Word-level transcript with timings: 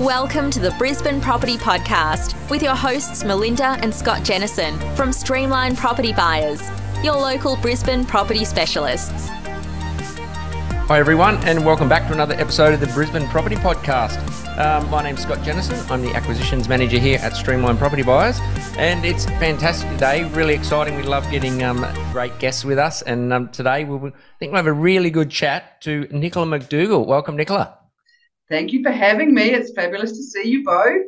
Welcome 0.00 0.50
to 0.52 0.60
the 0.60 0.70
Brisbane 0.78 1.20
Property 1.20 1.58
Podcast 1.58 2.34
with 2.48 2.62
your 2.62 2.74
hosts 2.74 3.22
Melinda 3.22 3.76
and 3.82 3.94
Scott 3.94 4.22
Jennison 4.24 4.78
from 4.96 5.12
Streamline 5.12 5.76
Property 5.76 6.14
Buyers, 6.14 6.62
your 7.04 7.16
local 7.16 7.56
Brisbane 7.56 8.06
property 8.06 8.46
specialists. 8.46 9.28
Hi, 9.28 10.98
everyone, 10.98 11.36
and 11.44 11.66
welcome 11.66 11.86
back 11.86 12.06
to 12.06 12.14
another 12.14 12.34
episode 12.36 12.72
of 12.72 12.80
the 12.80 12.86
Brisbane 12.86 13.28
Property 13.28 13.56
Podcast. 13.56 14.16
Um, 14.56 14.88
my 14.88 15.02
name's 15.02 15.20
Scott 15.20 15.44
Jennison. 15.44 15.90
I'm 15.90 16.00
the 16.00 16.14
Acquisitions 16.14 16.66
Manager 16.66 16.98
here 16.98 17.18
at 17.18 17.36
Streamline 17.36 17.76
Property 17.76 18.02
Buyers, 18.02 18.40
and 18.78 19.04
it's 19.04 19.26
fantastic 19.26 19.90
today. 19.90 20.24
Really 20.30 20.54
exciting. 20.54 20.96
We 20.96 21.02
love 21.02 21.30
getting 21.30 21.62
um, 21.62 21.86
great 22.10 22.38
guests 22.38 22.64
with 22.64 22.78
us, 22.78 23.02
and 23.02 23.34
um, 23.34 23.50
today 23.50 23.84
we'll, 23.84 24.06
I 24.06 24.12
think 24.38 24.52
we'll 24.52 24.62
have 24.62 24.66
a 24.66 24.72
really 24.72 25.10
good 25.10 25.28
chat 25.30 25.82
to 25.82 26.08
Nicola 26.10 26.46
McDougall. 26.46 27.04
Welcome, 27.04 27.36
Nicola. 27.36 27.79
Thank 28.50 28.72
you 28.72 28.82
for 28.82 28.90
having 28.90 29.32
me. 29.32 29.54
It's 29.54 29.72
fabulous 29.72 30.10
to 30.10 30.22
see 30.22 30.48
you 30.48 30.64
both. 30.64 31.02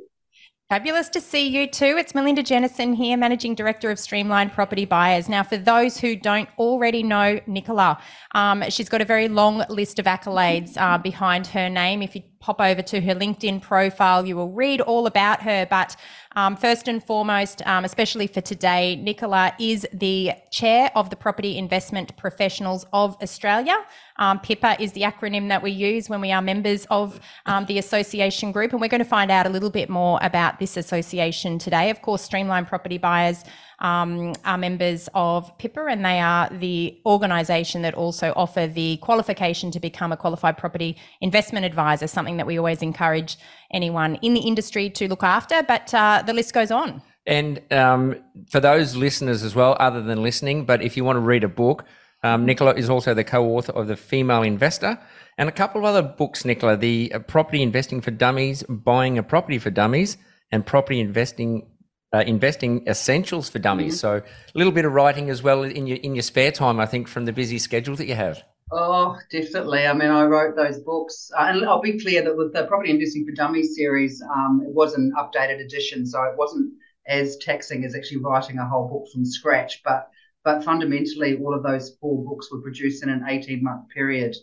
Fabulous 0.68 1.10
to 1.10 1.20
see 1.20 1.48
you 1.48 1.66
too. 1.66 1.96
It's 1.98 2.14
Melinda 2.14 2.42
Jennison 2.42 2.94
here, 2.94 3.16
Managing 3.18 3.54
Director 3.54 3.90
of 3.90 3.98
Streamline 3.98 4.48
Property 4.48 4.86
Buyers. 4.86 5.28
Now, 5.28 5.42
for 5.42 5.58
those 5.58 5.98
who 5.98 6.16
don't 6.16 6.48
already 6.56 7.02
know 7.02 7.40
Nicola, 7.46 8.00
um, 8.34 8.64
she's 8.70 8.88
got 8.88 9.02
a 9.02 9.04
very 9.04 9.28
long 9.28 9.64
list 9.68 9.98
of 9.98 10.06
accolades 10.06 10.78
uh, 10.78 10.96
behind 10.96 11.48
her 11.48 11.68
name. 11.68 12.00
If 12.00 12.14
you 12.14 12.22
pop 12.42 12.60
over 12.60 12.82
to 12.82 13.00
her 13.00 13.14
LinkedIn 13.14 13.62
profile, 13.62 14.26
you 14.26 14.36
will 14.36 14.50
read 14.50 14.80
all 14.80 15.06
about 15.06 15.40
her. 15.42 15.66
But 15.70 15.96
um, 16.34 16.56
first 16.56 16.88
and 16.88 17.02
foremost, 17.02 17.64
um, 17.66 17.84
especially 17.84 18.26
for 18.26 18.40
today, 18.40 18.96
Nicola 18.96 19.54
is 19.60 19.86
the 19.92 20.32
chair 20.50 20.90
of 20.96 21.08
the 21.08 21.16
Property 21.16 21.56
Investment 21.56 22.14
Professionals 22.16 22.84
of 22.92 23.16
Australia. 23.22 23.76
Um, 24.18 24.40
PIPA 24.40 24.80
is 24.80 24.92
the 24.92 25.02
acronym 25.02 25.48
that 25.48 25.62
we 25.62 25.70
use 25.70 26.08
when 26.08 26.20
we 26.20 26.32
are 26.32 26.42
members 26.42 26.86
of 26.90 27.20
um, 27.46 27.64
the 27.66 27.78
association 27.78 28.50
group. 28.50 28.72
And 28.72 28.80
we're 28.80 28.88
going 28.88 28.98
to 28.98 29.04
find 29.04 29.30
out 29.30 29.46
a 29.46 29.50
little 29.50 29.70
bit 29.70 29.88
more 29.88 30.18
about 30.22 30.58
this 30.58 30.76
association 30.76 31.58
today. 31.58 31.90
Of 31.90 32.02
course, 32.02 32.22
Streamline 32.22 32.66
Property 32.66 32.98
Buyers 32.98 33.44
um, 33.82 34.32
are 34.44 34.56
members 34.56 35.08
of 35.14 35.56
PIPA, 35.58 35.92
and 35.92 36.04
they 36.04 36.18
are 36.20 36.48
the 36.50 36.98
organisation 37.04 37.82
that 37.82 37.94
also 37.94 38.32
offer 38.34 38.66
the 38.66 38.96
qualification 38.98 39.70
to 39.72 39.80
become 39.80 40.12
a 40.12 40.16
qualified 40.16 40.56
property 40.56 40.96
investment 41.20 41.66
advisor, 41.66 42.06
something 42.06 42.38
that 42.38 42.46
we 42.46 42.56
always 42.56 42.80
encourage 42.80 43.36
anyone 43.72 44.14
in 44.22 44.34
the 44.34 44.40
industry 44.40 44.88
to 44.88 45.08
look 45.08 45.22
after. 45.22 45.62
But 45.62 45.92
uh, 45.92 46.22
the 46.24 46.32
list 46.32 46.54
goes 46.54 46.70
on. 46.70 47.02
And 47.26 47.60
um, 47.70 48.16
for 48.50 48.60
those 48.60 48.96
listeners 48.96 49.42
as 49.42 49.54
well, 49.54 49.76
other 49.78 50.02
than 50.02 50.22
listening, 50.22 50.64
but 50.64 50.82
if 50.82 50.96
you 50.96 51.04
want 51.04 51.16
to 51.16 51.20
read 51.20 51.44
a 51.44 51.48
book, 51.48 51.84
um, 52.24 52.46
Nicola 52.46 52.74
is 52.74 52.88
also 52.88 53.14
the 53.14 53.24
co-author 53.24 53.72
of 53.72 53.88
The 53.88 53.96
Female 53.96 54.42
Investor 54.42 54.98
and 55.38 55.48
a 55.48 55.52
couple 55.52 55.80
of 55.80 55.84
other 55.84 56.02
books, 56.02 56.44
Nicola, 56.44 56.76
the 56.76 57.12
uh, 57.12 57.18
Property 57.20 57.62
Investing 57.62 58.00
for 58.00 58.10
Dummies, 58.12 58.62
Buying 58.68 59.18
a 59.18 59.22
Property 59.22 59.58
for 59.58 59.70
Dummies, 59.70 60.16
and 60.52 60.64
Property 60.64 61.00
Investing 61.00 61.66
uh, 62.12 62.22
investing 62.26 62.86
essentials 62.86 63.48
for 63.48 63.58
dummies. 63.58 63.94
Mm-hmm. 63.94 64.20
So 64.20 64.22
a 64.54 64.58
little 64.58 64.72
bit 64.72 64.84
of 64.84 64.92
writing 64.92 65.30
as 65.30 65.42
well 65.42 65.62
in 65.62 65.86
your 65.86 65.98
in 65.98 66.14
your 66.14 66.22
spare 66.22 66.52
time, 66.52 66.78
I 66.78 66.86
think, 66.86 67.08
from 67.08 67.24
the 67.24 67.32
busy 67.32 67.58
schedule 67.58 67.96
that 67.96 68.06
you 68.06 68.14
have. 68.14 68.42
Oh, 68.70 69.18
definitely. 69.30 69.86
I 69.86 69.92
mean, 69.92 70.10
I 70.10 70.24
wrote 70.24 70.56
those 70.56 70.78
books, 70.78 71.30
uh, 71.38 71.44
and 71.48 71.64
I'll 71.64 71.82
be 71.82 72.00
clear 72.00 72.22
that 72.22 72.34
with 72.34 72.54
the 72.54 72.64
Property 72.64 72.90
Investing 72.90 73.26
for 73.26 73.32
Dummies 73.32 73.76
series, 73.76 74.22
um, 74.22 74.62
it 74.66 74.72
was 74.72 74.94
an 74.94 75.12
updated 75.18 75.60
edition, 75.60 76.06
so 76.06 76.22
it 76.22 76.38
wasn't 76.38 76.72
as 77.06 77.36
taxing 77.38 77.84
as 77.84 77.94
actually 77.94 78.18
writing 78.18 78.58
a 78.58 78.66
whole 78.66 78.88
book 78.88 79.12
from 79.12 79.24
scratch. 79.24 79.82
But 79.84 80.08
but 80.44 80.64
fundamentally, 80.64 81.38
all 81.38 81.54
of 81.54 81.62
those 81.62 81.96
four 82.00 82.24
books 82.24 82.50
were 82.50 82.62
produced 82.62 83.02
in 83.02 83.10
an 83.10 83.24
eighteen 83.28 83.62
month 83.62 83.88
period, 83.88 84.36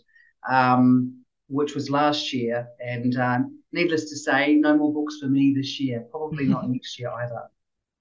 um, 0.48 1.22
which 1.48 1.74
was 1.74 1.90
last 1.90 2.32
year. 2.32 2.68
And 2.80 3.16
um, 3.16 3.60
needless 3.72 4.10
to 4.10 4.16
say, 4.16 4.54
no 4.54 4.76
more 4.76 4.92
books 4.92 5.18
for 5.20 5.26
me 5.26 5.54
this 5.56 5.80
year. 5.80 6.06
Probably 6.10 6.44
not 6.44 6.68
next 6.68 6.98
year 6.98 7.10
either. 7.10 7.50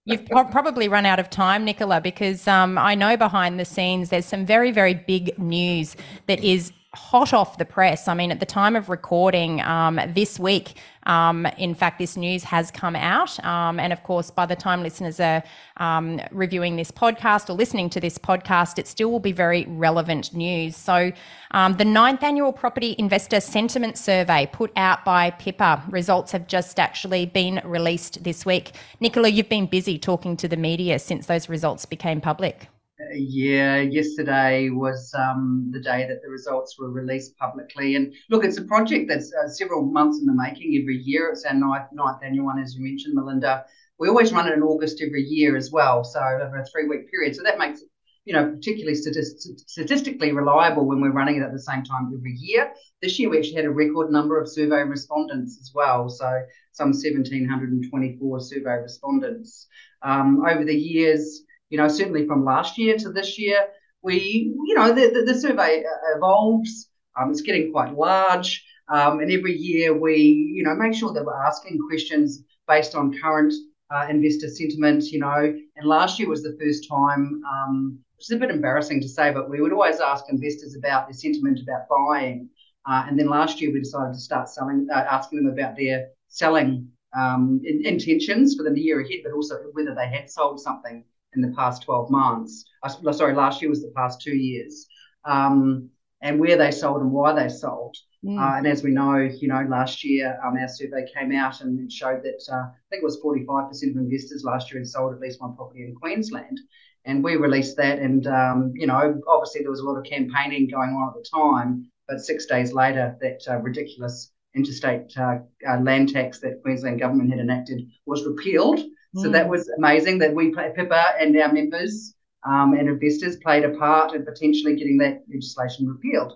You've 0.10 0.26
probably 0.26 0.88
run 0.88 1.06
out 1.06 1.20
of 1.20 1.30
time, 1.30 1.64
Nicola, 1.64 2.02
because 2.02 2.48
um, 2.48 2.80
I 2.80 2.96
know 2.96 3.16
behind 3.16 3.60
the 3.60 3.66
scenes 3.66 4.10
there's 4.10 4.26
some 4.26 4.44
very, 4.44 4.72
very 4.72 4.96
big 4.96 5.38
news 5.38 5.96
that 6.26 6.44
is 6.44 6.72
hot 6.96 7.34
off 7.34 7.60
the 7.60 7.66
press. 7.66 8.08
I 8.08 8.16
mean, 8.16 8.32
at 8.32 8.40
the 8.40 8.48
time 8.48 8.76
of 8.76 8.90
recording 8.90 9.62
um, 9.62 10.00
this 10.16 10.40
week, 10.40 10.74
um, 11.04 11.46
in 11.58 11.76
fact, 11.76 12.00
this 12.00 12.18
news 12.18 12.44
has 12.44 12.72
come 12.72 12.96
out. 12.96 13.44
Um, 13.46 13.80
and 13.80 13.94
of 13.94 14.02
course, 14.02 14.32
by 14.32 14.48
the 14.48 14.56
time 14.56 14.82
listeners 14.82 15.20
are 15.20 15.44
um, 15.78 16.20
reviewing 16.32 16.78
this 16.78 16.90
podcast 16.90 17.48
or 17.48 17.54
listening 17.54 17.92
to 17.92 18.00
this 18.00 18.18
podcast, 18.18 18.80
it 18.80 18.88
still 18.88 19.12
will 19.12 19.20
be 19.20 19.32
very 19.32 19.66
relevant 19.66 20.34
news. 20.34 20.76
So, 20.76 21.12
um, 21.52 21.78
the 21.78 21.86
ninth 21.86 22.24
annual 22.24 22.52
Property 22.52 22.96
Investor 22.98 23.40
Sentiment 23.40 23.98
Survey 23.98 24.50
put 24.52 24.72
out 24.76 25.06
by 25.06 25.30
PIPA 25.32 25.92
results 25.92 26.32
have 26.32 26.48
just 26.48 26.80
actually 26.80 27.28
been 27.28 27.62
released 27.64 28.24
this 28.24 28.48
week. 28.48 28.72
Nicola, 29.00 29.30
you've 29.30 29.50
been 29.50 29.68
busy 29.68 30.00
talking 30.00 30.36
to 30.38 30.48
the 30.48 30.58
media 30.58 30.98
since 30.98 31.28
those 31.28 31.50
results 31.50 31.86
became 31.86 32.20
public 32.20 32.68
yeah, 33.14 33.82
yesterday 33.82 34.70
was 34.70 35.14
um, 35.18 35.70
the 35.72 35.80
day 35.80 36.08
that 36.08 36.22
the 36.22 36.30
results 36.30 36.78
were 36.78 36.92
released 36.92 37.38
publicly. 37.38 37.96
And 37.96 38.14
look, 38.30 38.44
it's 38.44 38.58
a 38.58 38.64
project 38.64 39.08
that's 39.10 39.34
uh, 39.34 39.48
several 39.48 39.86
months 39.86 40.20
in 40.20 40.26
the 40.26 40.34
making 40.34 40.78
every 40.82 40.98
year. 40.98 41.30
It's 41.30 41.46
our 41.46 41.54
ninth, 41.54 41.88
ninth 41.92 42.20
annual 42.24 42.46
one, 42.46 42.60
as 42.60 42.76
you 42.76 42.84
mentioned, 42.84 43.16
Melinda. 43.16 43.66
We 44.00 44.08
always 44.08 44.32
run 44.32 44.48
it 44.48 44.54
in 44.54 44.64
August 44.64 45.02
every 45.06 45.24
year 45.24 45.58
as 45.58 45.72
well, 45.72 46.04
so 46.04 46.20
over 46.20 46.58
a 46.58 46.66
three 46.66 46.88
week 46.88 47.12
period. 47.12 47.36
So 47.36 47.44
that 47.44 47.58
makes 47.58 47.82
it, 47.82 47.90
you 48.26 48.34
know, 48.34 48.52
particularly 48.52 48.96
statist- 48.96 49.70
statistically 49.70 50.32
reliable 50.32 50.86
when 50.86 51.02
we're 51.02 51.12
running 51.12 51.38
it 51.38 51.44
at 51.44 51.52
the 51.52 51.60
same 51.60 51.84
time 51.84 52.12
every 52.16 52.34
year. 52.34 52.72
This 53.02 53.20
year, 53.20 53.30
we 53.30 53.38
actually 53.38 53.56
had 53.56 53.66
a 53.66 53.72
record 53.72 54.12
number 54.12 54.40
of 54.40 54.48
survey 54.48 54.84
respondents 54.84 55.58
as 55.60 55.72
well, 55.74 56.10
so 56.10 56.44
some 56.72 56.90
1,724 56.90 58.40
survey 58.40 58.82
respondents. 58.82 59.68
Um, 60.02 60.46
over 60.46 60.64
the 60.64 60.76
years, 60.76 61.44
you 61.70 61.78
know, 61.78 61.88
certainly 61.88 62.26
from 62.28 62.44
last 62.44 62.78
year 62.78 62.98
to 62.98 63.12
this 63.12 63.38
year, 63.38 63.68
we, 64.02 64.54
you 64.66 64.76
know, 64.76 64.92
the, 64.92 65.10
the, 65.10 65.34
the 65.34 65.40
survey 65.40 65.84
uh, 65.84 66.18
evolves. 66.18 66.90
Um, 67.20 67.32
it's 67.32 67.42
getting 67.42 67.72
quite 67.72 67.94
large. 67.94 68.64
Um, 68.88 69.20
and 69.20 69.32
every 69.32 69.56
year 69.56 69.98
we, 69.98 70.18
you 70.56 70.64
know, 70.64 70.76
make 70.76 70.96
sure 70.96 71.14
that 71.14 71.24
we're 71.24 71.46
asking 71.46 71.80
questions 71.88 72.44
based 72.68 72.96
on 72.96 73.18
current 73.22 73.54
uh, 73.92 74.08
investor 74.10 74.48
sentiment, 74.48 75.04
you 75.06 75.20
know. 75.20 75.54
And 75.76 75.88
last 75.88 76.20
year 76.20 76.30
was 76.30 76.44
the 76.44 76.58
first 76.60 76.88
time, 76.90 77.42
um, 77.52 78.00
which 78.16 78.26
is 78.26 78.32
a 78.32 78.38
bit 78.38 78.50
embarrassing 78.50 79.02
to 79.02 79.10
say, 79.10 79.32
but 79.32 79.50
we 79.50 79.62
would 79.62 79.74
always 79.74 80.00
ask 80.00 80.26
investors 80.30 80.76
about 80.76 81.08
their 81.08 81.14
sentiment 81.14 81.60
about 81.62 81.88
buying. 81.90 82.50
Uh, 82.90 83.06
and 83.08 83.20
then 83.20 83.28
last 83.28 83.62
year 83.62 83.72
we 83.72 83.80
decided 83.80 84.14
to 84.14 84.20
start 84.20 84.50
selling, 84.50 84.88
uh, 84.92 85.06
asking 85.12 85.44
them 85.44 85.54
about 85.54 85.76
their 85.78 86.08
selling 86.28 86.88
um, 87.16 87.62
in, 87.64 87.86
intentions 87.86 88.56
for 88.56 88.64
the 88.64 88.80
year 88.80 89.02
ahead, 89.02 89.20
but 89.24 89.34
also 89.34 89.56
whether 89.74 89.94
they 89.94 90.08
had 90.08 90.30
sold 90.30 90.60
something 90.60 91.04
in 91.36 91.42
the 91.42 91.54
past 91.56 91.84
12 91.84 92.10
months. 92.10 92.66
Uh, 92.84 93.12
sorry, 93.12 93.34
last 93.34 93.62
year 93.62 93.70
was 93.70 93.82
the 93.82 93.94
past 93.96 94.22
two 94.22 94.36
years. 94.36 94.88
Um, 95.26 95.90
and 96.22 96.40
where 96.40 96.58
they 96.58 96.72
sold 96.72 97.02
and 97.02 97.12
why 97.12 97.34
they 97.34 97.50
sold. 97.50 97.96
Mm. 98.26 98.38
Uh, 98.38 98.58
and 98.58 98.68
as 98.68 98.84
we 98.84 98.92
know, 98.92 99.16
you 99.16 99.48
know, 99.48 99.66
last 99.70 100.04
year 100.04 100.38
um, 100.46 100.58
our 100.58 100.68
survey 100.68 101.06
came 101.14 101.34
out 101.34 101.62
and 101.62 101.80
it 101.80 101.92
showed 101.92 102.22
that 102.24 102.42
uh, 102.52 102.56
I 102.56 102.72
think 102.90 103.02
it 103.02 103.06
was 103.06 103.22
45% 103.22 103.70
of 103.92 103.98
investors 103.98 104.44
last 104.44 104.72
year 104.72 104.80
had 104.80 104.88
sold 104.88 105.14
at 105.14 105.22
least 105.22 105.40
one 105.40 105.56
property 105.56 105.84
in 105.84 105.96
Queensland. 105.96 106.60
And 107.06 107.24
we 107.24 107.38
released 107.38 107.78
that, 107.78 108.00
and 108.00 108.28
um, 108.28 108.74
you 108.76 108.86
know, 108.86 109.22
obviously 109.26 109.62
there 109.62 109.72
was 109.72 109.80
a 109.80 109.86
lot 109.86 109.98
of 109.98 110.04
campaigning 110.04 110.68
going 110.68 110.90
on 110.90 111.08
at 111.08 111.14
the 111.16 111.26
time. 111.34 111.90
But 112.10 112.20
six 112.20 112.46
days 112.46 112.74
later, 112.74 113.18
that 113.22 113.42
uh, 113.48 113.58
ridiculous 113.60 114.32
interstate 114.54 115.18
uh, 115.18 115.38
uh, 115.68 115.80
land 115.80 116.10
tax 116.10 116.40
that 116.40 116.62
Queensland 116.62 117.00
government 117.00 117.30
had 117.30 117.40
enacted 117.40 117.88
was 118.06 118.26
repealed. 118.26 118.82
So 119.16 119.30
that 119.30 119.48
mm. 119.48 119.50
was 119.50 119.70
amazing 119.70 120.20
that 120.20 120.34
we, 120.34 120.52
PIPA 120.52 121.14
and 121.20 121.36
our 121.40 121.52
members 121.52 122.14
um, 122.48 122.74
and 122.74 122.88
investors 122.88 123.38
played 123.38 123.66
a 123.66 123.72
part 123.72 124.14
in 124.14 124.24
potentially 124.24 124.76
getting 124.76 124.98
that 125.00 125.24
legislation 125.28 125.88
repealed. 125.88 126.34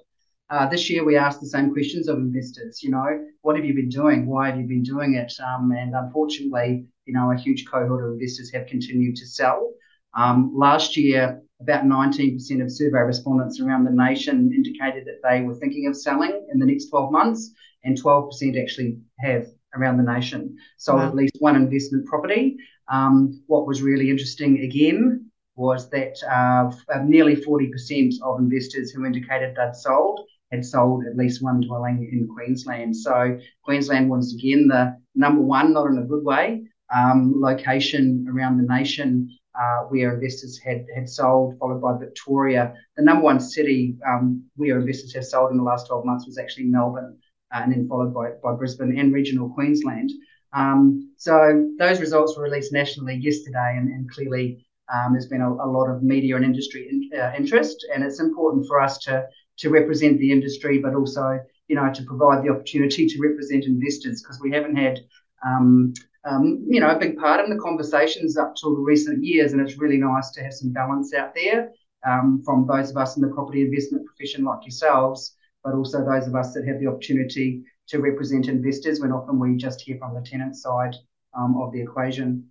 Uh, 0.50 0.68
this 0.68 0.90
year, 0.90 1.04
we 1.04 1.16
asked 1.16 1.40
the 1.40 1.48
same 1.48 1.72
questions 1.72 2.08
of 2.08 2.18
investors. 2.18 2.84
You 2.84 2.92
know, 2.92 3.26
what 3.42 3.56
have 3.56 3.66
you 3.66 3.74
been 3.74 3.90
doing? 3.90 4.26
Why 4.26 4.48
have 4.48 4.60
you 4.60 4.68
been 4.68 4.84
doing 4.84 5.16
it? 5.16 5.32
Um, 5.40 5.72
and 5.72 5.96
unfortunately, 5.96 6.86
you 7.06 7.14
know, 7.14 7.32
a 7.32 7.38
huge 7.38 7.66
cohort 7.68 8.06
of 8.06 8.14
investors 8.14 8.52
have 8.54 8.68
continued 8.68 9.16
to 9.18 9.28
sell. 9.28 9.72
Um, 10.16 10.52
last 10.56 10.98
year, 10.98 11.42
about 11.60 11.86
19% 11.86 12.62
of 12.62 12.72
survey 12.72 13.00
respondents 13.00 13.60
around 13.62 13.86
the 13.86 13.92
nation 13.92 14.52
indicated 14.54 15.06
that 15.06 15.28
they 15.28 15.42
were 15.42 15.56
thinking 15.56 15.88
of 15.88 15.96
selling 15.96 16.46
in 16.52 16.60
the 16.60 16.66
next 16.66 16.90
12 16.90 17.12
months, 17.12 17.52
and 17.84 18.02
12% 18.02 18.62
actually 18.62 18.98
have 19.20 19.48
around 19.76 19.98
the 19.98 20.04
nation, 20.04 20.56
sold 20.78 21.00
wow. 21.00 21.08
at 21.08 21.16
least 21.16 21.36
one 21.40 21.56
investment 21.56 22.06
property. 22.06 22.58
Um, 22.90 23.42
what 23.48 23.68
was 23.68 23.82
really 23.82 24.10
interesting 24.10 24.62
again 24.62 25.30
was 25.56 25.90
that 25.92 26.16
uh, 26.30 26.72
nearly 27.04 27.36
40% 27.36 28.14
of 28.24 28.40
investors 28.40 28.92
who 28.92 29.06
indicated 29.06 29.56
they'd 29.56 29.76
sold 29.76 30.22
had 30.52 30.66
sold 30.66 31.04
at 31.06 31.18
least 31.18 31.42
one 31.42 31.62
dwelling 31.62 32.08
in 32.12 32.28
Queensland. 32.28 32.96
So 32.96 33.40
Queensland 33.64 34.10
was 34.10 34.36
again 34.36 34.68
the 34.68 34.96
number 35.16 35.42
one, 35.42 35.74
not 35.74 35.88
in 35.88 35.98
a 35.98 36.04
good 36.06 36.24
way, 36.24 36.64
um, 36.96 37.42
location 37.42 38.28
around 38.30 38.58
the 38.58 38.74
nation 38.74 39.30
uh, 39.60 39.84
where 39.90 40.14
investors 40.14 40.60
had, 40.60 40.86
had 40.96 41.10
sold, 41.10 41.58
followed 41.60 41.82
by 41.82 41.98
Victoria. 41.98 42.74
The 42.98 43.04
number 43.04 43.24
one 43.24 43.40
city 43.40 43.98
um, 44.08 44.44
where 44.56 44.80
investors 44.80 45.14
have 45.14 45.26
sold 45.26 45.52
in 45.52 45.58
the 45.58 45.64
last 45.64 45.88
12 45.88 46.06
months 46.06 46.26
was 46.26 46.38
actually 46.38 46.66
Melbourne 46.66 47.18
uh, 47.54 47.62
and 47.64 47.72
then 47.72 47.88
followed 47.88 48.14
by, 48.14 48.32
by 48.44 48.54
Brisbane 48.56 48.98
and 48.98 49.14
regional 49.14 49.50
Queensland. 49.50 50.12
Um, 50.54 51.12
so 51.18 51.70
those 51.80 52.00
results 52.00 52.38
were 52.38 52.44
released 52.44 52.74
nationally 52.74 53.16
yesterday, 53.16 53.76
and, 53.78 53.90
and 53.90 54.10
clearly 54.10 54.66
um, 54.94 55.14
there's 55.14 55.28
been 55.28 55.42
a, 55.42 55.50
a, 55.50 55.70
lot 55.70 55.90
of 55.90 56.04
media 56.04 56.36
and 56.36 56.46
industry 56.46 56.88
in, 56.90 57.20
uh, 57.20 57.34
interest, 57.36 57.86
and 57.94 58.04
it's 58.04 58.20
important 58.20 58.68
for 58.68 58.80
us 58.80 58.98
to 59.00 59.26
to 59.58 59.70
represent 59.70 60.20
the 60.20 60.32
industry, 60.32 60.80
but 60.80 60.94
also 60.94 61.40
you 61.68 61.76
know 61.76 61.92
to 61.92 62.04
provide 62.04 62.44
the 62.44 62.50
opportunity 62.50 63.08
to 63.08 63.20
represent 63.20 63.66
investors 63.66 64.22
because 64.22 64.40
we 64.42 64.52
haven't 64.52 64.76
had 64.76 65.00
um, 65.46 65.94
um, 66.26 66.64
you 66.68 66.80
know 66.80 66.90
a 66.90 67.00
big 67.00 67.18
part 67.18 67.44
in 67.44 67.50
the 67.50 67.62
conversations 67.62 68.38
up 68.38 68.56
till 68.56 68.76
the 68.76 68.82
recent 68.82 69.24
years, 69.24 69.54
and 69.54 69.62
it's 69.62 69.80
really 69.80 69.98
nice 69.98 70.30
to 70.32 70.44
have 70.44 70.54
some 70.54 70.72
balance 70.72 71.14
out 71.14 71.34
there 71.34 71.72
um, 72.06 72.42
from 72.46 72.68
those 72.68 72.92
of 72.92 72.98
us 72.98 73.16
in 73.16 73.22
the 73.22 73.34
property 73.34 73.62
investment 73.62 74.06
profession 74.06 74.44
like 74.44 74.64
yourselves, 74.64 75.36
but 75.64 75.74
also 75.74 76.06
those 76.06 76.28
of 76.28 76.36
us 76.36 76.54
that 76.54 76.68
have 76.68 76.80
the 76.80 76.88
opportunity 76.88 77.64
to 77.88 78.00
represent 78.00 78.48
investors 78.48 79.00
when 79.00 79.12
often 79.12 79.40
we 79.40 79.56
just 79.56 79.82
hear 79.82 79.98
from 79.98 80.14
the 80.14 80.22
tenant 80.22 80.56
side 80.56 80.96
um, 81.38 81.62
of 81.62 81.72
the 81.72 81.82
equation. 81.82 82.50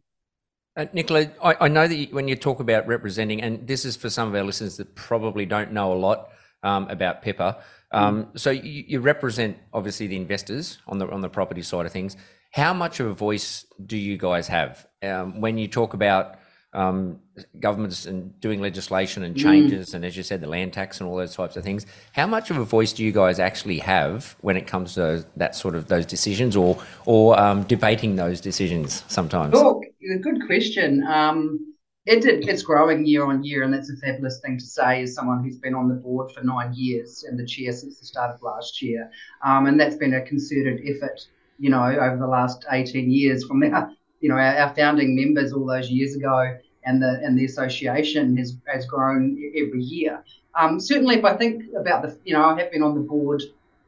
Uh, 0.76 0.87
Nicola, 0.93 1.31
I, 1.43 1.56
I, 1.62 1.69
know 1.69 1.87
that 1.87 1.94
you, 1.94 2.06
when 2.12 2.29
you 2.29 2.37
talk 2.37 2.61
about 2.61 2.87
representing, 2.87 3.43
and 3.43 3.67
this 3.67 3.84
is 3.84 3.94
for 3.94 4.08
some 4.08 4.29
of 4.29 4.34
our 4.34 4.43
listeners 4.43 4.79
that 4.79 4.94
probably 4.94 5.44
don't 5.44 5.73
know 5.73 5.93
a 5.93 5.94
lot 5.94 6.31
um, 6.62 6.88
about 6.88 7.23
PIPA. 7.23 7.61
Um, 7.90 8.25
mm. 8.25 8.38
So 8.38 8.50
you, 8.50 8.84
you, 8.87 9.00
represent 9.00 9.58
obviously 9.75 10.06
the 10.06 10.17
investors 10.17 10.79
on 10.87 10.99
the 10.99 11.08
on 11.11 11.20
the 11.20 11.29
property 11.29 11.61
side 11.61 11.84
of 11.84 11.93
things. 11.93 12.17
How 12.52 12.73
much 12.73 13.00
of 13.00 13.06
a 13.06 13.12
voice 13.12 13.67
do 13.84 13.99
you 13.99 14.17
guys 14.17 14.49
have 14.49 14.87
um, 15.02 15.40
when 15.40 15.58
you 15.58 15.69
talk 15.69 15.93
about 15.93 16.37
um, 16.74 17.19
governments 17.60 18.06
and 18.06 18.38
doing 18.40 18.60
legislation 18.60 19.22
and 19.22 19.36
mm. 19.36 19.42
changes, 19.42 19.90
mm. 19.90 19.94
and 19.94 20.04
as 20.04 20.16
you 20.16 20.22
said, 20.22 20.40
the 20.40 20.48
land 20.48 20.72
tax 20.72 21.00
and 21.00 21.08
all 21.08 21.16
those 21.16 21.34
types 21.34 21.56
of 21.56 21.64
things. 21.64 21.86
How 22.12 22.26
much 22.26 22.50
of 22.50 22.56
a 22.56 22.64
voice 22.64 22.92
do 22.92 23.04
you 23.04 23.12
guys 23.12 23.38
actually 23.38 23.78
have 23.78 24.36
when 24.40 24.56
it 24.56 24.66
comes 24.66 24.94
to 24.94 25.24
that 25.36 25.54
sort 25.54 25.74
of 25.74 25.88
those 25.88 26.06
decisions, 26.06 26.56
or 26.56 26.82
or 27.04 27.38
um, 27.38 27.64
debating 27.64 28.16
those 28.16 28.40
decisions 28.40 29.04
sometimes? 29.08 29.54
Oh, 29.56 29.82
good 30.22 30.46
question. 30.46 31.04
Um, 31.06 31.72
it, 32.04 32.24
it's 32.24 32.62
growing 32.62 33.06
year 33.06 33.24
on 33.24 33.44
year, 33.44 33.62
and 33.62 33.72
that's 33.72 33.90
a 33.90 33.96
fabulous 33.96 34.40
thing 34.40 34.58
to 34.58 34.64
say 34.64 35.02
as 35.02 35.14
someone 35.14 35.44
who's 35.44 35.58
been 35.58 35.74
on 35.74 35.88
the 35.88 35.94
board 35.94 36.32
for 36.32 36.42
nine 36.42 36.72
years 36.74 37.24
and 37.24 37.38
the 37.38 37.46
chair 37.46 37.72
since 37.72 38.00
the 38.00 38.06
start 38.06 38.34
of 38.34 38.42
last 38.42 38.82
year. 38.82 39.10
Um, 39.44 39.66
and 39.66 39.78
that's 39.78 39.96
been 39.96 40.14
a 40.14 40.22
concerted 40.22 40.80
effort, 40.84 41.20
you 41.58 41.70
know, 41.70 41.84
over 41.84 42.16
the 42.16 42.26
last 42.26 42.64
18 42.70 43.10
years 43.10 43.44
from 43.44 43.62
our 43.62 43.92
you 44.22 44.30
know, 44.30 44.36
our, 44.36 44.56
our, 44.56 44.74
founding 44.74 45.14
members 45.14 45.52
all 45.52 45.66
those 45.66 45.90
years 45.90 46.16
ago 46.16 46.56
and 46.84 47.02
the 47.02 47.20
and 47.22 47.38
the 47.38 47.44
association 47.44 48.36
has, 48.38 48.56
has 48.66 48.86
grown 48.86 49.36
every 49.54 49.82
year. 49.82 50.24
Um, 50.58 50.80
certainly, 50.80 51.16
if 51.16 51.24
I 51.24 51.36
think 51.36 51.64
about 51.78 52.02
the, 52.02 52.16
you 52.24 52.32
know, 52.32 52.44
I 52.44 52.58
have 52.58 52.72
been 52.72 52.82
on 52.82 52.94
the 52.94 53.00
board 53.00 53.42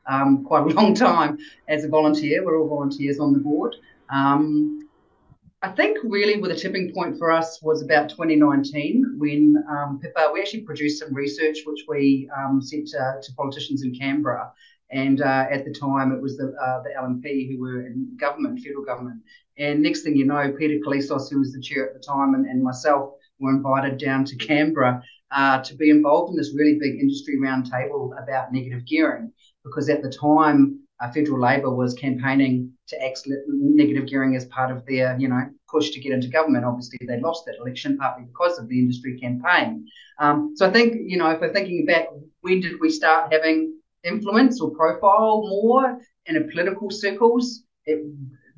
um, 0.06 0.44
quite 0.44 0.64
a 0.64 0.74
long 0.74 0.94
time 1.08 1.38
as 1.68 1.84
a 1.84 1.88
volunteer. 1.88 2.44
We're 2.44 2.58
all 2.60 2.68
volunteers 2.68 3.18
on 3.18 3.32
the 3.32 3.38
board. 3.38 3.76
Um, 4.10 4.88
I 5.62 5.70
think 5.70 5.96
really 6.04 6.38
with 6.38 6.50
a 6.50 6.54
tipping 6.54 6.92
point 6.92 7.16
for 7.18 7.32
us 7.32 7.62
was 7.62 7.82
about 7.82 8.10
2019 8.10 9.14
when 9.16 9.64
um, 9.66 9.98
PIPA, 9.98 10.34
we 10.34 10.40
actually 10.40 10.60
produced 10.60 10.98
some 10.98 11.14
research 11.14 11.60
which 11.64 11.84
we 11.88 12.28
um, 12.36 12.60
sent 12.60 12.88
to, 12.88 13.14
to, 13.22 13.32
politicians 13.32 13.82
in 13.82 13.94
Canberra. 13.94 14.52
And 14.90 15.22
uh, 15.22 15.46
at 15.50 15.64
the 15.64 15.72
time, 15.72 16.12
it 16.12 16.20
was 16.20 16.36
the, 16.36 16.54
uh, 16.62 16.82
the 16.82 16.90
LNP 16.90 17.50
who 17.50 17.62
were 17.62 17.86
in 17.86 18.14
government, 18.20 18.60
federal 18.60 18.84
government. 18.84 19.22
And 19.58 19.82
next 19.82 20.02
thing 20.02 20.16
you 20.16 20.26
know, 20.26 20.52
Peter 20.58 20.82
Koulizos, 20.84 21.30
who 21.30 21.38
was 21.38 21.52
the 21.52 21.60
chair 21.60 21.86
at 21.86 21.94
the 21.94 22.00
time, 22.00 22.34
and, 22.34 22.46
and 22.46 22.62
myself 22.62 23.14
were 23.38 23.50
invited 23.50 23.98
down 23.98 24.24
to 24.24 24.36
Canberra 24.36 25.02
uh, 25.30 25.62
to 25.62 25.74
be 25.74 25.90
involved 25.90 26.30
in 26.30 26.36
this 26.36 26.54
really 26.54 26.78
big 26.78 27.00
industry 27.00 27.38
roundtable 27.38 28.10
about 28.22 28.52
negative 28.52 28.86
gearing. 28.86 29.32
Because 29.64 29.88
at 29.88 30.02
the 30.02 30.10
time, 30.10 30.80
uh, 31.00 31.10
federal 31.10 31.40
Labor 31.40 31.74
was 31.74 31.94
campaigning 31.94 32.70
to 32.88 33.04
axe 33.04 33.24
negative 33.48 34.08
gearing 34.08 34.36
as 34.36 34.44
part 34.46 34.70
of 34.70 34.84
their, 34.86 35.16
you 35.18 35.28
know, 35.28 35.42
push 35.68 35.90
to 35.90 36.00
get 36.00 36.12
into 36.12 36.28
government. 36.28 36.64
Obviously, 36.64 36.98
they 37.06 37.20
lost 37.20 37.44
that 37.46 37.56
election 37.60 37.98
partly 37.98 38.24
because 38.26 38.58
of 38.58 38.68
the 38.68 38.78
industry 38.78 39.18
campaign. 39.18 39.86
Um, 40.18 40.52
so 40.54 40.68
I 40.68 40.70
think, 40.70 40.94
you 41.06 41.16
know, 41.16 41.30
if 41.30 41.40
we're 41.40 41.52
thinking 41.52 41.86
back, 41.86 42.06
when 42.42 42.60
did 42.60 42.80
we 42.80 42.90
start 42.90 43.32
having 43.32 43.76
influence 44.04 44.60
or 44.60 44.70
profile 44.70 45.48
more 45.48 45.98
in 46.26 46.36
a 46.36 46.42
political 46.42 46.90
circles? 46.90 47.64
It, 47.86 48.04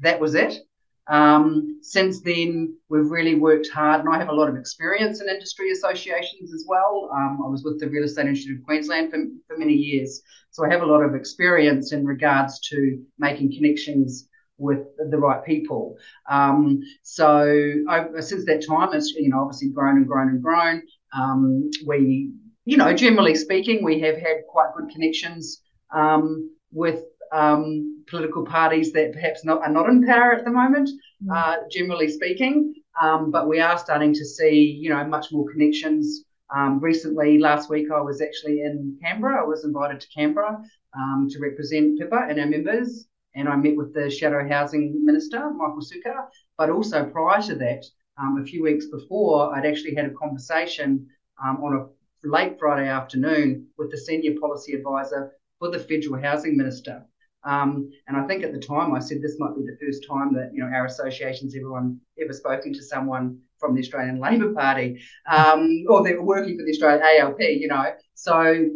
that 0.01 0.21
was 0.21 0.35
it. 0.35 0.59
Um, 1.08 1.79
since 1.82 2.20
then, 2.20 2.76
we've 2.88 3.11
really 3.11 3.37
worked 3.37 3.69
hard, 3.69 4.00
and 4.00 4.08
I 4.12 4.19
have 4.19 4.29
a 4.29 4.35
lot 4.35 4.49
of 4.49 4.56
experience 4.56 5.20
in 5.20 5.29
industry 5.29 5.70
associations 5.70 6.53
as 6.53 6.64
well. 6.69 7.11
Um, 7.14 7.41
I 7.44 7.49
was 7.49 7.62
with 7.64 7.79
the 7.79 7.88
Real 7.88 8.05
Estate 8.05 8.26
Institute 8.26 8.58
of 8.58 8.64
Queensland 8.64 9.11
for, 9.11 9.19
for 9.47 9.56
many 9.56 9.75
years, 9.75 10.23
so 10.50 10.64
I 10.64 10.70
have 10.70 10.82
a 10.82 10.87
lot 10.87 11.03
of 11.03 11.14
experience 11.14 11.93
in 11.93 12.05
regards 12.05 12.58
to 12.70 12.99
making 13.19 13.53
connections 13.53 14.29
with 14.58 14.87
the 15.11 15.19
right 15.19 15.44
people. 15.44 15.97
Um, 16.29 16.81
so 17.03 17.73
I, 17.88 18.20
since 18.20 18.44
that 18.47 18.67
time, 18.67 18.88
it's 18.93 19.12
you 19.12 19.29
know 19.29 19.41
obviously 19.41 19.69
grown 19.69 19.99
and 19.99 20.06
grown 20.06 20.29
and 20.29 20.43
grown. 20.43 20.82
Um, 21.17 21.70
we, 21.87 22.32
you 22.64 22.76
know, 22.76 22.93
generally 22.94 23.35
speaking, 23.35 23.85
we 23.85 24.00
have 24.00 24.17
had 24.17 24.38
quite 24.49 24.70
good 24.76 24.91
connections 24.91 25.62
um, 25.94 26.50
with 26.73 27.05
um, 27.32 28.05
political 28.08 28.44
parties 28.44 28.93
that 28.93 29.12
perhaps 29.12 29.44
not, 29.44 29.62
are 29.62 29.70
not 29.70 29.88
in 29.88 30.05
power 30.05 30.32
at 30.32 30.44
the 30.44 30.50
moment, 30.50 30.88
mm. 31.25 31.34
uh, 31.34 31.62
generally 31.70 32.08
speaking. 32.08 32.75
Um, 33.00 33.31
but 33.31 33.49
we 33.49 33.61
are 33.61 33.78
starting 33.78 34.14
to 34.14 34.25
see, 34.25 34.78
you 34.81 34.90
know, 34.90 35.05
much 35.05 35.26
more 35.32 35.50
connections. 35.50 36.25
Um, 36.55 36.81
recently, 36.81 37.38
last 37.38 37.69
week, 37.69 37.90
I 37.90 38.00
was 38.00 38.23
actually 38.23 38.62
in 38.62 38.99
Canberra. 39.02 39.43
I 39.43 39.46
was 39.46 39.64
invited 39.64 40.00
to 40.00 40.08
Canberra 40.14 40.62
um, 40.96 41.28
to 41.31 41.38
represent 41.38 42.00
PIPA 42.00 42.31
and 42.31 42.40
our 42.40 42.46
members, 42.46 43.06
and 43.34 43.49
I 43.49 43.56
met 43.56 43.76
with 43.76 43.93
the 43.93 44.08
Shadow 44.08 44.49
Housing 44.49 45.05
Minister, 45.05 45.50
Michael 45.50 45.81
Sukkar. 45.81 46.26
But 46.56 46.70
also 46.70 47.05
prior 47.05 47.43
to 47.43 47.55
that, 47.56 47.84
um, 48.19 48.38
a 48.40 48.44
few 48.46 48.62
weeks 48.62 48.87
before, 48.87 49.55
I'd 49.55 49.67
actually 49.67 49.94
had 49.94 50.06
a 50.06 50.14
conversation 50.14 51.06
um, 51.44 51.62
on 51.62 51.76
a 51.76 51.87
late 52.26 52.58
Friday 52.58 52.88
afternoon 52.88 53.67
with 53.78 53.90
the 53.90 53.99
senior 53.99 54.38
policy 54.40 54.73
advisor 54.73 55.32
for 55.58 55.70
the 55.70 55.78
federal 55.78 56.20
housing 56.20 56.56
minister. 56.56 57.05
Um, 57.47 57.91
and 58.09 58.17
I 58.17 58.27
think 58.27 58.43
at 58.43 58.53
the 58.53 58.59
time 58.59 58.93
I 58.93 58.99
said 58.99 59.23
this 59.23 59.37
might 59.39 59.55
be 59.55 59.63
the 59.63 59.79
first 59.81 60.05
time 60.07 60.35
that 60.35 60.51
you 60.53 60.63
know 60.63 60.71
our 60.71 60.85
associations 60.87 61.55
everyone 61.55 61.99
ever 62.21 62.33
spoken 62.33 62.73
to 62.73 62.83
someone 62.83 63.39
from 63.59 63.75
the 63.75 63.81
Australian 63.81 64.19
Labor 64.19 64.53
Party 64.53 65.01
um, 65.31 65.85
or 65.89 66.03
they 66.03 66.15
were 66.15 66.25
working 66.25 66.59
for 66.59 66.65
the 66.65 66.73
Australian 66.73 67.03
ALP. 67.03 67.41
You 67.41 67.69
know, 67.69 67.95
so 68.15 68.69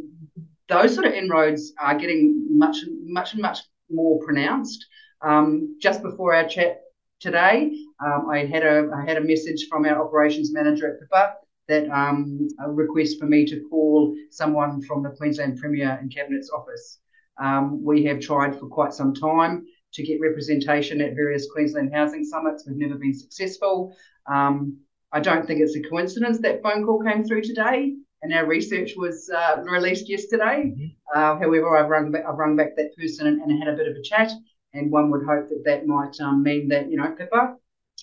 those 0.69 0.95
sort 0.95 1.07
of 1.07 1.15
inroads 1.15 1.73
are 1.81 1.97
getting 1.97 2.47
much 2.49 2.77
much 3.05 3.35
much 3.37 3.59
more 3.91 4.21
pronounced. 4.25 4.87
Um, 5.21 5.77
just 5.81 6.01
before 6.03 6.35
our 6.35 6.49
chat 6.49 6.81
today, 7.19 7.73
um, 8.05 8.29
I 8.31 8.47
had 8.47 8.63
a 8.63 8.89
I 8.95 9.05
had 9.05 9.17
a 9.17 9.21
message 9.33 9.67
from 9.69 9.85
our 9.85 10.01
operations 10.05 10.53
manager 10.53 10.87
at 10.95 11.01
PIPA 11.01 11.35
that 11.69 11.89
um, 11.91 12.49
a 12.65 12.71
request 12.71 13.19
for 13.19 13.27
me 13.27 13.45
to 13.47 13.67
call 13.69 14.15
someone 14.31 14.83
from 14.83 15.03
the 15.03 15.11
Queensland 15.11 15.59
Premier 15.59 15.99
and 16.01 16.15
Cabinet's 16.15 16.51
office. 16.51 16.99
Um, 17.41 17.83
we 17.83 18.05
have 18.05 18.21
tried 18.21 18.59
for 18.59 18.67
quite 18.67 18.93
some 18.93 19.15
time 19.15 19.65
to 19.95 20.03
get 20.03 20.21
representation 20.21 21.01
at 21.01 21.15
various 21.15 21.49
Queensland 21.51 21.93
housing 21.93 22.25
summits. 22.25 22.65
We've 22.67 22.77
never 22.77 22.95
been 22.95 23.15
successful. 23.15 23.97
Um, 24.27 24.79
I 25.13 25.21
don't 25.21 25.47
think 25.47 25.61
it's 25.61 25.75
a 25.75 25.83
coincidence 25.83 26.39
that 26.41 26.63
phone 26.63 26.85
call 26.85 27.03
came 27.03 27.25
through 27.25 27.43
today 27.43 27.95
and 28.23 28.35
our 28.35 28.47
research 28.47 28.93
was 28.97 29.31
uh, 29.35 29.63
released 29.63 30.09
yesterday. 30.09 30.73
Mm-hmm. 30.73 30.87
Uh, 31.15 31.39
however, 31.39 31.77
I've 31.77 31.89
rung, 31.89 32.13
back, 32.13 32.25
I've 32.29 32.39
rung 32.39 32.55
back 32.57 32.77
that 32.77 32.97
person 32.97 33.27
and, 33.27 33.41
and, 33.41 33.59
had 33.59 33.73
a 33.73 33.77
bit 33.77 33.89
of 33.89 33.97
a 33.97 34.03
chat, 34.03 34.31
and 34.75 34.91
one 34.91 35.11
would 35.11 35.25
hope 35.25 35.49
that 35.49 35.63
that 35.65 35.87
might 35.87 36.15
um, 36.21 36.43
mean 36.43 36.69
that, 36.69 36.91
you 36.91 36.97
know, 36.97 37.15
PIPA 37.19 37.57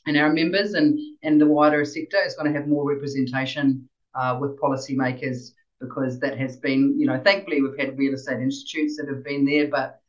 and 0.08 0.18
our 0.18 0.32
members 0.32 0.74
and, 0.74 1.00
and 1.24 1.40
the 1.40 1.46
wider 1.46 1.86
sector 1.86 2.18
is 2.26 2.36
going 2.36 2.52
to 2.52 2.58
have 2.58 2.68
more 2.68 2.90
representation 2.90 3.88
uh, 4.16 4.38
with 4.40 4.60
policymakers 4.60 5.52
because 5.80 6.20
that 6.20 6.38
has 6.38 6.58
been, 6.58 7.00
you 7.00 7.06
know, 7.06 7.22
thankfully 7.24 7.62
we've 7.62 7.78
had 7.78 7.98
real 7.98 8.14
estate 8.14 8.42
institutes 8.42 8.98
that 8.98 9.08
have 9.08 9.24
been 9.24 9.46
there, 9.46 9.68
but 9.68 10.02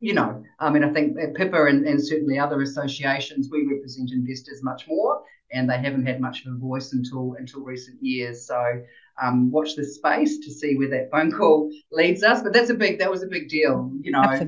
you 0.00 0.12
know, 0.12 0.44
I 0.58 0.70
mean, 0.70 0.84
I 0.84 0.92
think 0.92 1.16
at 1.18 1.34
PIPA 1.34 1.70
and, 1.70 1.86
and 1.86 2.04
certainly 2.04 2.38
other 2.38 2.60
associations, 2.60 3.48
we 3.50 3.66
represent 3.66 4.12
investors 4.12 4.62
much 4.62 4.86
more, 4.86 5.22
and 5.52 5.68
they 5.68 5.78
haven't 5.78 6.06
had 6.06 6.20
much 6.20 6.44
of 6.44 6.52
a 6.52 6.58
voice 6.58 6.92
until 6.92 7.34
until 7.38 7.62
recent 7.62 8.02
years. 8.02 8.46
So 8.46 8.82
um, 9.22 9.50
watch 9.50 9.74
this 9.74 9.94
space 9.94 10.38
to 10.40 10.52
see 10.52 10.76
where 10.76 10.90
that 10.90 11.10
phone 11.10 11.32
call 11.32 11.70
leads 11.90 12.22
us. 12.22 12.42
But 12.42 12.52
that's 12.52 12.68
a 12.68 12.74
big 12.74 12.98
that 12.98 13.10
was 13.10 13.22
a 13.22 13.26
big 13.26 13.48
deal. 13.48 13.90
You 14.02 14.12
know, 14.12 14.20
I 14.20 14.38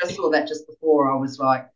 just 0.00 0.16
saw 0.16 0.30
that 0.30 0.48
just 0.48 0.66
before. 0.66 1.12
I 1.12 1.16
was 1.16 1.38
like, 1.38 1.68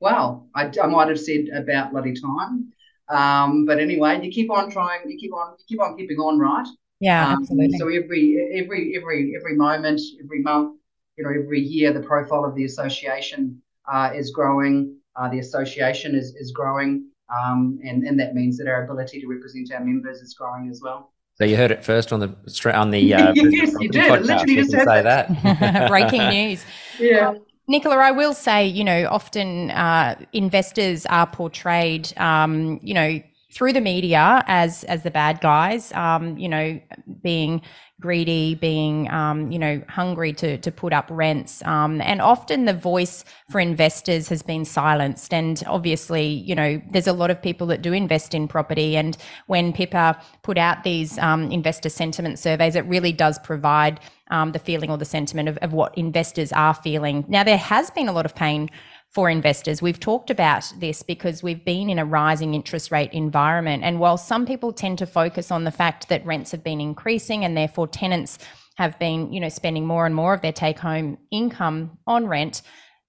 wow, 0.00 0.46
I, 0.54 0.70
I 0.82 0.86
might 0.86 1.08
have 1.08 1.20
said 1.20 1.48
about 1.54 1.92
bloody 1.92 2.14
time. 2.14 2.72
Um, 3.10 3.66
but 3.66 3.78
anyway, 3.78 4.24
you 4.24 4.30
keep 4.30 4.50
on 4.50 4.70
trying, 4.70 5.00
you 5.10 5.18
keep 5.18 5.34
on, 5.34 5.56
you 5.58 5.64
keep 5.68 5.80
on 5.82 5.96
keeping 5.96 6.18
on, 6.18 6.38
right? 6.38 6.66
Yeah, 7.00 7.26
um, 7.26 7.42
absolutely. 7.42 7.78
So 7.78 7.88
every 7.88 8.50
every 8.54 8.94
every 8.96 9.34
every 9.36 9.56
moment, 9.56 10.00
every 10.22 10.42
month, 10.42 10.78
you 11.16 11.24
know, 11.24 11.30
every 11.30 11.60
year, 11.60 11.92
the 11.92 12.00
profile 12.00 12.44
of 12.44 12.54
the 12.54 12.64
association 12.64 13.60
uh, 13.90 14.12
is 14.14 14.30
growing. 14.30 14.96
Uh, 15.16 15.28
the 15.28 15.38
association 15.38 16.14
is 16.14 16.34
is 16.36 16.52
growing, 16.52 17.08
um, 17.34 17.78
and 17.82 18.04
and 18.04 18.20
that 18.20 18.34
means 18.34 18.58
that 18.58 18.68
our 18.68 18.84
ability 18.84 19.20
to 19.20 19.26
represent 19.26 19.72
our 19.72 19.84
members 19.84 20.20
is 20.20 20.34
growing 20.34 20.68
as 20.68 20.80
well. 20.82 21.12
So 21.36 21.44
you 21.44 21.56
heard 21.56 21.70
it 21.70 21.82
first 21.82 22.12
on 22.12 22.20
the 22.20 22.72
on 22.74 22.90
the 22.90 23.14
uh, 23.14 23.32
yes, 23.34 23.74
you 23.80 23.88
did. 23.88 24.04
Podcast. 24.04 24.24
Literally 24.24 24.56
just 24.56 24.70
say 24.70 25.02
that. 25.02 25.88
Breaking 25.88 26.28
news. 26.28 26.64
Yeah. 26.98 27.30
Um, 27.30 27.40
Nicola, 27.66 27.96
I 27.96 28.10
will 28.10 28.34
say, 28.34 28.66
you 28.66 28.82
know, 28.82 29.06
often 29.08 29.70
uh, 29.70 30.16
investors 30.32 31.06
are 31.06 31.26
portrayed, 31.26 32.12
um, 32.18 32.80
you 32.82 32.92
know, 32.92 33.22
through 33.52 33.72
the 33.72 33.80
media 33.80 34.44
as 34.46 34.84
as 34.84 35.02
the 35.02 35.10
bad 35.10 35.40
guys, 35.40 35.92
um, 35.92 36.38
you 36.38 36.48
know, 36.48 36.80
being 37.22 37.62
greedy, 38.00 38.54
being 38.54 39.10
um, 39.10 39.50
you 39.50 39.58
know 39.58 39.82
hungry 39.88 40.32
to 40.32 40.56
to 40.58 40.72
put 40.72 40.92
up 40.92 41.06
rents, 41.10 41.62
um, 41.64 42.00
and 42.00 42.20
often 42.20 42.64
the 42.64 42.74
voice 42.74 43.24
for 43.50 43.60
investors 43.60 44.28
has 44.28 44.42
been 44.42 44.64
silenced. 44.64 45.34
And 45.34 45.62
obviously, 45.66 46.26
you 46.26 46.54
know, 46.54 46.80
there's 46.90 47.06
a 47.06 47.12
lot 47.12 47.30
of 47.30 47.42
people 47.42 47.66
that 47.68 47.82
do 47.82 47.92
invest 47.92 48.34
in 48.34 48.48
property, 48.48 48.96
and 48.96 49.16
when 49.46 49.72
PIPA 49.72 50.20
put 50.42 50.56
out 50.56 50.84
these 50.84 51.18
um, 51.18 51.50
investor 51.50 51.88
sentiment 51.88 52.38
surveys, 52.38 52.76
it 52.76 52.84
really 52.86 53.12
does 53.12 53.38
provide 53.40 54.00
um, 54.30 54.52
the 54.52 54.58
feeling 54.58 54.90
or 54.90 54.96
the 54.96 55.04
sentiment 55.04 55.48
of, 55.48 55.58
of 55.58 55.72
what 55.72 55.96
investors 55.98 56.52
are 56.52 56.74
feeling. 56.74 57.24
Now, 57.28 57.44
there 57.44 57.58
has 57.58 57.90
been 57.90 58.08
a 58.08 58.12
lot 58.12 58.24
of 58.24 58.34
pain 58.34 58.70
for 59.10 59.28
investors. 59.28 59.82
We've 59.82 59.98
talked 59.98 60.30
about 60.30 60.72
this 60.78 61.02
because 61.02 61.42
we've 61.42 61.64
been 61.64 61.90
in 61.90 61.98
a 61.98 62.04
rising 62.04 62.54
interest 62.54 62.92
rate 62.92 63.12
environment. 63.12 63.82
And 63.82 63.98
while 63.98 64.16
some 64.16 64.46
people 64.46 64.72
tend 64.72 64.98
to 64.98 65.06
focus 65.06 65.50
on 65.50 65.64
the 65.64 65.72
fact 65.72 66.08
that 66.08 66.24
rents 66.24 66.52
have 66.52 66.62
been 66.62 66.80
increasing 66.80 67.44
and 67.44 67.56
therefore 67.56 67.88
tenants 67.88 68.38
have 68.76 68.98
been, 69.00 69.32
you 69.32 69.40
know, 69.40 69.48
spending 69.48 69.84
more 69.84 70.06
and 70.06 70.14
more 70.14 70.32
of 70.32 70.42
their 70.42 70.52
take 70.52 70.78
home 70.78 71.18
income 71.32 71.98
on 72.06 72.26
rent, 72.28 72.62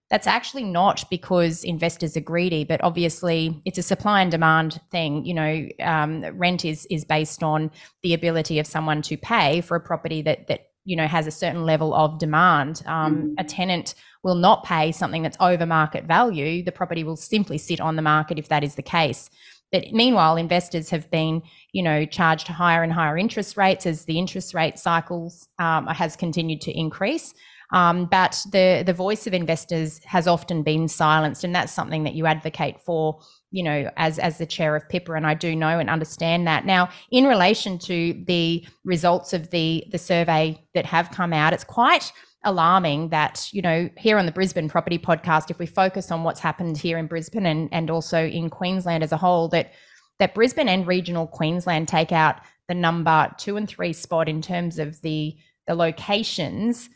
that's 0.10 0.28
actually 0.28 0.64
not 0.64 1.06
because 1.10 1.64
investors 1.64 2.18
are 2.18 2.22
greedy, 2.22 2.66
but 2.66 2.84
obviously 2.84 3.62
it's 3.64 3.78
a 3.78 3.84
supply 3.84 4.22
and 4.22 4.32
demand 4.32 4.82
thing. 4.92 5.24
You 5.24 5.34
know, 5.36 5.68
um, 5.80 6.26
rent 6.38 6.66
is 6.66 6.86
is 6.88 7.06
based 7.06 7.44
on 7.44 7.72
the 8.04 8.14
ability 8.14 8.60
of 8.60 8.68
someone 8.68 9.02
to 9.04 9.18
pay 9.18 9.62
for 9.62 9.78
a 9.78 9.80
property 9.80 10.22
that 10.24 10.48
that 10.48 10.72
you 10.84 10.98
know 10.98 11.08
has 11.08 11.28
a 11.28 11.32
certain 11.32 11.66
level 11.66 11.94
of 11.94 12.20
demand. 12.20 12.84
Um, 12.88 13.30
mm. 13.30 13.36
A 13.38 13.46
tenant 13.46 13.96
will 14.24 14.36
not 14.36 14.64
pay 14.64 14.92
something 14.92 15.24
that's 15.24 15.38
over 15.40 15.66
market 15.66 16.06
value, 16.06 16.64
the 16.64 16.72
property 16.72 17.04
will 17.04 17.16
simply 17.16 17.58
sit 17.58 17.82
on 17.82 17.96
the 17.96 18.02
market 18.02 18.38
if 18.38 18.50
that 18.50 18.64
is 18.64 18.76
the 18.76 18.82
case. 18.82 19.30
But 19.72 19.92
meanwhile, 19.94 20.36
investors 20.36 20.90
have 20.90 21.10
been, 21.10 21.42
you 21.72 21.82
know, 21.82 22.06
charged 22.06 22.48
higher 22.48 22.84
and 22.84 22.92
higher 22.92 23.18
interest 23.18 23.56
rates 23.56 23.86
as 23.86 24.06
the 24.06 24.20
interest 24.20 24.54
rate 24.54 24.78
cycles 24.78 25.48
um, 25.60 25.88
has 25.88 26.16
continued 26.16 26.62
to 26.62 26.78
increase. 26.78 27.34
Um, 27.74 28.06
but 28.06 28.44
the 28.52 28.84
the 28.86 28.94
voice 28.94 29.28
of 29.28 29.34
investors 29.34 30.02
has 30.04 30.28
often 30.28 30.62
been 30.62 30.90
silenced, 30.90 31.46
and 31.46 31.56
that's 31.56 31.72
something 31.72 32.04
that 32.04 32.16
you 32.16 32.26
advocate 32.26 32.82
for, 32.82 33.22
you 33.50 33.64
know, 33.64 33.90
as 33.96 34.20
as 34.20 34.38
the 34.38 34.46
chair 34.46 34.76
of 34.76 34.90
PIPA, 34.90 35.16
and 35.16 35.26
I 35.26 35.36
do 35.36 35.56
know 35.56 35.80
and 35.80 35.90
understand 35.90 36.48
that. 36.48 36.66
Now, 36.66 36.90
in 37.12 37.26
relation 37.26 37.80
to 37.80 38.22
the 38.28 38.68
results 38.84 39.32
of 39.32 39.52
the 39.52 39.86
the 39.90 39.98
survey 39.98 40.62
that 40.74 40.86
have 40.86 41.12
come 41.12 41.32
out, 41.32 41.54
it's 41.54 41.64
quite 41.64 42.12
alarming 42.44 43.10
that, 43.10 43.50
you 43.52 43.62
know, 43.62 43.90
here 43.98 44.18
on 44.18 44.26
the 44.26 44.32
Brisbane 44.32 44.70
Property 44.70 44.98
Podcast, 44.98 45.52
if 45.52 45.60
we 45.60 45.66
focus 45.66 46.12
on 46.12 46.24
what's 46.24 46.40
happened 46.40 46.78
here 46.78 46.98
in 46.98 47.08
Brisbane 47.08 47.46
and, 47.46 47.70
and 47.72 47.90
also 47.90 48.26
in 48.26 48.50
Queensland 48.50 49.04
as 49.04 49.12
a 49.12 49.18
whole, 49.18 49.48
that 49.50 49.74
that 50.20 50.36
Brisbane 50.36 50.70
and 50.70 50.86
regional 50.86 51.26
Queensland 51.26 51.88
take 51.88 52.12
out 52.12 52.36
the 52.68 52.76
number 52.76 53.32
two 53.38 53.58
and 53.58 53.68
three 53.68 53.92
spot 53.92 54.30
in 54.30 54.42
terms 54.42 54.80
of 54.80 55.02
the 55.02 55.36
the 55.68 55.76
locations 55.76 56.90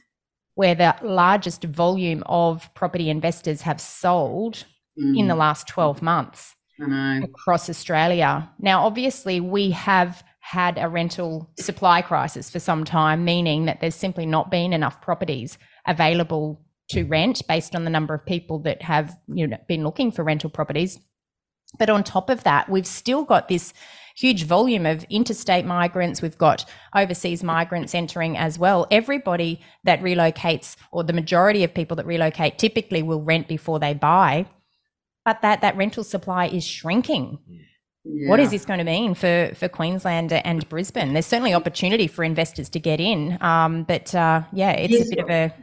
where 0.55 0.75
the 0.75 0.95
largest 1.01 1.63
volume 1.63 2.23
of 2.27 2.73
property 2.73 3.09
investors 3.09 3.61
have 3.61 3.81
sold 3.81 4.65
mm. 4.99 5.17
in 5.17 5.27
the 5.27 5.35
last 5.35 5.67
12 5.67 6.01
months 6.01 6.55
across 7.23 7.69
Australia. 7.69 8.49
Now, 8.59 8.85
obviously, 8.85 9.39
we 9.39 9.71
have 9.71 10.23
had 10.45 10.77
a 10.77 10.87
rental 10.87 11.49
supply 11.57 12.03
crisis 12.03 12.51
for 12.51 12.59
some 12.59 12.83
time, 12.83 13.25
meaning 13.25 13.65
that 13.65 13.81
there's 13.81 13.95
simply 13.95 14.27
not 14.27 14.51
been 14.51 14.73
enough 14.73 15.01
properties 15.01 15.57
available 15.87 16.61
to 16.89 17.03
rent 17.03 17.41
based 17.47 17.75
on 17.75 17.83
the 17.83 17.89
number 17.89 18.13
of 18.13 18.23
people 18.27 18.59
that 18.59 18.83
have 18.83 19.17
you 19.27 19.47
know 19.47 19.57
been 19.67 19.83
looking 19.83 20.11
for 20.11 20.23
rental 20.23 20.51
properties. 20.51 20.99
But 21.79 21.89
on 21.89 22.03
top 22.03 22.29
of 22.29 22.43
that, 22.43 22.69
we've 22.69 22.85
still 22.85 23.23
got 23.23 23.47
this 23.47 23.73
huge 24.15 24.43
volume 24.43 24.85
of 24.85 25.03
interstate 25.09 25.65
migrants. 25.65 26.21
We've 26.21 26.37
got 26.37 26.63
overseas 26.95 27.43
migrants 27.43 27.95
entering 27.95 28.37
as 28.37 28.59
well. 28.59 28.85
Everybody 28.91 29.61
that 29.83 30.01
relocates, 30.01 30.75
or 30.91 31.03
the 31.03 31.11
majority 31.11 31.63
of 31.63 31.73
people 31.73 31.97
that 31.97 32.05
relocate, 32.05 32.59
typically 32.59 33.01
will 33.01 33.23
rent 33.23 33.47
before 33.47 33.79
they 33.79 33.95
buy. 33.95 34.45
But 35.25 35.41
that, 35.41 35.61
that 35.61 35.75
rental 35.75 36.03
supply 36.03 36.45
is 36.45 36.63
shrinking. 36.63 37.39
Hmm. 37.47 37.55
Yeah. 38.07 38.29
What 38.29 38.39
is 38.39 38.51
this 38.51 38.65
going 38.65 38.77
to 38.77 38.85
mean 38.85 39.15
for, 39.15 39.51
for 39.55 39.67
Queensland 39.67 40.31
and 40.31 40.67
Brisbane? 40.69 41.13
There's 41.13 41.25
certainly 41.25 41.55
opportunity 41.55 42.07
for 42.07 42.23
investors 42.23 42.69
to 42.69 42.79
get 42.79 42.99
in, 42.99 43.37
um, 43.41 43.83
but 43.83 44.13
uh, 44.13 44.43
yeah, 44.53 44.71
it's 44.71 44.93
yes. 44.93 45.07
a 45.07 45.09
bit 45.09 45.19
of 45.19 45.29
a 45.29 45.53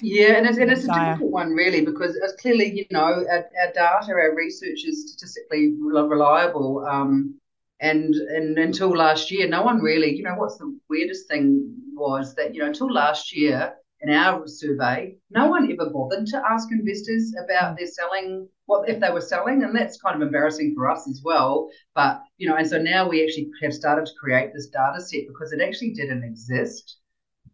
yeah, 0.00 0.34
and 0.34 0.46
it's, 0.46 0.58
and 0.58 0.70
it's 0.70 0.84
a 0.84 0.86
difficult 0.86 1.32
one 1.32 1.54
really 1.54 1.84
because 1.84 2.14
it's 2.14 2.40
clearly 2.40 2.72
you 2.72 2.86
know 2.90 3.00
our, 3.00 3.26
our 3.28 3.72
data, 3.74 4.12
our 4.12 4.34
research 4.34 4.84
is 4.84 5.10
statistically 5.10 5.74
reliable, 5.80 6.86
um, 6.86 7.34
and 7.80 8.14
and 8.14 8.58
until 8.58 8.90
last 8.90 9.30
year, 9.32 9.48
no 9.48 9.62
one 9.62 9.80
really 9.80 10.14
you 10.14 10.22
know 10.22 10.34
what's 10.36 10.56
the 10.58 10.78
weirdest 10.88 11.26
thing 11.26 11.74
was 11.94 12.34
that 12.36 12.54
you 12.54 12.60
know 12.60 12.68
until 12.68 12.92
last 12.92 13.36
year 13.36 13.74
in 14.00 14.10
our 14.10 14.46
survey, 14.46 15.16
no 15.30 15.48
one 15.48 15.70
ever 15.70 15.90
bothered 15.90 16.26
to 16.26 16.42
ask 16.48 16.70
investors 16.70 17.34
about 17.42 17.76
their 17.76 17.86
selling, 17.86 18.48
what 18.66 18.88
if 18.88 19.00
they 19.00 19.10
were 19.10 19.20
selling, 19.20 19.62
and 19.64 19.74
that's 19.74 20.00
kind 20.00 20.16
of 20.16 20.22
embarrassing 20.22 20.74
for 20.76 20.88
us 20.88 21.08
as 21.08 21.20
well. 21.24 21.68
But 21.94 22.22
you 22.36 22.48
know, 22.48 22.56
and 22.56 22.68
so 22.68 22.78
now 22.78 23.08
we 23.08 23.24
actually 23.24 23.50
have 23.62 23.74
started 23.74 24.06
to 24.06 24.12
create 24.20 24.52
this 24.54 24.68
data 24.68 25.00
set 25.00 25.26
because 25.26 25.52
it 25.52 25.60
actually 25.60 25.94
didn't 25.94 26.22
exist. 26.22 26.98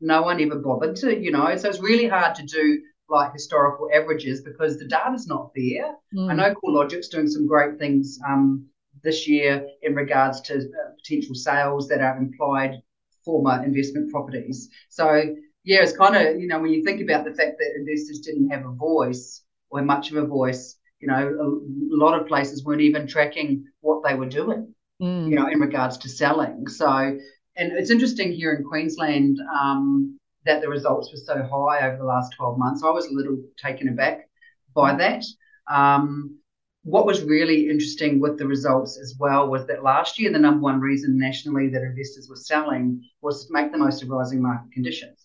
No 0.00 0.22
one 0.22 0.40
ever 0.40 0.58
bothered 0.58 0.96
to, 0.96 1.18
you 1.18 1.30
know, 1.30 1.56
so 1.56 1.68
it's 1.68 1.80
really 1.80 2.08
hard 2.08 2.34
to 2.34 2.42
do 2.44 2.82
like 3.08 3.32
historical 3.32 3.88
averages 3.94 4.42
because 4.42 4.78
the 4.78 4.86
data's 4.86 5.26
not 5.26 5.50
there. 5.54 5.94
Mm. 6.14 6.30
I 6.30 6.34
know 6.34 6.54
CoreLogic's 6.54 7.08
doing 7.08 7.28
some 7.28 7.46
great 7.46 7.78
things 7.78 8.18
um, 8.26 8.66
this 9.02 9.28
year 9.28 9.66
in 9.82 9.94
regards 9.94 10.40
to 10.42 10.56
uh, 10.56 10.92
potential 11.02 11.34
sales 11.34 11.88
that 11.88 12.00
are 12.00 12.16
implied 12.16 12.82
former 13.24 13.64
investment 13.64 14.10
properties. 14.10 14.68
So 14.90 15.34
yeah, 15.64 15.82
it's 15.82 15.96
kind 15.96 16.14
of, 16.14 16.40
you 16.40 16.46
know, 16.46 16.60
when 16.60 16.72
you 16.72 16.84
think 16.84 17.00
about 17.00 17.24
the 17.24 17.32
fact 17.32 17.56
that 17.58 17.74
investors 17.76 18.20
didn't 18.20 18.50
have 18.50 18.66
a 18.66 18.72
voice 18.72 19.42
or 19.70 19.82
much 19.82 20.10
of 20.10 20.18
a 20.18 20.26
voice, 20.26 20.76
you 21.00 21.08
know, 21.08 21.16
a 21.16 21.96
lot 21.96 22.18
of 22.18 22.28
places 22.28 22.64
weren't 22.64 22.82
even 22.82 23.06
tracking 23.06 23.64
what 23.80 24.02
they 24.04 24.14
were 24.14 24.28
doing, 24.28 24.74
mm. 25.02 25.28
you 25.28 25.34
know, 25.34 25.48
in 25.48 25.60
regards 25.60 25.98
to 25.98 26.08
selling. 26.08 26.68
So, 26.68 26.86
and 26.88 27.72
it's 27.72 27.90
interesting 27.90 28.32
here 28.32 28.52
in 28.52 28.64
Queensland 28.64 29.38
um, 29.58 30.18
that 30.44 30.60
the 30.60 30.68
results 30.68 31.10
were 31.10 31.18
so 31.18 31.42
high 31.42 31.86
over 31.88 31.96
the 31.96 32.04
last 32.04 32.34
12 32.36 32.58
months. 32.58 32.82
I 32.84 32.90
was 32.90 33.06
a 33.06 33.14
little 33.14 33.42
taken 33.56 33.88
aback 33.88 34.28
by 34.74 34.94
that. 34.96 35.24
Um, 35.70 36.38
what 36.82 37.06
was 37.06 37.22
really 37.22 37.70
interesting 37.70 38.20
with 38.20 38.38
the 38.38 38.46
results 38.46 38.98
as 39.00 39.16
well 39.18 39.48
was 39.48 39.66
that 39.66 39.82
last 39.82 40.18
year, 40.18 40.30
the 40.30 40.38
number 40.38 40.60
one 40.60 40.80
reason 40.80 41.18
nationally 41.18 41.68
that 41.68 41.82
investors 41.82 42.28
were 42.28 42.36
selling 42.36 43.02
was 43.22 43.46
to 43.46 43.52
make 43.54 43.72
the 43.72 43.78
most 43.78 44.02
of 44.02 44.10
rising 44.10 44.42
market 44.42 44.70
conditions. 44.72 45.23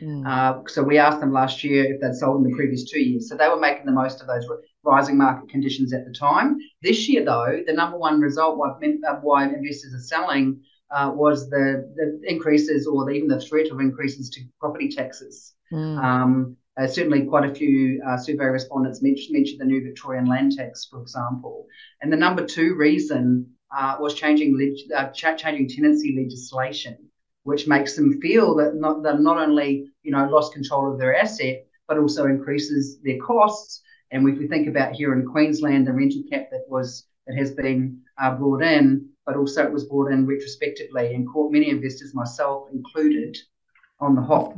Mm. 0.00 0.26
Uh, 0.26 0.62
so 0.68 0.82
we 0.82 0.98
asked 0.98 1.20
them 1.20 1.32
last 1.32 1.62
year 1.64 1.94
if 1.94 2.00
they'd 2.00 2.14
sold 2.14 2.44
in 2.44 2.50
the 2.50 2.56
previous 2.56 2.90
two 2.90 3.00
years. 3.00 3.28
So 3.28 3.36
they 3.36 3.48
were 3.48 3.60
making 3.60 3.86
the 3.86 3.92
most 3.92 4.20
of 4.20 4.26
those 4.26 4.46
rising 4.84 5.16
market 5.16 5.48
conditions 5.48 5.92
at 5.92 6.04
the 6.06 6.12
time. 6.12 6.58
This 6.82 7.08
year, 7.08 7.24
though, 7.24 7.60
the 7.66 7.72
number 7.72 7.98
one 7.98 8.20
result 8.20 8.58
why, 8.58 8.70
uh, 8.70 9.14
why 9.22 9.44
investors 9.44 9.94
are 9.94 10.00
selling 10.00 10.60
uh, 10.90 11.10
was 11.14 11.48
the, 11.48 11.92
the 11.96 12.20
increases 12.30 12.86
or 12.86 13.04
the, 13.04 13.12
even 13.12 13.28
the 13.28 13.40
threat 13.40 13.70
of 13.70 13.80
increases 13.80 14.30
to 14.30 14.40
property 14.60 14.88
taxes. 14.88 15.54
Mm. 15.72 16.02
Um, 16.02 16.56
uh, 16.80 16.86
certainly, 16.86 17.26
quite 17.26 17.48
a 17.48 17.54
few 17.54 18.02
uh, 18.06 18.16
survey 18.16 18.46
respondents 18.46 19.02
mentioned, 19.02 19.34
mentioned, 19.34 19.60
the 19.60 19.64
new 19.66 19.82
Victorian 19.82 20.26
land 20.26 20.52
tax, 20.56 20.86
for 20.90 21.02
example. 21.02 21.66
And 22.00 22.10
the 22.10 22.16
number 22.16 22.46
two 22.46 22.74
reason 22.74 23.46
uh, 23.76 23.96
was 24.00 24.14
changing 24.14 24.58
leg- 24.58 25.12
ch- 25.14 25.40
changing 25.40 25.68
tenancy 25.68 26.16
legislation 26.18 26.96
which 27.44 27.66
makes 27.66 27.96
them 27.96 28.20
feel 28.20 28.54
that 28.56 28.74
not 28.74 29.02
that 29.02 29.20
not 29.20 29.38
only 29.38 29.90
you 30.02 30.12
know 30.12 30.28
lost 30.28 30.52
control 30.52 30.92
of 30.92 30.98
their 30.98 31.16
asset, 31.16 31.64
but 31.88 31.98
also 31.98 32.26
increases 32.26 33.00
their 33.02 33.18
costs. 33.18 33.82
And 34.10 34.28
if 34.28 34.38
we 34.38 34.46
think 34.46 34.68
about 34.68 34.92
here 34.92 35.14
in 35.14 35.26
Queensland, 35.26 35.86
the 35.86 35.92
rental 35.92 36.22
cap 36.30 36.50
that 36.50 36.64
was 36.68 37.06
that 37.26 37.36
has 37.36 37.52
been 37.52 38.00
uh, 38.20 38.34
brought 38.34 38.62
in, 38.62 39.08
but 39.24 39.36
also 39.36 39.64
it 39.64 39.72
was 39.72 39.84
brought 39.84 40.12
in 40.12 40.26
retrospectively 40.26 41.14
and 41.14 41.28
caught 41.28 41.52
many 41.52 41.70
investors, 41.70 42.14
myself 42.14 42.68
included, 42.72 43.38
on 44.02 44.14
the 44.14 44.22
hop 44.22 44.54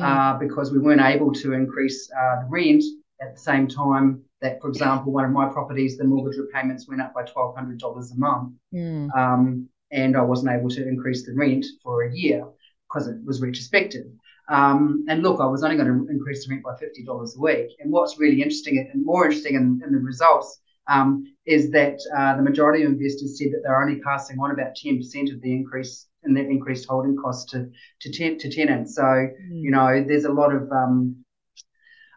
uh, 0.00 0.38
because 0.38 0.72
we 0.72 0.78
weren't 0.78 1.00
able 1.00 1.32
to 1.32 1.52
increase 1.52 2.10
uh, 2.18 2.40
the 2.40 2.46
rent 2.48 2.82
at 3.20 3.34
the 3.34 3.40
same 3.40 3.66
time 3.66 4.22
that, 4.40 4.60
for 4.60 4.68
example, 4.68 5.12
one 5.12 5.24
of 5.24 5.30
my 5.30 5.48
properties, 5.48 5.96
the 5.96 6.04
mortgage 6.04 6.38
repayments 6.38 6.86
went 6.88 7.00
up 7.00 7.12
by 7.12 7.24
twelve 7.24 7.54
hundred 7.56 7.78
dollars 7.78 8.12
a 8.12 8.16
month. 8.16 8.52
Mm. 8.72 9.14
Um, 9.16 9.68
and 9.94 10.16
I 10.16 10.22
wasn't 10.22 10.52
able 10.52 10.68
to 10.70 10.86
increase 10.86 11.24
the 11.24 11.34
rent 11.34 11.64
for 11.82 12.02
a 12.02 12.14
year 12.14 12.44
because 12.88 13.08
it 13.08 13.16
was 13.24 13.40
retrospective. 13.40 14.06
Um, 14.48 15.04
and 15.08 15.22
look, 15.22 15.40
I 15.40 15.46
was 15.46 15.64
only 15.64 15.76
going 15.76 15.88
to 15.88 16.12
increase 16.12 16.44
the 16.44 16.50
rent 16.50 16.64
by 16.64 16.76
fifty 16.76 17.02
dollars 17.04 17.36
a 17.36 17.40
week. 17.40 17.70
And 17.80 17.90
what's 17.90 18.18
really 18.18 18.42
interesting 18.42 18.90
and 18.92 19.04
more 19.04 19.24
interesting 19.24 19.54
in, 19.54 19.80
in 19.84 19.92
the 19.92 19.98
results 19.98 20.60
um, 20.86 21.24
is 21.46 21.70
that 21.70 21.98
uh, 22.14 22.36
the 22.36 22.42
majority 22.42 22.84
of 22.84 22.92
investors 22.92 23.38
said 23.38 23.52
that 23.52 23.62
they're 23.62 23.82
only 23.82 24.00
passing 24.00 24.38
on 24.38 24.50
about 24.50 24.76
ten 24.76 24.98
percent 24.98 25.30
of 25.30 25.40
the 25.40 25.52
increase 25.52 26.08
in 26.24 26.34
their 26.34 26.50
increased 26.50 26.86
holding 26.88 27.16
costs 27.16 27.50
to 27.52 27.70
to, 28.00 28.12
ten, 28.12 28.36
to 28.38 28.50
tenants. 28.50 28.96
So 28.96 29.02
mm. 29.02 29.30
you 29.50 29.70
know, 29.70 30.04
there's 30.06 30.26
a 30.26 30.32
lot 30.32 30.54
of 30.54 30.70
um, 30.70 31.24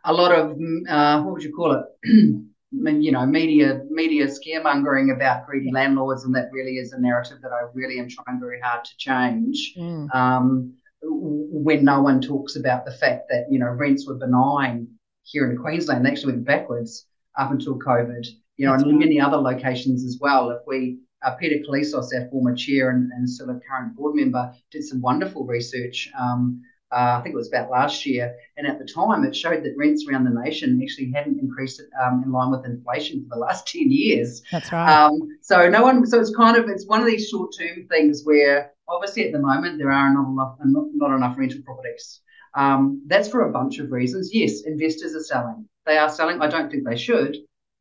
a 0.03 0.13
lot 0.13 0.33
of 0.33 0.57
uh, 0.89 1.21
what 1.21 1.33
would 1.33 1.43
you 1.43 1.53
call 1.53 1.73
it? 1.73 1.85
you 2.71 3.11
know, 3.11 3.25
media 3.25 3.81
media 3.89 4.27
scaremongering 4.27 5.15
about 5.15 5.45
greedy 5.45 5.71
landlords, 5.71 6.25
and 6.25 6.35
that 6.35 6.49
really 6.51 6.77
is 6.77 6.93
a 6.93 6.99
narrative 6.99 7.39
that 7.41 7.51
I 7.51 7.67
really 7.73 7.99
am 7.99 8.09
trying 8.09 8.39
very 8.39 8.59
hard 8.59 8.83
to 8.85 8.97
change. 8.97 9.73
Mm. 9.77 10.13
Um, 10.13 10.73
when 11.01 11.85
no 11.85 12.01
one 12.01 12.19
talks 12.19 12.55
about 12.55 12.85
the 12.85 12.91
fact 12.91 13.29
that 13.29 13.45
you 13.49 13.59
know 13.59 13.67
rents 13.67 14.07
were 14.07 14.15
benign 14.15 14.87
here 15.23 15.49
in 15.49 15.57
Queensland, 15.57 16.05
they 16.05 16.09
actually 16.09 16.33
went 16.33 16.45
backwards 16.45 17.05
up 17.37 17.51
until 17.51 17.79
COVID. 17.79 18.27
You 18.57 18.65
know, 18.65 18.71
That's 18.71 18.83
and 18.83 18.93
right. 18.93 18.99
many 18.99 19.19
other 19.19 19.37
locations 19.37 20.03
as 20.03 20.17
well. 20.19 20.49
If 20.49 20.61
we 20.67 20.99
uh, 21.23 21.35
Peter 21.35 21.63
Koulizos, 21.67 22.13
our 22.15 22.27
former 22.29 22.55
chair 22.55 22.89
and, 22.89 23.11
and 23.11 23.29
still 23.29 23.49
a 23.49 23.59
current 23.69 23.95
board 23.95 24.15
member, 24.15 24.53
did 24.71 24.83
some 24.83 25.01
wonderful 25.01 25.45
research 25.45 26.09
um, 26.19 26.61
uh, 26.91 27.17
I 27.19 27.21
think 27.21 27.33
it 27.33 27.37
was 27.37 27.49
about 27.49 27.69
last 27.69 28.05
year. 28.05 28.35
And 28.55 28.65
at 28.65 28.79
the 28.79 28.85
time, 28.85 29.23
it 29.25 29.35
showed 29.35 29.63
that 29.63 29.75
rents 29.77 30.05
around 30.07 30.23
the 30.23 30.41
nation 30.41 30.79
actually 30.81 31.11
hadn't 31.11 31.39
increased 31.39 31.81
um, 32.01 32.23
in 32.25 32.31
line 32.31 32.51
with 32.51 32.65
inflation 32.65 33.23
for 33.23 33.35
the 33.35 33.41
last 33.41 33.67
10 33.71 33.91
years. 33.91 34.41
That's 34.51 34.71
right. 34.71 35.05
Um, 35.05 35.37
so 35.41 35.69
no 35.69 35.83
one, 35.83 36.05
so 36.05 36.19
it's 36.19 36.35
kind 36.35 36.55
of, 36.55 36.69
it's 36.69 36.87
one 36.87 37.01
of 37.01 37.07
these 37.07 37.27
short 37.27 37.53
term 37.57 37.87
things 37.89 38.23
where 38.23 38.71
obviously 38.87 39.25
at 39.25 39.33
the 39.33 39.39
moment 39.39 39.79
there 39.79 39.91
are 39.91 40.13
not 40.13 40.29
enough, 40.29 40.55
not, 40.63 40.85
not 40.93 41.15
enough 41.15 41.37
rental 41.37 41.61
properties. 41.65 42.21
Um, 42.55 43.03
that's 43.07 43.27
for 43.27 43.47
a 43.47 43.51
bunch 43.51 43.79
of 43.79 43.91
reasons. 43.91 44.33
Yes, 44.33 44.61
investors 44.61 45.13
are 45.13 45.23
selling. 45.23 45.67
They 45.85 45.97
are 45.97 46.09
selling. 46.09 46.41
I 46.41 46.47
don't 46.47 46.71
think 46.71 46.87
they 46.87 46.97
should, 46.97 47.37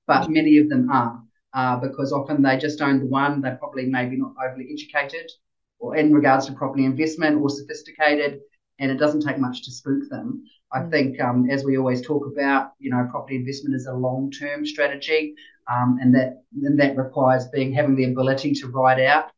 but 0.06 0.28
many 0.28 0.58
of 0.58 0.68
them 0.68 0.90
are 0.90 1.22
uh, 1.54 1.76
because 1.76 2.12
often 2.12 2.42
they 2.42 2.58
just 2.58 2.82
own 2.82 2.98
the 2.98 3.06
one. 3.06 3.40
They're 3.40 3.56
probably 3.56 3.86
maybe 3.86 4.16
not 4.16 4.34
overly 4.44 4.68
educated 4.70 5.30
or 5.78 5.96
in 5.96 6.12
regards 6.12 6.46
to 6.46 6.52
property 6.52 6.84
investment 6.84 7.40
or 7.40 7.48
sophisticated 7.48 8.40
and 8.78 8.90
it 8.90 8.99
doesn't 8.99 9.23
take 9.23 9.38
much 9.38 9.64
to 9.64 9.71
spook 9.71 10.09
them. 10.11 10.45
I 10.73 10.80
mm. 10.80 10.90
think, 10.90 11.21
um, 11.21 11.49
as 11.50 11.64
we 11.64 11.78
always 11.78 12.02
talk 12.02 12.26
about, 12.26 12.73
you 12.78 12.90
know, 12.90 13.06
property 13.11 13.37
investment 13.37 13.75
is 13.75 13.87
a 13.87 13.95
long-term 13.95 14.66
strategy, 14.66 15.35
um, 15.71 15.99
and 16.00 16.14
that 16.14 16.42
and 16.62 16.78
that 16.78 16.97
requires 16.97 17.49
being 17.49 17.73
having 17.73 17.97
the 17.97 18.11
ability 18.11 18.52
to 18.52 18.68
ride 18.68 19.00
out 19.00 19.30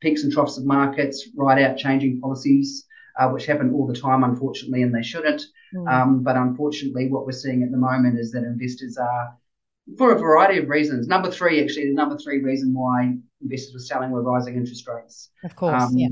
peaks 0.00 0.24
and 0.24 0.32
troughs 0.32 0.58
of 0.58 0.64
markets, 0.64 1.28
ride 1.36 1.62
out 1.62 1.76
changing 1.76 2.20
policies, 2.20 2.86
uh, 3.18 3.28
which 3.28 3.46
happen 3.46 3.72
all 3.72 3.86
the 3.86 3.98
time, 3.98 4.24
unfortunately, 4.24 4.82
and 4.82 4.94
they 4.94 5.02
shouldn't. 5.02 5.42
Mm. 5.74 5.90
Um, 5.90 6.22
but 6.22 6.36
unfortunately, 6.36 7.08
what 7.08 7.24
we're 7.24 7.32
seeing 7.32 7.62
at 7.62 7.70
the 7.70 7.78
moment 7.78 8.18
is 8.18 8.32
that 8.32 8.44
investors 8.44 8.98
are, 8.98 9.34
for 9.96 10.12
a 10.12 10.18
variety 10.18 10.58
of 10.58 10.68
reasons. 10.68 11.06
Number 11.06 11.30
three, 11.30 11.62
actually, 11.62 11.88
the 11.88 11.94
number 11.94 12.18
three 12.18 12.40
reason 12.40 12.74
why 12.74 13.14
investors 13.40 13.74
were 13.74 13.80
selling 13.80 14.10
were 14.10 14.22
rising 14.22 14.56
interest 14.56 14.86
rates. 14.88 15.30
Of 15.44 15.54
course, 15.56 15.82
um, 15.82 15.96
yeah. 15.96 16.08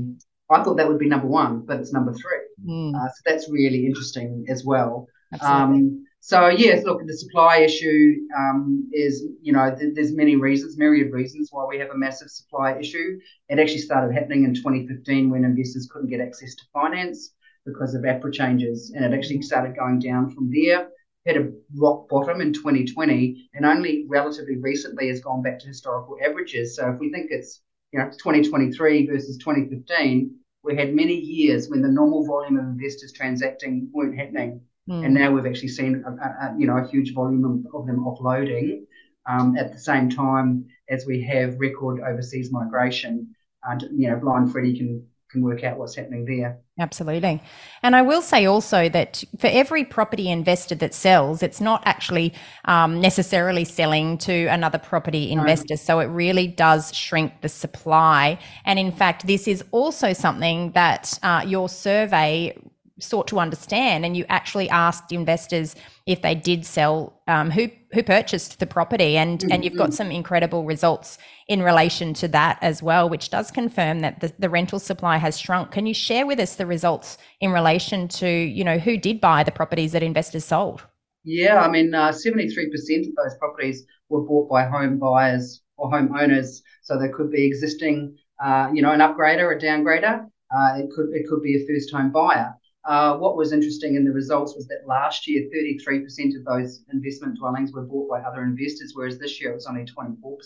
I 0.51 0.63
thought 0.63 0.77
that 0.77 0.87
would 0.87 0.99
be 0.99 1.07
number 1.07 1.27
one, 1.27 1.65
but 1.65 1.79
it's 1.79 1.93
number 1.93 2.13
three. 2.13 2.41
Mm. 2.67 2.95
Uh, 2.95 3.07
so 3.07 3.21
that's 3.25 3.49
really 3.49 3.85
interesting 3.85 4.45
as 4.49 4.63
well. 4.65 5.07
Um, 5.41 6.05
so 6.19 6.49
yes, 6.49 6.83
look, 6.83 7.01
the 7.05 7.17
supply 7.17 7.57
issue 7.57 8.15
um, 8.37 8.87
is, 8.93 9.25
you 9.41 9.53
know, 9.53 9.75
th- 9.75 9.93
there's 9.95 10.13
many 10.13 10.35
reasons, 10.35 10.77
myriad 10.77 11.11
reasons 11.11 11.49
why 11.51 11.65
we 11.65 11.79
have 11.79 11.89
a 11.89 11.97
massive 11.97 12.29
supply 12.29 12.77
issue. 12.77 13.19
It 13.49 13.57
actually 13.57 13.79
started 13.79 14.13
happening 14.13 14.43
in 14.43 14.53
2015 14.53 15.31
when 15.31 15.43
investors 15.43 15.89
couldn't 15.91 16.09
get 16.09 16.21
access 16.21 16.53
to 16.55 16.63
finance 16.73 17.33
because 17.65 17.95
of 17.95 18.03
APRA 18.03 18.31
changes, 18.31 18.91
and 18.95 19.03
it 19.03 19.17
actually 19.17 19.41
started 19.41 19.75
going 19.75 19.99
down 19.99 20.29
from 20.29 20.51
there. 20.51 20.89
Hit 21.25 21.37
a 21.37 21.51
rock 21.75 22.09
bottom 22.09 22.41
in 22.41 22.53
2020, 22.53 23.49
and 23.53 23.65
only 23.65 24.05
relatively 24.07 24.57
recently 24.57 25.07
has 25.07 25.21
gone 25.21 25.41
back 25.41 25.59
to 25.59 25.67
historical 25.67 26.17
averages. 26.23 26.75
So 26.75 26.91
if 26.91 26.99
we 26.99 27.11
think 27.11 27.27
it's, 27.29 27.61
you 27.93 27.99
know, 27.99 28.09
2023 28.09 29.07
versus 29.07 29.37
2015, 29.37 30.35
we 30.63 30.75
had 30.75 30.93
many 30.93 31.15
years 31.15 31.69
when 31.69 31.81
the 31.81 31.87
normal 31.87 32.25
volume 32.25 32.57
of 32.57 32.65
investors 32.65 33.11
transacting 33.11 33.89
weren't 33.93 34.17
happening, 34.17 34.61
mm. 34.89 35.03
and 35.05 35.13
now 35.13 35.31
we've 35.31 35.45
actually 35.45 35.69
seen 35.69 36.03
a, 36.05 36.11
a, 36.11 36.55
you 36.57 36.67
know 36.67 36.77
a 36.77 36.87
huge 36.87 37.13
volume 37.13 37.45
of, 37.45 37.81
of 37.81 37.87
them 37.87 38.05
offloading 38.05 38.85
um, 39.27 39.57
at 39.57 39.71
the 39.71 39.79
same 39.79 40.09
time 40.09 40.65
as 40.89 41.05
we 41.05 41.21
have 41.23 41.59
record 41.59 42.01
overseas 42.01 42.51
migration. 42.51 43.35
And 43.63 43.81
you 43.93 44.09
know, 44.09 44.17
Blind 44.17 44.51
Freddie 44.51 44.77
can 44.77 45.07
can 45.31 45.41
work 45.41 45.63
out 45.63 45.77
what's 45.77 45.95
happening 45.95 46.25
there. 46.25 46.59
Absolutely. 46.79 47.41
And 47.83 47.95
I 47.95 48.01
will 48.01 48.21
say 48.21 48.45
also 48.45 48.89
that 48.89 49.23
for 49.37 49.47
every 49.47 49.85
property 49.85 50.29
investor 50.29 50.75
that 50.75 50.93
sells, 50.93 51.43
it's 51.43 51.61
not 51.61 51.83
actually 51.85 52.33
um, 52.65 52.99
necessarily 52.99 53.65
selling 53.65 54.17
to 54.19 54.45
another 54.47 54.77
property 54.77 55.31
investor. 55.31 55.73
No. 55.73 55.77
So 55.77 55.99
it 55.99 56.05
really 56.05 56.47
does 56.47 56.93
shrink 56.93 57.41
the 57.41 57.49
supply. 57.49 58.39
And 58.65 58.79
in 58.79 58.91
fact, 58.91 59.27
this 59.27 59.47
is 59.47 59.63
also 59.71 60.13
something 60.13 60.71
that 60.71 61.17
uh, 61.23 61.43
your 61.45 61.69
survey 61.69 62.57
sought 63.03 63.27
to 63.27 63.39
understand 63.39 64.05
and 64.05 64.15
you 64.15 64.25
actually 64.29 64.69
asked 64.69 65.11
investors 65.11 65.75
if 66.05 66.21
they 66.21 66.35
did 66.35 66.65
sell 66.65 67.21
um, 67.27 67.51
who 67.51 67.69
who 67.93 68.03
purchased 68.03 68.59
the 68.59 68.65
property 68.65 69.17
and 69.17 69.39
mm-hmm. 69.39 69.51
and 69.51 69.63
you've 69.63 69.75
got 69.75 69.89
mm-hmm. 69.89 69.95
some 69.95 70.11
incredible 70.11 70.65
results 70.65 71.17
in 71.47 71.61
relation 71.61 72.13
to 72.13 72.27
that 72.27 72.57
as 72.61 72.81
well 72.81 73.09
which 73.09 73.29
does 73.29 73.51
confirm 73.51 73.99
that 73.99 74.19
the, 74.19 74.33
the 74.39 74.49
rental 74.49 74.79
supply 74.79 75.17
has 75.17 75.39
shrunk 75.39 75.71
can 75.71 75.85
you 75.85 75.93
share 75.93 76.25
with 76.25 76.39
us 76.39 76.55
the 76.55 76.65
results 76.65 77.17
in 77.39 77.51
relation 77.51 78.07
to 78.07 78.27
you 78.27 78.63
know 78.63 78.77
who 78.77 78.97
did 78.97 79.19
buy 79.19 79.43
the 79.43 79.51
properties 79.51 79.91
that 79.91 80.03
investors 80.03 80.45
sold 80.45 80.85
yeah 81.23 81.61
i 81.61 81.69
mean 81.69 81.93
uh, 81.93 82.09
73% 82.09 82.63
of 82.65 83.15
those 83.15 83.37
properties 83.39 83.85
were 84.09 84.21
bought 84.21 84.49
by 84.49 84.63
home 84.65 84.97
buyers 84.97 85.61
or 85.77 85.89
home 85.89 86.15
owners 86.17 86.61
so 86.83 86.97
they 86.97 87.09
could 87.09 87.31
be 87.31 87.45
existing 87.45 88.15
uh, 88.43 88.69
you 88.73 88.81
know 88.81 88.91
an 88.91 88.99
upgrader 88.99 89.55
a 89.55 89.59
downgrader 89.59 90.25
uh, 90.53 90.77
it 90.77 90.89
could 90.95 91.09
it 91.13 91.27
could 91.29 91.41
be 91.41 91.55
a 91.55 91.67
first 91.67 91.91
home 91.91 92.11
buyer 92.11 92.53
what 92.85 93.37
was 93.37 93.51
interesting 93.51 93.95
in 93.95 94.05
the 94.05 94.11
results 94.11 94.55
was 94.55 94.67
that 94.67 94.87
last 94.87 95.27
year, 95.27 95.47
33% 95.53 96.37
of 96.37 96.45
those 96.45 96.83
investment 96.91 97.37
dwellings 97.37 97.71
were 97.71 97.83
bought 97.83 98.09
by 98.09 98.21
other 98.21 98.43
investors, 98.43 98.93
whereas 98.95 99.19
this 99.19 99.39
year 99.39 99.51
it 99.51 99.55
was 99.55 99.67
only 99.67 99.85
24%. 99.85 100.37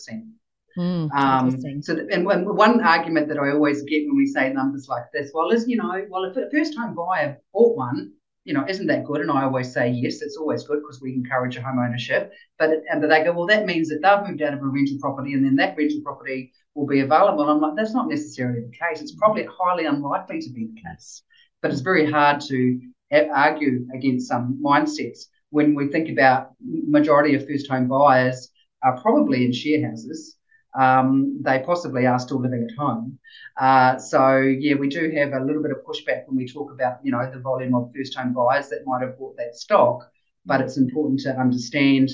Mm, 0.77 1.09
um, 1.13 1.81
so, 1.81 1.95
the, 1.95 2.05
and 2.11 2.25
one 2.25 2.81
argument 2.81 3.29
that 3.29 3.37
I 3.37 3.51
always 3.51 3.83
get 3.83 4.05
when 4.07 4.17
we 4.17 4.25
say 4.25 4.51
numbers 4.51 4.87
like 4.89 5.05
this, 5.13 5.31
well, 5.33 5.51
is 5.51 5.65
you 5.69 5.77
know, 5.77 6.05
well, 6.09 6.25
if 6.25 6.35
a 6.35 6.49
first-time 6.51 6.93
buyer 6.93 7.37
bought 7.53 7.77
one, 7.77 8.11
you 8.43 8.53
know, 8.53 8.65
isn't 8.67 8.87
that 8.87 9.05
good? 9.05 9.21
And 9.21 9.31
I 9.31 9.43
always 9.43 9.71
say 9.71 9.89
yes, 9.89 10.21
it's 10.21 10.35
always 10.35 10.63
good 10.63 10.81
because 10.81 11.01
we 11.01 11.13
encourage 11.13 11.55
a 11.55 11.61
home 11.61 11.79
ownership. 11.79 12.33
But 12.59 12.71
and 12.91 12.99
but 12.99 13.09
they 13.09 13.23
go, 13.23 13.31
well, 13.31 13.47
that 13.47 13.65
means 13.65 13.87
that 13.87 14.01
they've 14.01 14.29
moved 14.29 14.41
out 14.41 14.53
of 14.53 14.61
a 14.61 14.65
rental 14.65 14.97
property, 14.99 15.33
and 15.33 15.45
then 15.45 15.55
that 15.55 15.77
rental 15.77 16.01
property 16.03 16.51
will 16.73 16.85
be 16.85 16.99
available. 16.99 17.43
And 17.43 17.51
I'm 17.51 17.61
like, 17.61 17.77
that's 17.77 17.93
not 17.93 18.09
necessarily 18.09 18.59
the 18.59 18.71
case. 18.71 19.01
It's 19.01 19.15
probably 19.15 19.47
highly 19.57 19.85
unlikely 19.85 20.41
to 20.41 20.49
be 20.49 20.67
the 20.67 20.81
case 20.81 21.23
but 21.61 21.71
it's 21.71 21.81
very 21.81 22.09
hard 22.09 22.41
to 22.41 22.79
argue 23.33 23.87
against 23.93 24.27
some 24.27 24.59
mindsets 24.63 25.25
when 25.51 25.75
we 25.75 25.87
think 25.87 26.09
about 26.09 26.51
majority 26.61 27.35
of 27.35 27.47
first 27.47 27.69
home 27.69 27.87
buyers 27.87 28.51
are 28.83 28.99
probably 29.01 29.45
in 29.45 29.53
share 29.53 29.87
houses. 29.87 30.37
Um, 30.77 31.41
they 31.41 31.59
possibly 31.59 32.05
are 32.05 32.19
still 32.19 32.41
living 32.41 32.67
at 32.69 32.77
home. 32.77 33.17
Uh, 33.57 33.97
so 33.97 34.39
yeah, 34.39 34.75
we 34.75 34.89
do 34.89 35.09
have 35.11 35.31
a 35.31 35.43
little 35.43 35.61
bit 35.61 35.71
of 35.71 35.85
pushback 35.85 36.27
when 36.27 36.35
we 36.35 36.45
talk 36.47 36.71
about 36.73 36.97
you 37.03 37.11
know 37.11 37.29
the 37.31 37.39
volume 37.39 37.73
of 37.73 37.91
first 37.95 38.15
home 38.15 38.33
buyers 38.33 38.67
that 38.69 38.85
might 38.85 39.01
have 39.01 39.17
bought 39.17 39.37
that 39.37 39.55
stock. 39.55 40.09
But 40.45 40.61
it's 40.61 40.77
important 40.77 41.21
to 41.21 41.39
understand 41.39 42.11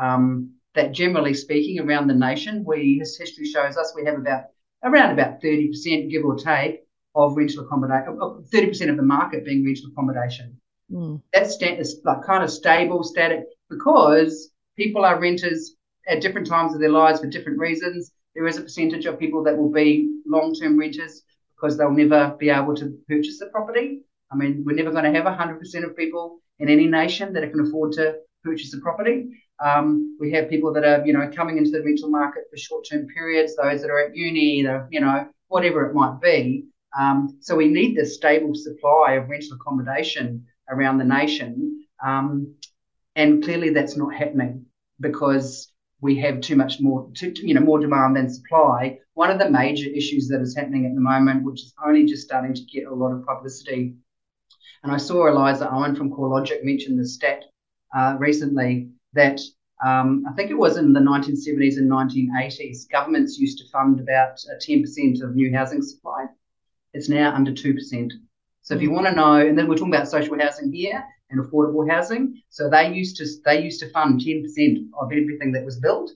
um, 0.00 0.50
that 0.74 0.92
generally 0.92 1.34
speaking, 1.34 1.80
around 1.80 2.08
the 2.08 2.14
nation, 2.14 2.64
we 2.66 2.98
history 2.98 3.46
shows 3.46 3.76
us 3.78 3.94
we 3.96 4.04
have 4.04 4.18
about 4.18 4.44
around 4.84 5.12
about 5.18 5.40
thirty 5.40 5.68
percent, 5.68 6.10
give 6.10 6.24
or 6.24 6.36
take, 6.36 6.81
of 7.14 7.36
rental 7.36 7.64
accommodation, 7.64 8.18
thirty 8.52 8.68
percent 8.68 8.90
of 8.90 8.96
the 8.96 9.02
market 9.02 9.44
being 9.44 9.64
rental 9.64 9.90
accommodation. 9.92 10.58
Mm. 10.90 11.22
That's 11.32 11.56
is 11.60 12.00
like 12.04 12.22
kind 12.24 12.44
of 12.44 12.50
stable, 12.50 13.02
static, 13.02 13.44
because 13.70 14.50
people 14.76 15.04
are 15.04 15.20
renters 15.20 15.76
at 16.08 16.20
different 16.20 16.46
times 16.46 16.74
of 16.74 16.80
their 16.80 16.90
lives 16.90 17.20
for 17.20 17.26
different 17.26 17.58
reasons. 17.58 18.12
There 18.34 18.46
is 18.46 18.58
a 18.58 18.62
percentage 18.62 19.06
of 19.06 19.18
people 19.18 19.42
that 19.44 19.56
will 19.56 19.70
be 19.70 20.20
long-term 20.26 20.78
renters 20.78 21.22
because 21.54 21.76
they'll 21.76 21.92
never 21.92 22.34
be 22.38 22.50
able 22.50 22.74
to 22.76 22.98
purchase 23.08 23.40
a 23.40 23.46
property. 23.46 24.00
I 24.30 24.36
mean, 24.36 24.64
we're 24.66 24.76
never 24.76 24.90
going 24.90 25.04
to 25.04 25.12
have 25.12 25.26
100% 25.26 25.84
of 25.84 25.96
people 25.96 26.40
in 26.58 26.68
any 26.68 26.86
nation 26.86 27.32
that 27.34 27.48
can 27.50 27.60
afford 27.60 27.92
to 27.92 28.16
purchase 28.42 28.74
a 28.74 28.80
property. 28.80 29.28
Um, 29.64 30.16
we 30.18 30.32
have 30.32 30.48
people 30.48 30.72
that 30.72 30.84
are, 30.84 31.06
you 31.06 31.12
know, 31.12 31.30
coming 31.34 31.58
into 31.58 31.70
the 31.70 31.82
rental 31.82 32.08
market 32.08 32.44
for 32.50 32.56
short-term 32.56 33.06
periods, 33.08 33.54
those 33.54 33.82
that 33.82 33.90
are 33.90 34.06
at 34.06 34.16
uni, 34.16 34.56
you 34.90 35.00
know, 35.00 35.28
whatever 35.48 35.88
it 35.88 35.94
might 35.94 36.20
be. 36.20 36.64
Um, 36.98 37.38
so 37.40 37.56
we 37.56 37.68
need 37.68 37.96
this 37.96 38.14
stable 38.14 38.54
supply 38.54 39.12
of 39.12 39.28
rental 39.28 39.56
accommodation 39.56 40.46
around 40.68 40.98
the 40.98 41.04
nation. 41.04 41.84
Um, 42.04 42.54
and 43.16 43.42
clearly 43.42 43.70
that's 43.70 43.96
not 43.96 44.14
happening 44.14 44.66
because 45.00 45.72
we 46.00 46.16
have 46.18 46.40
too 46.40 46.56
much 46.56 46.80
more, 46.80 47.08
too, 47.14 47.32
you 47.36 47.54
know, 47.54 47.60
more 47.60 47.78
demand 47.78 48.16
than 48.16 48.32
supply. 48.32 48.98
One 49.14 49.30
of 49.30 49.38
the 49.38 49.50
major 49.50 49.88
issues 49.88 50.28
that 50.28 50.40
is 50.40 50.56
happening 50.56 50.86
at 50.86 50.94
the 50.94 51.00
moment, 51.00 51.44
which 51.44 51.62
is 51.62 51.74
only 51.84 52.04
just 52.04 52.24
starting 52.24 52.54
to 52.54 52.64
get 52.64 52.86
a 52.86 52.94
lot 52.94 53.12
of 53.12 53.24
publicity, 53.24 53.94
and 54.82 54.90
I 54.90 54.96
saw 54.96 55.28
Eliza 55.28 55.70
Owen 55.70 55.94
from 55.94 56.10
CoreLogic 56.10 56.64
mention 56.64 56.96
the 56.96 57.06
stat 57.06 57.44
uh, 57.96 58.16
recently 58.18 58.90
that 59.12 59.40
um, 59.84 60.24
I 60.28 60.32
think 60.32 60.50
it 60.50 60.58
was 60.58 60.76
in 60.76 60.92
the 60.92 61.00
1970s 61.00 61.76
and 61.76 61.90
1980s, 61.90 62.88
governments 62.90 63.38
used 63.38 63.58
to 63.58 63.68
fund 63.70 64.00
about 64.00 64.38
10% 64.68 65.22
of 65.22 65.34
new 65.34 65.54
housing 65.54 65.82
supply. 65.82 66.26
It's 66.94 67.08
now 67.08 67.34
under 67.34 67.52
2%. 67.52 68.12
So 68.62 68.74
if 68.74 68.82
you 68.82 68.90
want 68.90 69.06
to 69.06 69.14
know, 69.14 69.36
and 69.36 69.58
then 69.58 69.68
we're 69.68 69.76
talking 69.76 69.94
about 69.94 70.08
social 70.08 70.38
housing 70.38 70.72
here, 70.72 71.02
and 71.32 71.40
affordable 71.40 71.90
housing. 71.90 72.40
So 72.50 72.70
they 72.70 72.92
used 72.92 73.16
to 73.16 73.26
they 73.44 73.62
used 73.62 73.80
to 73.80 73.90
fund 73.90 74.20
10% 74.20 74.44
of 75.00 75.10
everything 75.12 75.52
that 75.52 75.64
was 75.64 75.80
built. 75.80 76.12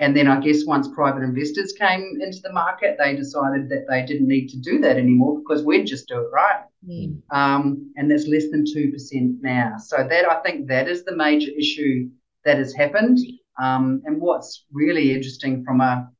And 0.00 0.16
then 0.16 0.26
I 0.28 0.40
guess 0.40 0.66
once 0.66 0.88
private 0.88 1.22
investors 1.22 1.72
came 1.72 2.18
into 2.20 2.40
the 2.42 2.52
market, 2.52 2.96
they 2.98 3.14
decided 3.16 3.68
that 3.68 3.86
they 3.88 4.04
didn't 4.04 4.28
need 4.28 4.48
to 4.48 4.58
do 4.58 4.80
that 4.80 4.96
anymore 4.96 5.38
because 5.38 5.64
we'd 5.64 5.86
just 5.86 6.08
do 6.08 6.20
it 6.20 6.30
right. 6.32 6.62
Mm. 6.86 7.22
Um, 7.30 7.92
and 7.96 8.10
that's 8.10 8.26
less 8.26 8.50
than 8.50 8.64
2% 8.64 9.40
now. 9.40 9.76
So 9.78 9.96
that 10.08 10.30
I 10.30 10.42
think 10.42 10.66
that 10.66 10.88
is 10.88 11.04
the 11.04 11.16
major 11.16 11.50
issue 11.56 12.10
that 12.44 12.58
has 12.58 12.74
happened. 12.74 13.18
Um, 13.62 14.02
and 14.04 14.20
what's 14.20 14.64
really 14.72 15.12
interesting 15.12 15.64
from 15.64 15.80
a 15.80 16.10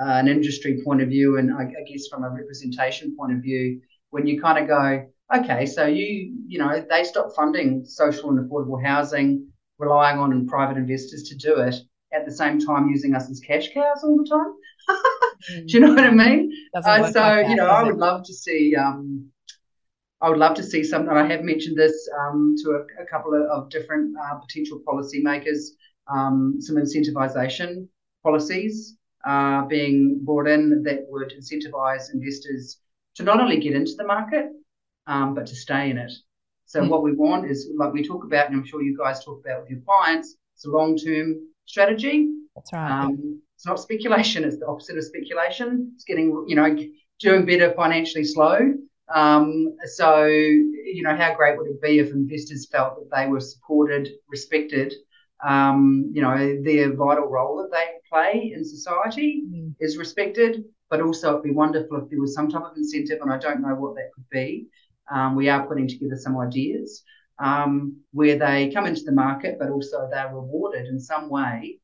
uh, 0.00 0.14
an 0.14 0.28
industry 0.28 0.80
point 0.84 1.02
of 1.02 1.08
view, 1.08 1.38
and 1.38 1.52
I, 1.52 1.62
I 1.62 1.90
guess 1.90 2.08
from 2.08 2.24
a 2.24 2.30
representation 2.30 3.14
point 3.16 3.32
of 3.32 3.38
view, 3.38 3.80
when 4.10 4.26
you 4.26 4.40
kind 4.40 4.58
of 4.58 4.66
go, 4.68 5.06
okay, 5.34 5.66
so 5.66 5.86
you 5.86 6.34
you 6.46 6.58
know 6.58 6.84
they 6.88 7.04
stopped 7.04 7.36
funding 7.36 7.84
social 7.84 8.30
and 8.30 8.38
affordable 8.38 8.82
housing, 8.82 9.48
relying 9.78 10.18
on 10.18 10.46
private 10.46 10.76
investors 10.76 11.24
to 11.24 11.36
do 11.36 11.60
it, 11.60 11.74
at 12.12 12.24
the 12.24 12.32
same 12.32 12.58
time 12.58 12.88
using 12.88 13.14
us 13.14 13.30
as 13.30 13.40
cash 13.40 13.72
cows 13.72 14.02
all 14.02 14.16
the 14.16 14.28
time. 14.28 14.54
Do 15.66 15.74
you 15.74 15.80
know 15.80 15.94
what 15.94 16.04
I 16.04 16.10
mean? 16.10 16.52
Uh, 16.74 16.82
so 16.82 17.02
like 17.02 17.12
that, 17.14 17.48
you 17.50 17.56
know, 17.56 17.66
I 17.66 17.82
would 17.82 17.94
it? 17.94 17.98
love 17.98 18.24
to 18.24 18.32
see. 18.34 18.76
Um, 18.76 19.28
I 20.20 20.28
would 20.28 20.38
love 20.38 20.54
to 20.56 20.62
see 20.62 20.84
something. 20.84 21.10
I 21.10 21.26
have 21.26 21.42
mentioned 21.42 21.76
this 21.76 22.08
um, 22.20 22.54
to 22.62 22.70
a, 22.70 23.02
a, 23.02 23.06
couple 23.06 23.34
of, 23.34 23.42
of 23.50 23.70
different 23.70 24.14
uh, 24.16 24.36
potential 24.36 24.80
policymakers. 24.86 25.70
Um, 26.12 26.56
some 26.60 26.76
incentivization 26.76 27.88
policies 28.22 28.96
being 29.68 30.20
brought 30.24 30.48
in 30.48 30.82
that 30.84 31.06
would 31.08 31.32
incentivize 31.32 32.12
investors 32.12 32.78
to 33.14 33.22
not 33.22 33.40
only 33.40 33.58
get 33.58 33.74
into 33.74 33.94
the 33.96 34.04
market 34.04 34.46
um, 35.06 35.34
but 35.34 35.46
to 35.46 35.54
stay 35.54 35.90
in 35.90 35.98
it. 35.98 36.12
So 36.66 36.80
mm. 36.80 36.88
what 36.88 37.02
we 37.02 37.12
want 37.12 37.50
is, 37.50 37.68
like 37.76 37.92
we 37.92 38.06
talk 38.06 38.24
about, 38.24 38.48
and 38.48 38.56
I'm 38.56 38.64
sure 38.64 38.82
you 38.82 38.96
guys 38.96 39.24
talk 39.24 39.40
about 39.44 39.62
with 39.62 39.70
your 39.70 39.80
clients, 39.80 40.36
it's 40.54 40.64
a 40.64 40.70
long-term 40.70 41.48
strategy. 41.66 42.28
That's 42.54 42.72
right. 42.72 42.90
Um, 42.90 43.42
it's 43.56 43.66
not 43.66 43.80
speculation. 43.80 44.44
It's 44.44 44.58
the 44.58 44.66
opposite 44.66 44.96
of 44.96 45.04
speculation. 45.04 45.92
It's 45.94 46.04
getting, 46.04 46.44
you 46.48 46.56
know, 46.56 46.76
doing 47.20 47.46
better 47.46 47.72
financially 47.74 48.24
slow. 48.24 48.74
Um, 49.14 49.76
so, 49.84 50.24
you 50.26 51.02
know, 51.02 51.14
how 51.14 51.34
great 51.34 51.58
would 51.58 51.66
it 51.66 51.82
be 51.82 51.98
if 51.98 52.10
investors 52.10 52.66
felt 52.70 52.96
that 52.96 53.14
they 53.14 53.28
were 53.28 53.40
supported, 53.40 54.08
respected, 54.28 54.94
um, 55.42 56.10
you 56.12 56.22
know, 56.22 56.62
their 56.62 56.94
vital 56.94 57.26
role 57.26 57.56
that 57.58 57.70
they 57.70 57.84
play 58.08 58.52
in 58.54 58.64
society 58.64 59.42
mm. 59.46 59.74
is 59.80 59.96
respected, 59.96 60.64
but 60.88 61.00
also 61.00 61.30
it'd 61.30 61.42
be 61.42 61.50
wonderful 61.50 61.98
if 61.98 62.08
there 62.10 62.20
was 62.20 62.34
some 62.34 62.48
type 62.48 62.62
of 62.62 62.76
incentive, 62.76 63.20
and 63.20 63.32
I 63.32 63.38
don't 63.38 63.60
know 63.60 63.74
what 63.74 63.94
that 63.96 64.12
could 64.14 64.28
be. 64.30 64.66
Um, 65.10 65.34
we 65.34 65.48
are 65.48 65.66
putting 65.66 65.88
together 65.88 66.16
some 66.16 66.38
ideas 66.38 67.02
um, 67.38 67.96
where 68.12 68.38
they 68.38 68.70
come 68.72 68.86
into 68.86 69.02
the 69.02 69.12
market, 69.12 69.56
but 69.58 69.70
also 69.70 70.08
they're 70.10 70.32
rewarded 70.32 70.86
in 70.86 71.00
some 71.00 71.28
way 71.28 71.80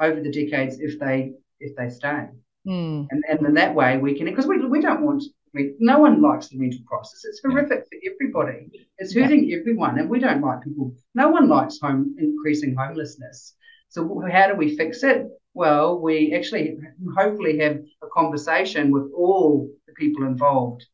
over 0.00 0.20
the 0.20 0.32
decades 0.32 0.78
if 0.80 0.98
they 0.98 1.32
if 1.60 1.76
they 1.76 1.88
stay. 1.88 2.26
Mm. 2.66 3.06
And, 3.10 3.24
and 3.28 3.46
in 3.46 3.54
that 3.54 3.74
way, 3.74 3.98
we 3.98 4.16
can 4.16 4.26
because 4.26 4.46
we, 4.46 4.58
we 4.66 4.80
don't 4.80 5.02
want 5.02 5.22
I 5.52 5.58
mean, 5.58 5.76
no 5.80 5.98
one 5.98 6.22
likes 6.22 6.48
the 6.48 6.58
rental 6.58 6.80
crisis. 6.86 7.24
It's 7.24 7.40
horrific 7.44 7.84
for 7.86 7.98
everybody. 8.12 8.70
It's 8.98 9.14
hurting 9.14 9.48
yeah. 9.48 9.58
everyone, 9.58 9.98
and 9.98 10.08
we 10.08 10.20
don't 10.20 10.40
like 10.40 10.62
people. 10.62 10.94
No 11.14 11.28
one 11.30 11.48
likes 11.48 11.80
home 11.80 12.14
increasing 12.18 12.76
homelessness. 12.76 13.54
So 13.88 14.22
how 14.30 14.48
do 14.48 14.54
we 14.54 14.76
fix 14.76 15.02
it? 15.02 15.26
Well, 15.54 16.00
we 16.00 16.32
actually 16.34 16.78
hopefully 17.16 17.58
have 17.58 17.80
a 18.02 18.06
conversation 18.12 18.92
with 18.92 19.10
all 19.16 19.68
the 19.88 19.92
people 19.94 20.24
involved. 20.24 20.86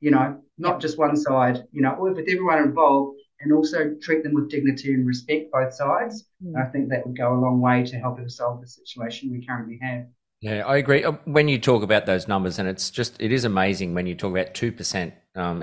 You 0.00 0.10
know, 0.10 0.42
not 0.58 0.80
just 0.80 0.98
one 0.98 1.16
side. 1.16 1.62
You 1.70 1.82
know, 1.82 1.96
with 1.98 2.18
everyone 2.18 2.58
involved, 2.58 3.18
and 3.42 3.52
also 3.52 3.94
treat 4.00 4.22
them 4.22 4.34
with 4.34 4.50
dignity 4.50 4.94
and 4.94 5.06
respect, 5.06 5.50
both 5.52 5.74
sides. 5.74 6.26
Mm. 6.44 6.56
I 6.56 6.70
think 6.70 6.88
that 6.88 7.06
would 7.06 7.16
go 7.16 7.34
a 7.34 7.38
long 7.38 7.60
way 7.60 7.84
to 7.84 7.98
helping 7.98 8.28
solve 8.28 8.60
the 8.60 8.66
situation 8.66 9.30
we 9.30 9.44
currently 9.44 9.78
have. 9.82 10.06
Yeah, 10.42 10.66
I 10.66 10.76
agree. 10.78 11.04
Uh, 11.04 11.12
when 11.24 11.46
you 11.46 11.56
talk 11.56 11.84
about 11.84 12.04
those 12.04 12.26
numbers, 12.26 12.58
and 12.58 12.68
it's 12.68 12.90
just 12.90 13.14
it 13.20 13.30
is 13.30 13.44
amazing 13.44 13.94
when 13.94 14.06
you 14.06 14.16
talk 14.16 14.32
about 14.32 14.54
two 14.54 14.72
percent 14.72 15.14
um, 15.36 15.60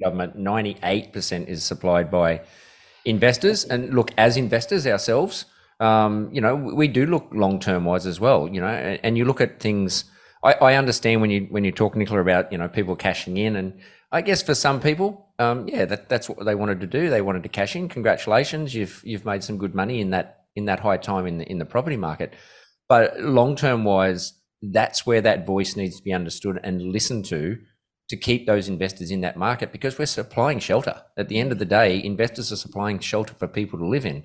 government, 0.00 0.36
ninety 0.36 0.76
eight 0.84 1.12
percent 1.12 1.48
is 1.48 1.64
supplied 1.64 2.12
by 2.12 2.42
investors. 3.04 3.64
And 3.64 3.92
look, 3.92 4.12
as 4.16 4.36
investors 4.36 4.86
ourselves, 4.86 5.46
um, 5.80 6.30
you 6.32 6.40
know, 6.40 6.54
we 6.54 6.86
do 6.86 7.06
look 7.06 7.26
long 7.32 7.58
term 7.58 7.86
wise 7.86 8.06
as 8.06 8.20
well. 8.20 8.48
You 8.48 8.60
know, 8.60 8.68
and, 8.68 9.00
and 9.02 9.18
you 9.18 9.24
look 9.24 9.40
at 9.40 9.58
things. 9.58 10.04
I, 10.44 10.52
I, 10.52 10.74
understand 10.76 11.20
when 11.20 11.30
you 11.30 11.48
when 11.50 11.64
you 11.64 11.72
talk 11.72 11.96
Nicola 11.96 12.20
about 12.20 12.52
you 12.52 12.58
know 12.58 12.68
people 12.68 12.94
cashing 12.94 13.36
in, 13.36 13.56
and 13.56 13.80
I 14.12 14.20
guess 14.20 14.44
for 14.44 14.54
some 14.54 14.80
people, 14.80 15.26
um, 15.40 15.66
yeah, 15.66 15.86
that, 15.86 16.08
that's 16.08 16.28
what 16.28 16.44
they 16.44 16.54
wanted 16.54 16.80
to 16.82 16.86
do. 16.86 17.10
They 17.10 17.20
wanted 17.20 17.42
to 17.42 17.48
cash 17.48 17.74
in. 17.74 17.88
Congratulations, 17.88 18.76
you've 18.76 19.02
you've 19.04 19.24
made 19.24 19.42
some 19.42 19.58
good 19.58 19.74
money 19.74 20.00
in 20.00 20.10
that 20.10 20.44
in 20.54 20.66
that 20.66 20.78
high 20.78 20.98
time 20.98 21.26
in 21.26 21.38
the 21.38 21.50
in 21.50 21.58
the 21.58 21.64
property 21.64 21.96
market. 21.96 22.32
But 22.88 23.20
long 23.20 23.56
term 23.56 23.84
wise, 23.84 24.34
that's 24.62 25.06
where 25.06 25.20
that 25.20 25.46
voice 25.46 25.76
needs 25.76 25.96
to 25.96 26.02
be 26.02 26.12
understood 26.12 26.60
and 26.62 26.82
listened 26.82 27.24
to 27.26 27.58
to 28.08 28.16
keep 28.16 28.46
those 28.46 28.68
investors 28.68 29.10
in 29.10 29.22
that 29.22 29.36
market 29.36 29.72
because 29.72 29.98
we're 29.98 30.06
supplying 30.06 30.58
shelter. 30.58 31.02
At 31.16 31.28
the 31.28 31.38
end 31.38 31.52
of 31.52 31.58
the 31.58 31.64
day, 31.64 32.02
investors 32.02 32.52
are 32.52 32.56
supplying 32.56 32.98
shelter 32.98 33.34
for 33.34 33.48
people 33.48 33.78
to 33.78 33.86
live 33.86 34.04
in. 34.04 34.24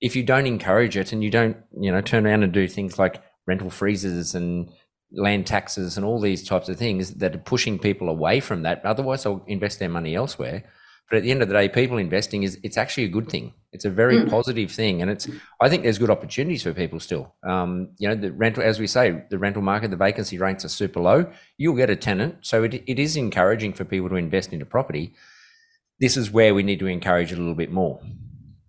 If 0.00 0.16
you 0.16 0.22
don't 0.22 0.46
encourage 0.46 0.96
it 0.96 1.12
and 1.12 1.22
you 1.22 1.30
don't, 1.30 1.58
you 1.78 1.92
know, 1.92 2.00
turn 2.00 2.26
around 2.26 2.42
and 2.42 2.52
do 2.52 2.66
things 2.66 2.98
like 2.98 3.22
rental 3.46 3.68
freezes 3.68 4.34
and 4.34 4.70
land 5.12 5.46
taxes 5.46 5.96
and 5.96 6.06
all 6.06 6.20
these 6.20 6.46
types 6.46 6.68
of 6.68 6.78
things 6.78 7.14
that 7.14 7.34
are 7.34 7.38
pushing 7.38 7.78
people 7.78 8.08
away 8.08 8.40
from 8.40 8.62
that, 8.62 8.84
otherwise 8.84 9.24
they'll 9.24 9.44
invest 9.46 9.78
their 9.78 9.88
money 9.88 10.14
elsewhere. 10.14 10.64
But 11.10 11.16
at 11.16 11.22
the 11.24 11.32
end 11.32 11.42
of 11.42 11.48
the 11.48 11.54
day, 11.54 11.68
people 11.68 11.98
investing 11.98 12.44
is 12.44 12.58
it's 12.62 12.78
actually 12.78 13.02
a 13.02 13.08
good 13.08 13.28
thing. 13.28 13.52
It's 13.72 13.84
a 13.84 13.90
very 13.90 14.18
mm. 14.18 14.30
positive 14.30 14.70
thing, 14.70 15.02
and 15.02 15.10
it's 15.10 15.28
I 15.60 15.68
think 15.68 15.82
there's 15.82 15.98
good 15.98 16.08
opportunities 16.08 16.62
for 16.62 16.72
people 16.72 17.00
still. 17.00 17.34
Um, 17.42 17.90
you 17.98 18.08
know, 18.08 18.14
the 18.14 18.30
rental, 18.30 18.62
as 18.62 18.78
we 18.78 18.86
say, 18.86 19.24
the 19.28 19.38
rental 19.38 19.60
market, 19.60 19.90
the 19.90 19.96
vacancy 19.96 20.38
rates 20.38 20.64
are 20.64 20.68
super 20.68 21.00
low. 21.00 21.30
You'll 21.58 21.74
get 21.74 21.90
a 21.90 21.96
tenant, 21.96 22.36
so 22.42 22.62
it, 22.62 22.74
it 22.86 23.00
is 23.00 23.16
encouraging 23.16 23.72
for 23.72 23.84
people 23.84 24.08
to 24.08 24.14
invest 24.14 24.52
into 24.52 24.64
property. 24.64 25.14
This 25.98 26.16
is 26.16 26.30
where 26.30 26.54
we 26.54 26.62
need 26.62 26.78
to 26.78 26.86
encourage 26.86 27.32
it 27.32 27.38
a 27.38 27.40
little 27.40 27.56
bit 27.56 27.72
more. 27.72 28.00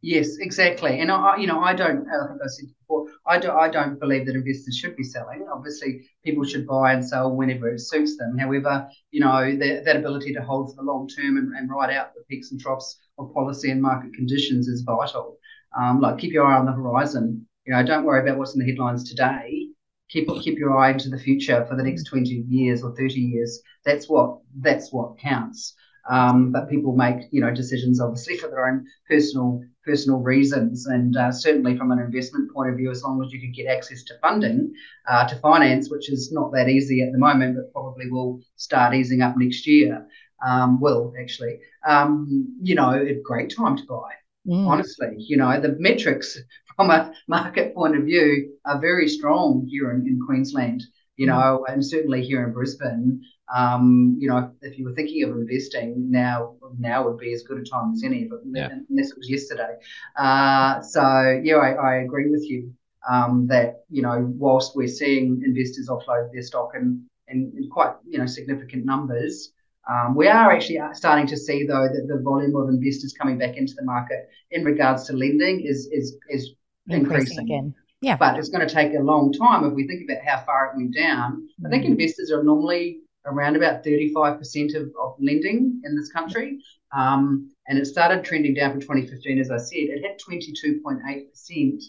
Yes, 0.03 0.37
exactly. 0.39 0.99
And 0.99 1.11
I, 1.11 1.37
you 1.37 1.45
know, 1.45 1.59
I 1.61 1.75
don't. 1.75 2.07
I 2.09 2.27
think 2.27 2.41
I 2.43 2.47
said 2.47 2.65
before. 2.79 3.05
I 3.27 3.37
do. 3.37 3.51
I 3.51 3.69
don't 3.69 3.99
believe 3.99 4.25
that 4.25 4.33
investors 4.35 4.75
should 4.75 4.95
be 4.95 5.03
selling. 5.03 5.45
Obviously, 5.53 6.01
people 6.25 6.43
should 6.43 6.65
buy 6.65 6.93
and 6.93 7.05
sell 7.07 7.35
whenever 7.35 7.69
it 7.69 7.79
suits 7.81 8.17
them. 8.17 8.35
However, 8.37 8.89
you 9.11 9.19
know, 9.19 9.51
the, 9.51 9.83
that 9.85 9.97
ability 9.97 10.33
to 10.33 10.41
hold 10.41 10.71
for 10.71 10.77
the 10.77 10.91
long 10.91 11.07
term 11.07 11.37
and, 11.37 11.53
and 11.55 11.69
ride 11.69 11.93
out 11.93 12.15
the 12.15 12.23
peaks 12.27 12.49
and 12.51 12.59
troughs 12.59 12.97
of 13.19 13.31
policy 13.33 13.69
and 13.69 13.79
market 13.81 14.13
conditions 14.15 14.67
is 14.67 14.81
vital. 14.81 15.37
Um, 15.79 16.01
like 16.01 16.17
keep 16.17 16.33
your 16.33 16.45
eye 16.47 16.57
on 16.57 16.65
the 16.65 16.71
horizon. 16.71 17.47
You 17.67 17.73
know, 17.73 17.83
don't 17.83 18.03
worry 18.03 18.21
about 18.27 18.39
what's 18.39 18.55
in 18.55 18.59
the 18.59 18.65
headlines 18.65 19.07
today. 19.07 19.67
Keep 20.09 20.29
keep 20.41 20.57
your 20.57 20.75
eye 20.77 20.91
into 20.93 21.09
the 21.09 21.19
future 21.19 21.63
for 21.69 21.75
the 21.77 21.83
next 21.83 22.05
twenty 22.05 22.43
years 22.49 22.81
or 22.83 22.95
thirty 22.95 23.21
years. 23.21 23.61
That's 23.85 24.09
what 24.09 24.39
that's 24.59 24.91
what 24.91 25.19
counts. 25.19 25.75
Um, 26.09 26.51
but 26.51 26.69
people 26.69 26.95
make 26.95 27.27
you 27.31 27.41
know 27.41 27.53
decisions 27.53 28.01
obviously 28.01 28.37
for 28.37 28.47
their 28.47 28.67
own 28.67 28.85
personal 29.07 29.61
personal 29.85 30.19
reasons, 30.19 30.87
and 30.87 31.15
uh, 31.17 31.31
certainly 31.31 31.77
from 31.77 31.91
an 31.91 31.99
investment 31.99 32.51
point 32.53 32.69
of 32.69 32.77
view, 32.77 32.91
as 32.91 33.03
long 33.03 33.23
as 33.23 33.31
you 33.31 33.39
can 33.39 33.51
get 33.51 33.67
access 33.67 34.03
to 34.03 34.17
funding 34.21 34.73
uh, 35.07 35.27
to 35.27 35.35
finance, 35.37 35.89
which 35.89 36.11
is 36.11 36.31
not 36.31 36.51
that 36.53 36.69
easy 36.69 37.01
at 37.01 37.11
the 37.11 37.17
moment, 37.17 37.55
but 37.55 37.71
probably 37.71 38.09
will 38.09 38.41
start 38.55 38.95
easing 38.95 39.21
up 39.21 39.35
next 39.37 39.67
year. 39.67 40.05
Um, 40.43 40.79
will 40.81 41.13
actually, 41.21 41.59
um, 41.85 42.57
you 42.63 42.73
know, 42.73 42.93
a 42.93 43.13
great 43.23 43.55
time 43.55 43.77
to 43.77 43.83
buy. 43.85 44.09
Mm. 44.47 44.65
Honestly, 44.65 45.13
you 45.17 45.37
know, 45.37 45.61
the 45.61 45.75
metrics 45.77 46.35
from 46.75 46.89
a 46.89 47.13
market 47.27 47.75
point 47.75 47.95
of 47.95 48.05
view 48.05 48.55
are 48.65 48.79
very 48.79 49.07
strong 49.07 49.67
here 49.69 49.91
in, 49.91 50.07
in 50.07 50.19
Queensland 50.25 50.81
you 51.21 51.27
mm. 51.27 51.29
know, 51.29 51.65
and 51.67 51.85
certainly 51.85 52.23
here 52.23 52.43
in 52.43 52.53
Brisbane, 52.53 53.21
um, 53.53 54.17
you 54.19 54.29
know, 54.29 54.51
if 54.61 54.77
you 54.77 54.85
were 54.85 54.93
thinking 54.93 55.23
of 55.23 55.31
investing 55.31 56.09
now, 56.09 56.55
now 56.79 57.03
would 57.05 57.17
be 57.17 57.33
as 57.33 57.43
good 57.43 57.59
a 57.59 57.63
time 57.63 57.91
as 57.93 58.03
any, 58.03 58.25
but 58.25 58.39
yeah. 58.45 58.69
unless 58.89 59.11
it 59.11 59.17
was 59.17 59.29
yesterday. 59.29 59.75
Uh, 60.15 60.81
so 60.81 61.41
yeah, 61.43 61.55
I, 61.55 61.71
I, 61.71 61.95
agree 61.97 62.29
with 62.29 62.43
you 62.43 62.73
um, 63.09 63.47
that 63.47 63.83
you 63.89 64.01
know, 64.01 64.31
whilst 64.37 64.75
we're 64.75 64.87
seeing 64.87 65.41
investors 65.45 65.89
offload 65.89 66.31
their 66.31 66.43
stock 66.43 66.71
in, 66.75 67.05
in, 67.27 67.51
in 67.57 67.69
quite 67.69 67.93
you 68.07 68.19
know 68.19 68.25
significant 68.25 68.85
numbers. 68.85 69.51
Um, 69.89 70.15
we 70.15 70.27
are 70.27 70.51
actually 70.51 70.79
starting 70.93 71.25
to 71.27 71.35
see, 71.35 71.65
though, 71.65 71.89
that 71.91 72.05
the 72.07 72.21
volume 72.21 72.55
of 72.55 72.69
investors 72.69 73.13
coming 73.13 73.39
back 73.39 73.57
into 73.57 73.73
the 73.73 73.83
market 73.83 74.29
in 74.51 74.63
regards 74.63 75.05
to 75.07 75.13
lending 75.13 75.61
is 75.61 75.89
is 75.91 76.17
is 76.29 76.51
increasing, 76.87 77.39
increasing. 77.39 77.39
again. 77.39 77.75
Yeah. 78.01 78.17
But 78.17 78.37
it's 78.37 78.49
going 78.49 78.67
to 78.67 78.73
take 78.73 78.93
a 78.95 79.01
long 79.01 79.31
time 79.31 79.63
if 79.63 79.73
we 79.73 79.85
think 79.85 80.09
about 80.09 80.25
how 80.25 80.43
far 80.43 80.67
it 80.67 80.77
went 80.77 80.95
down. 80.95 81.47
I 81.65 81.69
think 81.69 81.83
mm. 81.83 81.89
investors 81.89 82.31
are 82.31 82.43
normally 82.43 83.00
around 83.25 83.55
about 83.55 83.83
35% 83.83 84.75
of, 84.75 84.91
of 85.01 85.15
lending 85.19 85.81
in 85.83 85.95
this 85.95 86.11
country. 86.11 86.59
Um, 86.95 87.51
and 87.67 87.77
it 87.77 87.85
started 87.85 88.23
trending 88.23 88.53
down 88.53 88.71
from 88.71 88.81
2015, 88.81 89.39
as 89.39 89.51
I 89.51 89.57
said. 89.57 89.89
It 89.89 90.01
hit 90.01 90.21
22.8% 90.27 91.83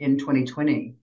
in 0.00 0.18
2020. 0.18 0.94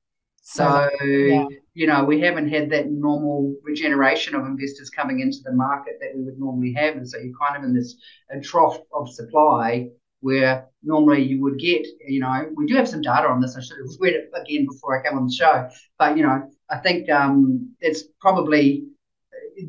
So, 0.44 0.90
yeah. 1.04 1.46
you 1.76 1.86
know, 1.86 2.04
we 2.04 2.20
haven't 2.20 2.50
had 2.50 2.70
that 2.72 2.90
normal 2.90 3.56
regeneration 3.64 4.34
of 4.34 4.46
investors 4.46 4.90
coming 4.90 5.20
into 5.20 5.38
the 5.44 5.54
market 5.54 5.98
that 6.02 6.16
we 6.16 6.24
would 6.24 6.40
normally 6.40 6.74
have. 6.74 6.96
And 6.96 7.08
so 7.08 7.20
you're 7.20 7.38
kind 7.40 7.58
of 7.58 7.64
in 7.64 7.76
this 7.76 7.96
trough 8.42 8.80
of 8.94 9.10
supply 9.10 9.90
where 10.22 10.68
normally 10.84 11.24
you 11.24 11.42
would 11.42 11.60
get, 11.60 11.86
you 12.08 12.20
know, 12.20 12.50
we 12.56 12.66
do 12.66 12.76
have 12.76 12.88
some 12.88 13.02
data 13.02 13.28
on 13.28 13.42
this. 13.42 13.56
I 13.56 13.62
should 13.62 13.78
have 13.78 14.00
read 14.00 14.14
it 14.14 14.32
again 14.34 14.66
before 14.68 14.98
I 14.98 15.08
came 15.08 15.18
on 15.18 15.28
the 15.28 15.34
show. 15.34 15.70
But, 16.00 16.18
you 16.18 16.24
know, 16.24 16.50
I 16.70 16.78
think 16.78 17.10
um, 17.10 17.76
it's 17.80 18.04
probably, 18.20 18.86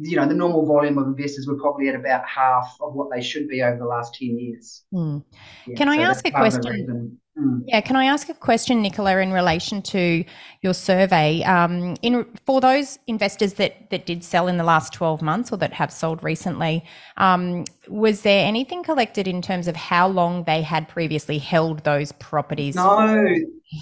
you 0.00 0.16
know, 0.16 0.26
the 0.26 0.34
normal 0.34 0.66
volume 0.66 0.98
of 0.98 1.06
investors 1.06 1.46
were 1.46 1.56
probably 1.56 1.88
at 1.88 1.94
about 1.94 2.26
half 2.26 2.76
of 2.80 2.94
what 2.94 3.10
they 3.10 3.22
should 3.22 3.48
be 3.48 3.62
over 3.62 3.76
the 3.76 3.86
last 3.86 4.14
10 4.14 4.38
years. 4.38 4.84
Mm. 4.92 5.24
Yeah, 5.66 5.76
Can 5.76 5.88
I 5.88 5.98
ask 5.98 6.26
a 6.26 6.30
question? 6.30 7.18
Mm. 7.38 7.62
Yeah, 7.66 7.80
can 7.80 7.96
I 7.96 8.04
ask 8.04 8.28
a 8.28 8.34
question, 8.34 8.82
Nicola, 8.82 9.16
in 9.18 9.32
relation 9.32 9.80
to 9.82 10.22
your 10.60 10.74
survey? 10.74 11.42
Um, 11.44 11.96
in 12.02 12.26
for 12.44 12.60
those 12.60 12.98
investors 13.06 13.54
that 13.54 13.88
that 13.90 14.04
did 14.04 14.22
sell 14.22 14.48
in 14.48 14.58
the 14.58 14.64
last 14.64 14.92
twelve 14.92 15.22
months 15.22 15.50
or 15.50 15.56
that 15.56 15.72
have 15.72 15.90
sold 15.90 16.22
recently, 16.22 16.84
um, 17.16 17.64
was 17.88 18.20
there 18.20 18.46
anything 18.46 18.82
collected 18.82 19.26
in 19.26 19.40
terms 19.40 19.66
of 19.66 19.76
how 19.76 20.08
long 20.08 20.44
they 20.44 20.60
had 20.60 20.90
previously 20.90 21.38
held 21.38 21.84
those 21.84 22.12
properties? 22.12 22.74
No, 22.74 23.24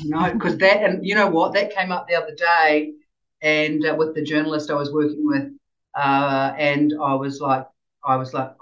no, 0.04 0.32
because 0.32 0.56
that 0.58 0.84
and 0.84 1.04
you 1.04 1.16
know 1.16 1.26
what 1.26 1.52
that 1.54 1.74
came 1.74 1.90
up 1.90 2.06
the 2.06 2.14
other 2.14 2.36
day, 2.36 2.92
and 3.42 3.84
uh, 3.84 3.96
with 3.98 4.14
the 4.14 4.22
journalist 4.22 4.70
I 4.70 4.74
was 4.74 4.92
working 4.92 5.26
with, 5.26 5.50
uh, 5.94 6.54
and 6.58 6.94
I 7.02 7.14
was 7.14 7.40
like, 7.40 7.66
I 8.04 8.16
was 8.16 8.32
like, 8.32 8.52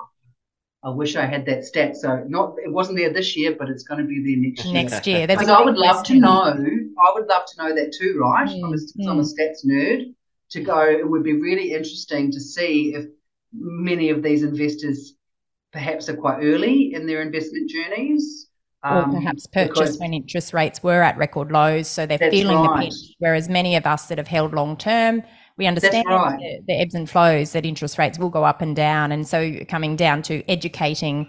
I 0.82 0.90
wish 0.90 1.16
I 1.16 1.26
had 1.26 1.44
that 1.46 1.64
stat. 1.64 1.96
So 1.96 2.24
not 2.28 2.54
it 2.64 2.72
wasn't 2.72 2.98
there 2.98 3.12
this 3.12 3.36
year, 3.36 3.56
but 3.58 3.68
it's 3.68 3.82
going 3.82 4.00
to 4.00 4.06
be 4.06 4.22
there 4.22 4.42
next 4.42 4.64
year. 4.64 4.74
Next 4.74 5.06
year, 5.06 5.26
because 5.26 5.48
I 5.48 5.62
would 5.62 5.76
love 5.76 6.04
to 6.04 6.14
know. 6.14 6.30
I 6.30 7.12
would 7.14 7.26
love 7.26 7.42
to 7.46 7.62
know 7.62 7.74
that 7.74 7.92
too, 7.92 8.18
right? 8.20 8.48
Mm, 8.48 8.64
I'm, 8.64 8.72
a, 8.72 8.76
mm. 8.76 9.08
I'm 9.08 9.20
a 9.20 9.22
stats 9.22 9.66
nerd. 9.66 10.14
To 10.52 10.62
go, 10.62 10.88
it 10.88 11.06
would 11.06 11.24
be 11.24 11.34
really 11.34 11.72
interesting 11.72 12.32
to 12.32 12.40
see 12.40 12.94
if 12.94 13.04
many 13.52 14.08
of 14.08 14.22
these 14.22 14.42
investors 14.42 15.14
perhaps 15.72 16.08
are 16.08 16.16
quite 16.16 16.38
early 16.42 16.94
in 16.94 17.06
their 17.06 17.20
investment 17.20 17.68
journeys. 17.68 18.48
Um, 18.82 19.10
or 19.10 19.20
perhaps 19.20 19.46
purchased 19.46 20.00
when 20.00 20.14
interest 20.14 20.54
rates 20.54 20.82
were 20.82 21.02
at 21.02 21.18
record 21.18 21.50
lows, 21.52 21.88
so 21.88 22.06
they're 22.06 22.30
feeling 22.30 22.56
right. 22.56 22.76
the 22.76 22.82
pinch. 22.84 22.94
Whereas 23.18 23.48
many 23.48 23.76
of 23.76 23.84
us 23.84 24.06
that 24.06 24.18
have 24.18 24.28
held 24.28 24.54
long 24.54 24.76
term, 24.76 25.22
we 25.58 25.66
understand 25.66 26.06
right. 26.08 26.38
the, 26.38 26.60
the, 26.68 26.80
ebbs 26.80 26.94
and 26.94 27.10
flows 27.10 27.52
that 27.52 27.66
interest 27.66 27.98
rates 27.98 28.18
will 28.18 28.30
go 28.30 28.44
up 28.44 28.62
and 28.62 28.74
down. 28.74 29.12
And 29.12 29.26
so 29.26 29.58
coming 29.68 29.96
down 29.96 30.22
to 30.22 30.48
educating 30.48 31.28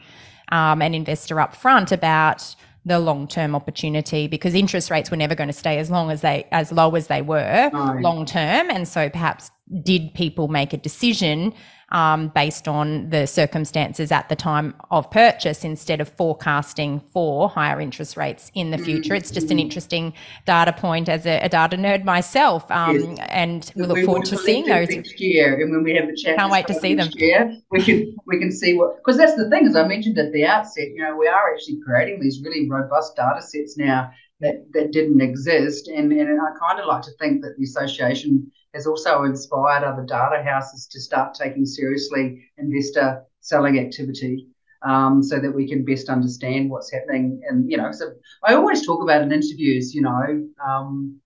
um, 0.51 0.81
an 0.81 0.93
investor 0.93 1.41
up 1.41 1.55
front 1.55 1.91
about 1.91 2.55
the 2.85 2.99
long-term 2.99 3.55
opportunity 3.55 4.27
because 4.27 4.55
interest 4.55 4.89
rates 4.89 5.11
were 5.11 5.17
never 5.17 5.35
going 5.35 5.49
to 5.49 5.53
stay 5.53 5.77
as 5.79 5.91
long 5.91 6.09
as 6.09 6.21
they 6.21 6.47
as 6.51 6.71
low 6.71 6.95
as 6.95 7.07
they 7.07 7.21
were 7.21 7.69
no. 7.73 7.97
long 7.99 8.25
term 8.25 8.69
and 8.71 8.87
so 8.87 9.09
perhaps 9.09 9.51
did 9.83 10.13
people 10.13 10.47
make 10.47 10.71
a 10.71 10.77
decision 10.77 11.53
um, 11.91 12.29
based 12.29 12.67
on 12.67 13.09
the 13.09 13.25
circumstances 13.25 14.11
at 14.11 14.29
the 14.29 14.35
time 14.35 14.75
of 14.91 15.09
purchase 15.11 15.63
instead 15.63 16.01
of 16.01 16.09
forecasting 16.09 16.99
for 17.11 17.49
higher 17.49 17.81
interest 17.81 18.17
rates 18.17 18.51
in 18.53 18.71
the 18.71 18.77
future. 18.77 19.15
It's 19.15 19.31
just 19.31 19.45
an 19.45 19.57
mm-hmm. 19.57 19.59
interesting 19.59 20.13
data 20.45 20.73
point 20.73 21.09
as 21.09 21.25
a, 21.25 21.39
a 21.39 21.49
data 21.49 21.77
nerd 21.77 22.03
myself, 22.03 22.69
um, 22.71 22.99
yes. 22.99 23.27
and 23.29 23.71
we 23.75 23.85
look 23.85 23.97
we 23.97 24.05
forward 24.05 24.25
to 24.25 24.37
seeing 24.37 24.65
those 24.65 24.89
next 24.89 25.19
year. 25.19 25.59
And 25.61 25.71
when 25.71 25.83
we 25.83 25.95
have 25.95 26.07
the 26.07 26.15
chat, 26.15 26.37
can't 26.37 26.51
wait 26.51 26.67
to 26.67 26.73
see 26.73 26.95
them. 26.95 27.09
Year, 27.15 27.57
we 27.71 27.81
can 27.81 28.15
we 28.27 28.39
can 28.39 28.51
see 28.51 28.73
what 28.77 28.97
because 28.97 29.17
that's 29.17 29.35
the 29.35 29.49
thing 29.49 29.67
as 29.67 29.75
I 29.75 29.87
mentioned 29.87 30.17
at 30.17 30.31
the 30.31 30.45
outset. 30.45 30.89
You 30.93 31.03
know, 31.03 31.15
we 31.15 31.27
are 31.27 31.53
actually 31.53 31.79
creating 31.83 32.19
these 32.19 32.41
really 32.43 32.69
robust 32.69 33.15
data 33.15 33.41
sets 33.41 33.77
now 33.77 34.11
that 34.41 34.65
that 34.73 34.91
didn't 34.91 35.21
exist, 35.21 35.87
and 35.87 36.11
and 36.11 36.41
I 36.41 36.49
kind 36.59 36.79
of 36.79 36.87
like 36.87 37.03
to 37.03 37.11
think 37.19 37.41
that 37.41 37.55
the 37.57 37.63
association 37.63 38.51
has 38.73 38.85
also 38.85 39.23
inspired 39.23 39.83
other 39.83 40.03
data 40.03 40.43
houses 40.43 40.87
to 40.87 41.01
start 41.01 41.33
taking 41.33 41.65
seriously 41.65 42.43
investor 42.57 43.23
selling 43.41 43.79
activity 43.79 44.47
um, 44.83 45.23
so 45.23 45.39
that 45.39 45.51
we 45.51 45.67
can 45.67 45.83
best 45.85 46.09
understand 46.09 46.69
what's 46.69 46.91
happening. 46.91 47.41
And, 47.49 47.69
you 47.69 47.77
know, 47.77 47.91
so 47.91 48.13
I 48.43 48.53
always 48.53 48.85
talk 48.85 49.01
about 49.01 49.21
in 49.21 49.31
interviews, 49.31 49.93
you 49.93 50.01
know, 50.01 50.47
um, 50.65 51.19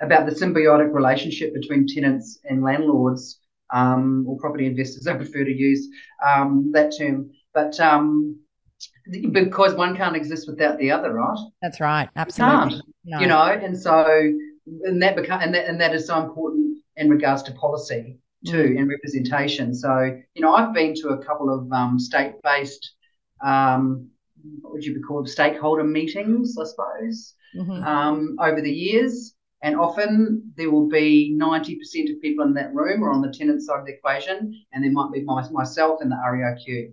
about 0.00 0.26
the 0.26 0.34
symbiotic 0.34 0.92
relationship 0.92 1.52
between 1.54 1.86
tenants 1.86 2.38
and 2.48 2.62
landlords 2.62 3.40
um, 3.72 4.24
or 4.28 4.38
property 4.38 4.66
investors. 4.66 5.06
I 5.06 5.14
prefer 5.14 5.44
to 5.44 5.52
use 5.52 5.88
um, 6.24 6.70
that 6.74 6.94
term. 6.96 7.30
But 7.52 7.78
um, 7.80 8.38
because 9.32 9.74
one 9.74 9.96
can't 9.96 10.16
exist 10.16 10.48
without 10.48 10.78
the 10.78 10.90
other, 10.90 11.12
right? 11.12 11.38
That's 11.62 11.80
right. 11.80 12.08
Absolutely. 12.16 12.82
No. 13.04 13.20
You 13.20 13.26
know, 13.26 13.44
and 13.44 13.78
so 13.78 14.32
and 14.84 15.02
that 15.02 15.16
become 15.16 15.40
and 15.40 15.54
that 15.54 15.66
and 15.66 15.80
that 15.80 15.94
is 15.94 16.06
so 16.06 16.22
important 16.22 16.78
in 16.96 17.10
regards 17.10 17.42
to 17.44 17.52
policy 17.52 18.18
too 18.44 18.74
mm. 18.74 18.78
and 18.78 18.88
representation. 18.88 19.74
So, 19.74 20.20
you 20.34 20.42
know, 20.42 20.54
I've 20.54 20.74
been 20.74 20.94
to 20.96 21.08
a 21.08 21.24
couple 21.24 21.52
of 21.52 21.70
um, 21.72 21.98
state-based, 21.98 22.92
um, 23.44 24.08
what 24.60 24.74
would 24.74 24.84
you 24.84 24.94
be 24.94 25.00
called, 25.00 25.28
stakeholder 25.28 25.84
meetings, 25.84 26.56
I 26.58 26.64
suppose, 26.64 27.34
mm-hmm. 27.56 27.82
um, 27.82 28.36
over 28.40 28.60
the 28.60 28.72
years. 28.72 29.34
And 29.62 29.76
often 29.76 30.52
there 30.56 30.70
will 30.70 30.88
be 30.88 31.34
90% 31.40 32.12
of 32.12 32.20
people 32.20 32.44
in 32.44 32.52
that 32.54 32.74
room 32.74 33.02
are 33.02 33.10
on 33.10 33.22
the 33.22 33.32
tenant 33.32 33.62
side 33.62 33.80
of 33.80 33.86
the 33.86 33.94
equation, 33.94 34.54
and 34.72 34.84
there 34.84 34.92
might 34.92 35.10
be 35.10 35.22
my, 35.22 35.48
myself 35.50 36.00
and 36.02 36.12
the 36.12 36.16
REIQ. 36.16 36.92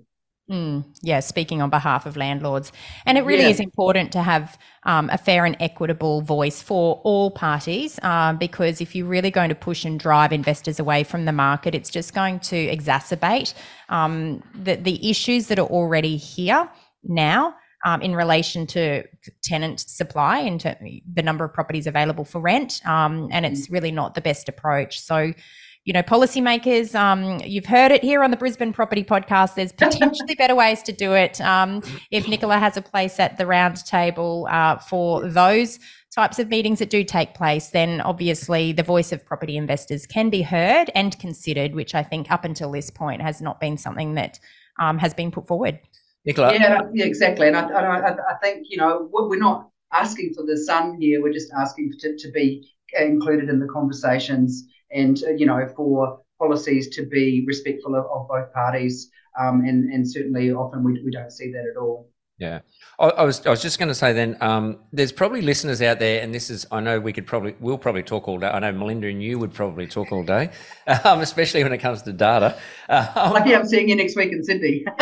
Mm, 0.49 0.84
yeah, 1.01 1.21
speaking 1.21 1.62
on 1.62 1.69
behalf 1.69 2.06
of 2.06 2.17
landlords. 2.17 2.73
And 3.06 3.17
it 3.17 3.21
really 3.21 3.43
yeah. 3.43 3.49
is 3.49 3.60
important 3.62 4.12
to 4.12 4.21
have 4.21 4.58
um, 4.84 5.10
a 5.10 5.17
fair 5.17 5.45
and 5.45 5.56
equitable 5.62 6.21
voice 6.21 6.62
for 6.62 6.99
all 7.06 7.32
parties 7.32 7.97
um, 8.04 8.38
because 8.38 8.82
if 8.82 8.93
you're 8.93 9.08
really 9.08 9.32
going 9.32 9.47
to 9.47 9.56
push 9.56 9.86
and 9.86 9.97
drive 9.97 10.34
investors 10.34 10.77
away 10.77 11.06
from 11.06 11.23
the 11.23 11.32
market, 11.32 11.73
it's 11.73 11.89
just 11.89 12.13
going 12.13 12.39
to 12.41 12.56
exacerbate 12.75 13.54
um, 13.88 14.43
the, 14.54 14.75
the 14.75 15.10
issues 15.10 15.47
that 15.47 15.58
are 15.58 15.67
already 15.67 16.17
here 16.17 16.69
now. 17.04 17.56
Um, 17.84 18.04
in 18.04 18.15
relation 18.15 18.67
to 18.67 19.04
tenant 19.43 19.80
supply 19.80 20.38
and 20.38 20.62
the 20.62 21.23
number 21.23 21.43
of 21.43 21.51
properties 21.51 21.88
available 21.88 22.23
for 22.23 22.39
rent. 22.39 22.80
Um, 22.86 23.27
and 23.32 23.43
it's 23.43 23.69
mm. 23.69 23.71
really 23.71 23.89
not 23.89 24.13
the 24.13 24.21
best 24.21 24.47
approach. 24.47 24.99
So, 24.99 25.34
you 25.83 25.93
know, 25.93 26.03
policymakers, 26.03 26.93
um, 26.93 27.41
you've 27.43 27.65
heard 27.65 27.91
it 27.91 28.03
here 28.03 28.23
on 28.23 28.29
the 28.29 28.37
Brisbane 28.37 28.71
Property 28.71 29.03
Podcast. 29.03 29.55
There's 29.55 29.71
potentially 29.71 30.35
better 30.35 30.53
ways 30.53 30.83
to 30.83 30.91
do 30.91 31.13
it. 31.13 31.41
Um, 31.41 31.81
if 32.11 32.27
Nicola 32.27 32.59
has 32.59 32.77
a 32.77 32.81
place 32.83 33.19
at 33.19 33.37
the 33.37 33.47
round 33.47 33.83
table 33.85 34.47
uh, 34.51 34.77
for 34.77 35.27
those 35.27 35.79
types 36.13 36.37
of 36.37 36.49
meetings 36.49 36.79
that 36.79 36.91
do 36.91 37.03
take 37.03 37.33
place, 37.33 37.69
then 37.69 37.99
obviously 38.01 38.73
the 38.73 38.83
voice 38.83 39.11
of 39.11 39.25
property 39.25 39.57
investors 39.57 40.05
can 40.05 40.29
be 40.29 40.43
heard 40.43 40.91
and 40.93 41.17
considered, 41.17 41.73
which 41.73 41.95
I 41.95 42.03
think 42.03 42.29
up 42.29 42.45
until 42.45 42.71
this 42.71 42.91
point 42.91 43.21
has 43.23 43.41
not 43.41 43.59
been 43.59 43.77
something 43.77 44.13
that 44.15 44.39
um, 44.79 44.99
has 44.99 45.15
been 45.15 45.31
put 45.31 45.47
forward. 45.47 45.79
Nicola. 46.25 46.53
Yeah, 46.53 46.81
yeah 46.93 47.05
exactly. 47.05 47.47
And 47.47 47.57
I, 47.57 47.63
I, 47.63 48.09
I 48.11 48.35
think, 48.43 48.67
you 48.69 48.77
know, 48.77 49.09
we're 49.11 49.39
not 49.39 49.69
asking 49.91 50.35
for 50.35 50.45
the 50.45 50.57
sun 50.57 51.01
here. 51.01 51.23
We're 51.23 51.33
just 51.33 51.51
asking 51.57 51.93
to, 52.01 52.15
to 52.17 52.31
be 52.31 52.69
included 52.99 53.49
in 53.49 53.59
the 53.59 53.67
conversations 53.67 54.67
and 54.93 55.21
uh, 55.23 55.32
you 55.32 55.45
know 55.45 55.67
for 55.75 56.21
policies 56.39 56.89
to 56.89 57.06
be 57.06 57.43
respectful 57.47 57.95
of, 57.95 58.06
of 58.06 58.27
both 58.27 58.51
parties. 58.54 59.12
Um, 59.39 59.62
and 59.62 59.91
and 59.93 60.10
certainly 60.10 60.51
often 60.51 60.84
we, 60.84 61.01
we 61.04 61.12
don't 61.12 61.32
see 61.32 61.51
that 61.51 61.65
at 61.71 61.77
all. 61.80 62.10
Yeah, 62.41 62.62
I, 62.99 63.10
I 63.10 63.23
was 63.23 63.45
I 63.45 63.51
was 63.51 63.62
just 63.62 63.77
going 63.77 63.89
to 63.89 63.95
say 63.95 64.13
then. 64.13 64.36
Um, 64.41 64.80
there's 64.91 65.12
probably 65.12 65.43
listeners 65.43 65.80
out 65.80 65.99
there, 65.99 66.23
and 66.23 66.34
this 66.34 66.49
is 66.49 66.65
I 66.71 66.80
know 66.80 66.99
we 66.99 67.13
could 67.13 67.27
probably 67.27 67.56
we'll 67.60 67.77
probably 67.77 68.01
talk 68.01 68.27
all 68.27 68.39
day. 68.39 68.47
I 68.47 68.58
know 68.58 68.71
Melinda 68.71 69.08
and 69.08 69.21
you 69.21 69.38
would 69.38 69.54
probably 69.54 69.86
talk 69.86 70.12
all 70.12 70.23
day, 70.23 70.49
um, 71.06 71.21
especially 71.21 71.62
when 71.62 71.71
it 71.71 71.77
comes 71.77 72.01
to 72.04 72.13
data. 72.13 72.58
Um, 72.89 73.32
Lucky 73.32 73.56
I'm 73.56 73.65
seeing 73.65 73.88
you 73.88 73.95
next 73.95 74.17
week 74.17 74.34
in 74.34 74.43
Sydney. 74.43 74.84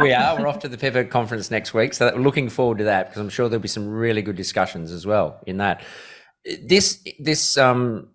we 0.00 0.12
are. 0.12 0.40
We're 0.40 0.48
off 0.48 0.58
to 0.60 0.68
the 0.68 0.78
Pepper 0.78 1.04
conference 1.04 1.52
next 1.52 1.72
week, 1.72 1.94
so 1.94 2.10
we're 2.12 2.20
looking 2.20 2.48
forward 2.48 2.78
to 2.78 2.84
that 2.84 3.08
because 3.08 3.20
I'm 3.20 3.28
sure 3.28 3.48
there'll 3.48 3.62
be 3.62 3.68
some 3.68 3.86
really 3.86 4.22
good 4.22 4.34
discussions 4.34 4.90
as 4.90 5.06
well 5.06 5.38
in 5.46 5.58
that. 5.58 5.84
This 6.44 7.04
this 7.20 7.56
um 7.56 8.08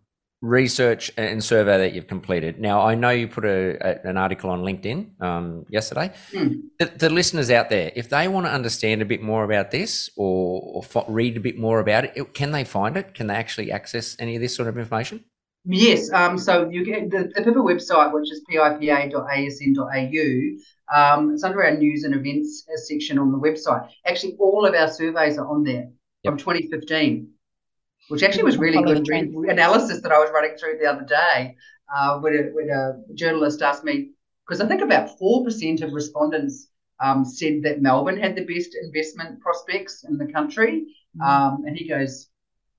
research 0.43 1.09
and 1.15 1.41
survey 1.41 1.77
that 1.77 1.93
you've 1.93 2.07
completed. 2.07 2.59
Now, 2.59 2.81
I 2.81 2.95
know 2.95 3.11
you 3.11 3.29
put 3.29 3.45
a, 3.45 3.77
a, 3.79 4.09
an 4.09 4.17
article 4.17 4.49
on 4.49 4.61
LinkedIn 4.61 5.21
um, 5.21 5.65
yesterday. 5.69 6.11
Mm. 6.33 6.63
The, 6.79 6.87
the, 6.87 7.09
listeners 7.09 7.49
out 7.49 7.69
there, 7.69 7.93
if 7.95 8.09
they 8.09 8.27
want 8.27 8.45
to 8.47 8.51
understand 8.51 9.01
a 9.01 9.05
bit 9.05 9.21
more 9.21 9.45
about 9.45 9.71
this 9.71 10.09
or, 10.17 10.83
or 10.93 11.05
read 11.07 11.37
a 11.37 11.39
bit 11.39 11.57
more 11.57 11.79
about 11.79 12.03
it, 12.03 12.33
can 12.33 12.51
they 12.51 12.65
find 12.65 12.97
it? 12.97 13.13
Can 13.13 13.27
they 13.27 13.35
actually 13.35 13.71
access 13.71 14.17
any 14.19 14.35
of 14.35 14.41
this 14.41 14.53
sort 14.53 14.67
of 14.67 14.77
information? 14.77 15.23
Yes. 15.63 16.11
Um, 16.11 16.37
so 16.37 16.69
you 16.69 16.83
get 16.83 17.09
the, 17.09 17.31
the 17.33 17.41
PIPA 17.41 17.63
website, 17.63 18.11
which 18.11 18.29
is 18.29 18.41
pipa.asn.au. 18.49 19.87
Um, 20.93 21.33
it's 21.33 21.45
under 21.45 21.63
our 21.63 21.77
news 21.77 22.03
and 22.03 22.13
events 22.13 22.65
section 22.85 23.17
on 23.17 23.31
the 23.31 23.37
website. 23.37 23.89
Actually, 24.05 24.35
all 24.39 24.65
of 24.65 24.75
our 24.75 24.89
surveys 24.89 25.37
are 25.37 25.47
on 25.47 25.63
there 25.63 25.87
yep. 26.23 26.33
from 26.33 26.37
2015 26.37 27.29
which 28.09 28.23
actually 28.23 28.43
was 28.43 28.57
really 28.57 28.81
good 28.83 29.07
analysis 29.49 30.01
that 30.01 30.11
I 30.11 30.19
was 30.19 30.29
running 30.33 30.55
through 30.57 30.77
the 30.79 30.85
other 30.85 31.05
day 31.05 31.55
uh, 31.93 32.19
when, 32.19 32.33
a, 32.33 32.41
when 32.53 32.69
a 32.69 33.13
journalist 33.13 33.61
asked 33.61 33.83
me, 33.83 34.11
because 34.45 34.61
I 34.61 34.67
think 34.67 34.81
about 34.81 35.17
4% 35.19 35.81
of 35.81 35.93
respondents 35.93 36.67
um, 36.99 37.25
said 37.25 37.63
that 37.63 37.81
Melbourne 37.81 38.19
had 38.19 38.35
the 38.35 38.45
best 38.45 38.75
investment 38.81 39.39
prospects 39.41 40.03
in 40.03 40.17
the 40.17 40.31
country. 40.31 40.85
Mm. 41.17 41.25
Um, 41.25 41.63
and 41.65 41.77
he 41.77 41.87
goes, 41.87 42.29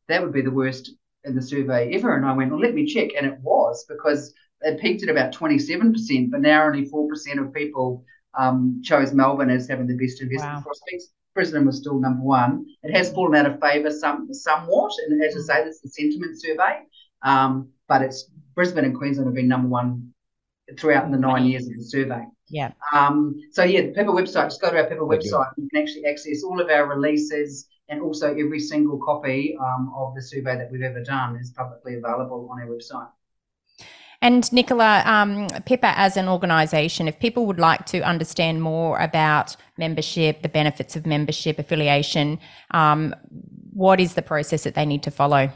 that 0.08 0.22
would 0.22 0.32
be 0.32 0.42
the 0.42 0.50
worst 0.50 0.92
in 1.24 1.34
the 1.34 1.42
survey 1.42 1.94
ever. 1.94 2.16
And 2.16 2.26
I 2.26 2.32
went, 2.32 2.50
well, 2.50 2.60
let 2.60 2.74
me 2.74 2.87
check. 2.87 3.10
And 3.16 3.26
it 3.26 3.38
was 3.40 3.84
because 3.88 4.32
it 4.60 4.80
peaked 4.80 5.02
at 5.02 5.08
about 5.08 5.34
27%, 5.34 6.30
but 6.30 6.40
now 6.40 6.64
only 6.64 6.88
4% 6.88 7.40
of 7.40 7.52
people 7.52 8.04
um, 8.38 8.80
chose 8.82 9.12
Melbourne 9.12 9.50
as 9.50 9.68
having 9.68 9.87
the 9.87 9.96
best 9.96 10.20
investment 10.20 10.56
wow. 10.56 10.62
prospects. 10.62 11.12
Brisbane 11.34 11.66
was 11.66 11.78
still 11.78 11.98
number 11.98 12.22
one. 12.22 12.66
It 12.82 12.96
has 12.96 13.12
fallen 13.12 13.34
out 13.34 13.50
of 13.50 13.60
favour 13.60 13.90
some 13.90 14.32
somewhat, 14.32 14.92
and 15.06 15.22
as 15.22 15.36
I 15.36 15.54
say, 15.54 15.64
this 15.64 15.76
is 15.76 15.80
the 15.82 15.88
sentiment 15.88 16.40
survey. 16.40 16.82
Um, 17.22 17.70
but 17.88 18.02
it's 18.02 18.30
Brisbane 18.54 18.84
and 18.84 18.96
Queensland 18.96 19.26
have 19.26 19.34
been 19.34 19.48
number 19.48 19.68
one 19.68 20.14
throughout 20.78 21.10
the 21.10 21.18
nine 21.18 21.44
years 21.44 21.66
of 21.66 21.74
the 21.76 21.84
survey. 21.84 22.24
Yeah. 22.48 22.72
Um, 22.92 23.34
so 23.52 23.64
yeah, 23.64 23.82
the 23.82 23.92
PIPA 23.92 24.12
website. 24.12 24.44
Just 24.44 24.60
go 24.60 24.70
to 24.70 24.78
our 24.78 24.86
PIPA 24.86 25.00
website. 25.00 25.50
You 25.56 25.68
can 25.72 25.82
actually 25.82 26.06
access 26.06 26.42
all 26.44 26.60
of 26.60 26.68
our 26.70 26.86
releases 26.86 27.66
and 27.88 28.00
also 28.00 28.30
every 28.34 28.60
single 28.60 28.98
copy 28.98 29.56
um, 29.60 29.92
of 29.96 30.14
the 30.14 30.22
survey 30.22 30.56
that 30.56 30.70
we've 30.70 30.82
ever 30.82 31.02
done 31.02 31.36
is 31.36 31.50
publicly 31.50 31.96
available 31.96 32.48
on 32.50 32.60
our 32.60 32.66
website. 32.66 33.08
And 34.24 34.50
Nicola, 34.54 35.02
um, 35.04 35.48
PIPA 35.66 35.92
as 35.96 36.16
an 36.16 36.28
organisation, 36.28 37.08
if 37.08 37.18
people 37.18 37.44
would 37.44 37.58
like 37.58 37.84
to 37.84 38.00
understand 38.00 38.62
more 38.62 38.98
about 38.98 39.54
membership, 39.76 40.40
the 40.40 40.48
benefits 40.48 40.96
of 40.96 41.04
membership, 41.04 41.58
affiliation, 41.58 42.38
um, 42.70 43.14
what 43.74 44.00
is 44.00 44.14
the 44.14 44.22
process 44.22 44.64
that 44.64 44.74
they 44.76 44.87
need 44.87 45.02
to 45.02 45.10
follow? 45.10 45.50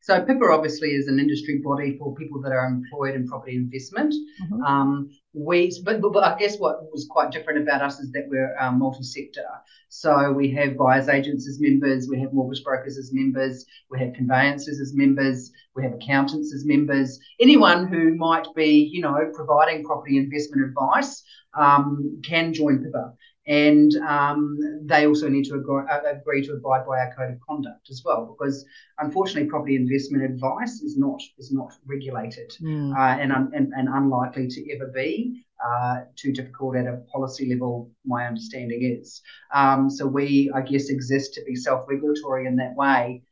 So 0.00 0.20
PIPA 0.20 0.52
obviously 0.52 0.88
is 0.88 1.06
an 1.06 1.20
industry 1.20 1.60
body 1.64 1.96
for 1.96 2.12
people 2.16 2.42
that 2.42 2.50
are 2.50 2.66
employed 2.66 3.14
in 3.14 3.28
property 3.28 3.54
investment. 3.54 4.12
Mm-hmm. 4.42 4.62
Um, 4.62 5.10
we, 5.34 5.72
but, 5.84 6.00
but, 6.00 6.22
I 6.22 6.36
guess 6.38 6.58
what 6.58 6.90
was 6.92 7.06
quite 7.08 7.30
different 7.30 7.62
about 7.62 7.82
us 7.82 8.00
is 8.00 8.12
that 8.12 8.28
we're 8.28 8.54
um, 8.58 8.78
multi-sector. 8.78 9.46
So 9.88 10.30
we 10.32 10.50
have 10.52 10.76
buyers 10.76 11.08
agents 11.08 11.48
as 11.48 11.58
members, 11.60 12.08
we 12.08 12.20
have 12.20 12.32
mortgage 12.32 12.62
brokers 12.62 12.98
as 12.98 13.12
members, 13.12 13.64
we 13.90 13.98
have 14.00 14.12
conveyancers 14.12 14.80
as 14.80 14.94
members, 14.94 15.50
we 15.74 15.82
have 15.84 15.94
accountants 15.94 16.54
as 16.54 16.64
members. 16.66 17.18
Anyone 17.40 17.86
who 17.86 18.14
might 18.14 18.46
be, 18.54 18.90
you 18.92 19.00
know, 19.00 19.30
providing 19.34 19.84
property 19.84 20.18
investment 20.18 20.66
advice 20.66 21.22
um, 21.58 22.20
can 22.22 22.52
join 22.52 22.78
PIPA 22.84 23.12
and 23.46 23.92
um, 23.96 24.56
they 24.84 25.06
also 25.06 25.28
need 25.28 25.44
to 25.46 25.54
agree, 25.54 25.82
uh, 25.90 26.00
agree, 26.04 26.46
to 26.46 26.52
abide 26.52 26.86
by 26.86 26.98
our 27.00 27.12
code 27.16 27.32
of 27.32 27.40
conduct 27.40 27.90
as 27.90 28.02
well, 28.04 28.26
because 28.26 28.64
unfortunately, 28.98 29.48
property 29.48 29.76
investment 29.76 30.24
advice 30.24 30.80
is 30.82 30.96
not 30.96 31.20
is 31.38 31.52
not 31.52 31.72
regulated 31.86 32.52
mm. 32.62 32.96
uh, 32.96 33.20
and, 33.20 33.32
and, 33.32 33.72
and 33.72 33.88
unlikely 33.88 34.48
to 34.48 34.72
ever 34.74 34.88
be. 34.94 35.44
Uh, 35.64 36.00
too 36.16 36.32
difficult 36.32 36.74
at 36.74 36.88
a 36.88 37.04
policy 37.12 37.48
level, 37.48 37.88
my 38.04 38.26
understanding 38.26 38.98
is. 39.00 39.22
Um, 39.54 39.88
so 39.88 40.04
we, 40.08 40.50
I 40.52 40.60
guess, 40.60 40.88
exist 40.88 41.34
to 41.34 41.44
be 41.44 41.54
self-regulatory 41.54 42.48
in 42.48 42.56
that 42.56 42.74
way, 42.74 43.22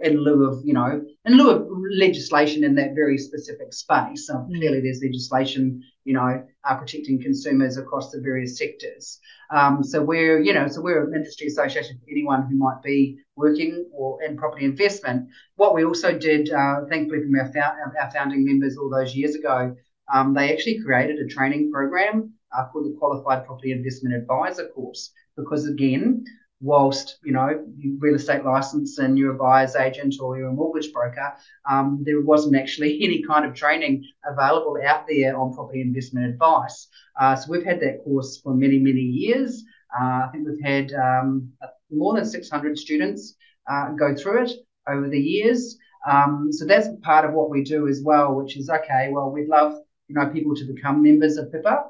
in 0.00 0.16
lieu 0.16 0.48
of, 0.48 0.62
you 0.64 0.72
know, 0.72 1.04
in 1.24 1.36
lieu 1.36 1.50
of 1.50 1.68
legislation 1.98 2.64
in 2.64 2.74
that 2.74 2.94
very 2.94 3.18
specific 3.18 3.72
space. 3.72 4.26
So 4.26 4.34
mm. 4.34 4.56
clearly, 4.56 4.80
there's 4.80 5.02
legislation, 5.02 5.82
you 6.04 6.14
know, 6.14 6.44
uh, 6.64 6.76
protecting 6.76 7.20
consumers 7.20 7.76
across 7.76 8.10
the 8.10 8.20
various 8.20 8.56
sectors. 8.58 9.20
Um, 9.50 9.84
so 9.84 10.02
we're, 10.02 10.40
you 10.40 10.54
know, 10.54 10.68
so 10.68 10.80
we're 10.80 11.06
an 11.06 11.14
industry 11.14 11.48
association 11.48 11.98
for 11.98 12.10
anyone 12.10 12.46
who 12.48 12.56
might 12.56 12.82
be 12.82 13.18
working 13.36 13.86
or 13.92 14.22
in 14.22 14.36
property 14.36 14.64
investment. 14.64 15.28
What 15.56 15.74
we 15.74 15.84
also 15.84 16.18
did, 16.18 16.50
uh, 16.50 16.86
thankfully, 16.88 17.22
from 17.22 17.34
our, 17.36 17.92
our 18.00 18.10
founding 18.10 18.44
members 18.44 18.76
all 18.76 18.90
those 18.90 19.14
years 19.14 19.34
ago, 19.34 19.76
um, 20.12 20.34
they 20.34 20.52
actually 20.52 20.82
created 20.82 21.18
a 21.18 21.28
training 21.28 21.70
program 21.70 22.32
uh, 22.56 22.66
called 22.68 22.86
the 22.86 22.96
Qualified 22.98 23.46
Property 23.46 23.72
Investment 23.72 24.14
Advisor 24.14 24.68
course 24.68 25.10
because, 25.36 25.66
again, 25.66 26.24
whilst 26.60 27.18
you 27.24 27.32
know 27.32 27.64
real 27.98 28.14
estate 28.14 28.44
license 28.44 28.98
and 28.98 29.18
you're 29.18 29.34
a 29.34 29.38
buyer's 29.38 29.76
agent 29.76 30.14
or 30.20 30.38
you're 30.38 30.48
a 30.48 30.52
mortgage 30.52 30.92
broker, 30.92 31.34
um, 31.68 32.02
there 32.04 32.20
wasn't 32.20 32.56
actually 32.56 32.98
any 33.04 33.22
kind 33.22 33.44
of 33.44 33.54
training 33.54 34.04
available 34.26 34.78
out 34.86 35.06
there 35.08 35.38
on 35.38 35.54
property 35.54 35.80
investment 35.80 36.26
advice. 36.26 36.88
Uh, 37.20 37.36
so 37.36 37.50
we've 37.50 37.64
had 37.64 37.80
that 37.80 38.02
course 38.04 38.40
for 38.42 38.54
many 38.54 38.78
many 38.78 39.00
years. 39.00 39.64
Uh, 39.98 40.26
I 40.26 40.28
think 40.32 40.46
we've 40.48 40.64
had 40.64 40.92
um, 40.94 41.52
more 41.90 42.14
than 42.14 42.24
600 42.24 42.78
students 42.78 43.36
uh, 43.70 43.90
go 43.90 44.14
through 44.14 44.44
it 44.44 44.52
over 44.88 45.08
the 45.08 45.20
years. 45.20 45.78
Um, 46.10 46.48
so 46.50 46.66
that's 46.66 46.88
part 47.02 47.24
of 47.24 47.32
what 47.32 47.48
we 47.48 47.62
do 47.62 47.86
as 47.88 48.02
well, 48.04 48.34
which 48.34 48.56
is 48.56 48.68
okay. 48.68 49.10
Well, 49.10 49.30
we'd 49.30 49.48
love 49.48 49.74
you 50.08 50.14
know 50.14 50.26
people 50.26 50.54
to 50.56 50.64
become 50.64 51.02
members 51.02 51.36
of 51.36 51.50
PIPA. 51.52 51.84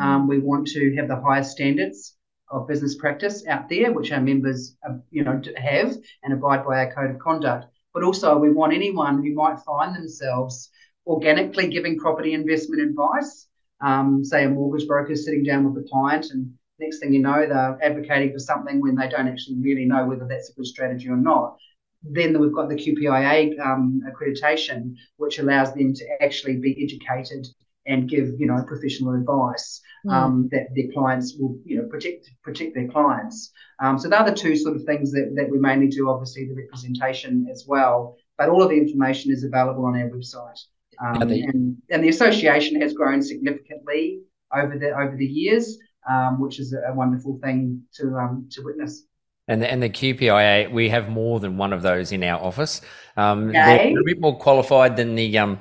Um, 0.00 0.28
we 0.28 0.38
want 0.38 0.66
to 0.68 0.94
have 0.96 1.08
the 1.08 1.20
highest 1.20 1.52
standards 1.52 2.16
of 2.50 2.68
business 2.68 2.96
practice 2.96 3.46
out 3.46 3.68
there, 3.68 3.92
which 3.92 4.12
our 4.12 4.20
members, 4.20 4.76
uh, 4.88 4.94
you 5.10 5.22
know, 5.22 5.40
have 5.56 5.96
and 6.22 6.32
abide 6.32 6.64
by 6.64 6.84
our 6.84 6.92
code 6.92 7.10
of 7.10 7.18
conduct. 7.18 7.66
But 7.94 8.02
also, 8.02 8.38
we 8.38 8.52
want 8.52 8.72
anyone 8.72 9.22
who 9.22 9.34
might 9.34 9.60
find 9.60 9.94
themselves 9.94 10.70
organically 11.06 11.68
giving 11.68 11.98
property 11.98 12.34
investment 12.34 12.82
advice, 12.82 13.46
um, 13.80 14.24
say 14.24 14.44
a 14.44 14.48
mortgage 14.48 14.86
broker 14.86 15.16
sitting 15.16 15.44
down 15.44 15.64
with 15.64 15.84
a 15.84 15.88
client, 15.88 16.26
and 16.30 16.52
next 16.78 16.98
thing 16.98 17.12
you 17.12 17.20
know, 17.20 17.46
they're 17.46 17.78
advocating 17.82 18.32
for 18.32 18.38
something 18.38 18.80
when 18.80 18.94
they 18.94 19.08
don't 19.08 19.28
actually 19.28 19.56
really 19.60 19.84
know 19.84 20.06
whether 20.06 20.26
that's 20.28 20.50
a 20.50 20.54
good 20.54 20.66
strategy 20.66 21.08
or 21.08 21.16
not. 21.16 21.56
Then 22.02 22.38
we've 22.38 22.54
got 22.54 22.68
the 22.68 22.76
QPIA 22.76 23.58
um, 23.60 24.02
accreditation, 24.08 24.94
which 25.16 25.38
allows 25.38 25.74
them 25.74 25.92
to 25.94 26.22
actually 26.22 26.56
be 26.56 26.82
educated 26.82 27.46
and 27.86 28.08
give 28.08 28.28
you 28.38 28.46
know 28.46 28.62
professional 28.66 29.14
advice 29.14 29.80
mm. 30.06 30.12
um, 30.12 30.48
that 30.52 30.68
their 30.74 30.92
clients 30.92 31.36
will 31.38 31.58
you 31.64 31.76
know 31.76 31.88
protect 31.88 32.30
protect 32.42 32.74
their 32.74 32.88
clients. 32.88 33.52
Um, 33.80 33.98
so 33.98 34.08
they're 34.08 34.24
the 34.24 34.34
two 34.34 34.56
sort 34.56 34.76
of 34.76 34.84
things 34.84 35.10
that, 35.12 35.32
that 35.36 35.50
we 35.50 35.58
mainly 35.58 35.88
do. 35.88 36.10
Obviously, 36.10 36.46
the 36.46 36.54
representation 36.54 37.46
as 37.50 37.64
well, 37.66 38.16
but 38.36 38.48
all 38.48 38.62
of 38.62 38.70
the 38.70 38.76
information 38.76 39.32
is 39.32 39.44
available 39.44 39.86
on 39.86 39.96
our 39.96 40.08
website. 40.08 40.60
Um, 41.02 41.22
and, 41.22 41.76
and 41.88 42.04
the 42.04 42.10
association 42.10 42.80
has 42.82 42.92
grown 42.92 43.22
significantly 43.22 44.20
over 44.54 44.76
the 44.78 44.90
over 44.90 45.16
the 45.16 45.26
years, 45.26 45.78
um, 46.08 46.40
which 46.40 46.60
is 46.60 46.74
a, 46.74 46.92
wonderful 46.92 47.38
thing 47.42 47.82
to 47.94 48.14
um, 48.16 48.48
to 48.50 48.62
witness. 48.62 49.04
And 49.48 49.62
the, 49.62 49.70
and 49.70 49.82
the 49.82 49.88
QPIA, 49.88 50.70
we 50.70 50.90
have 50.90 51.08
more 51.08 51.40
than 51.40 51.56
one 51.56 51.72
of 51.72 51.82
those 51.82 52.12
in 52.12 52.22
our 52.22 52.40
office. 52.40 52.82
Um, 53.16 53.48
they're 53.48 53.98
a 53.98 54.04
bit 54.04 54.20
more 54.20 54.38
qualified 54.38 54.96
than 54.96 55.16
the 55.16 55.38
um, 55.38 55.58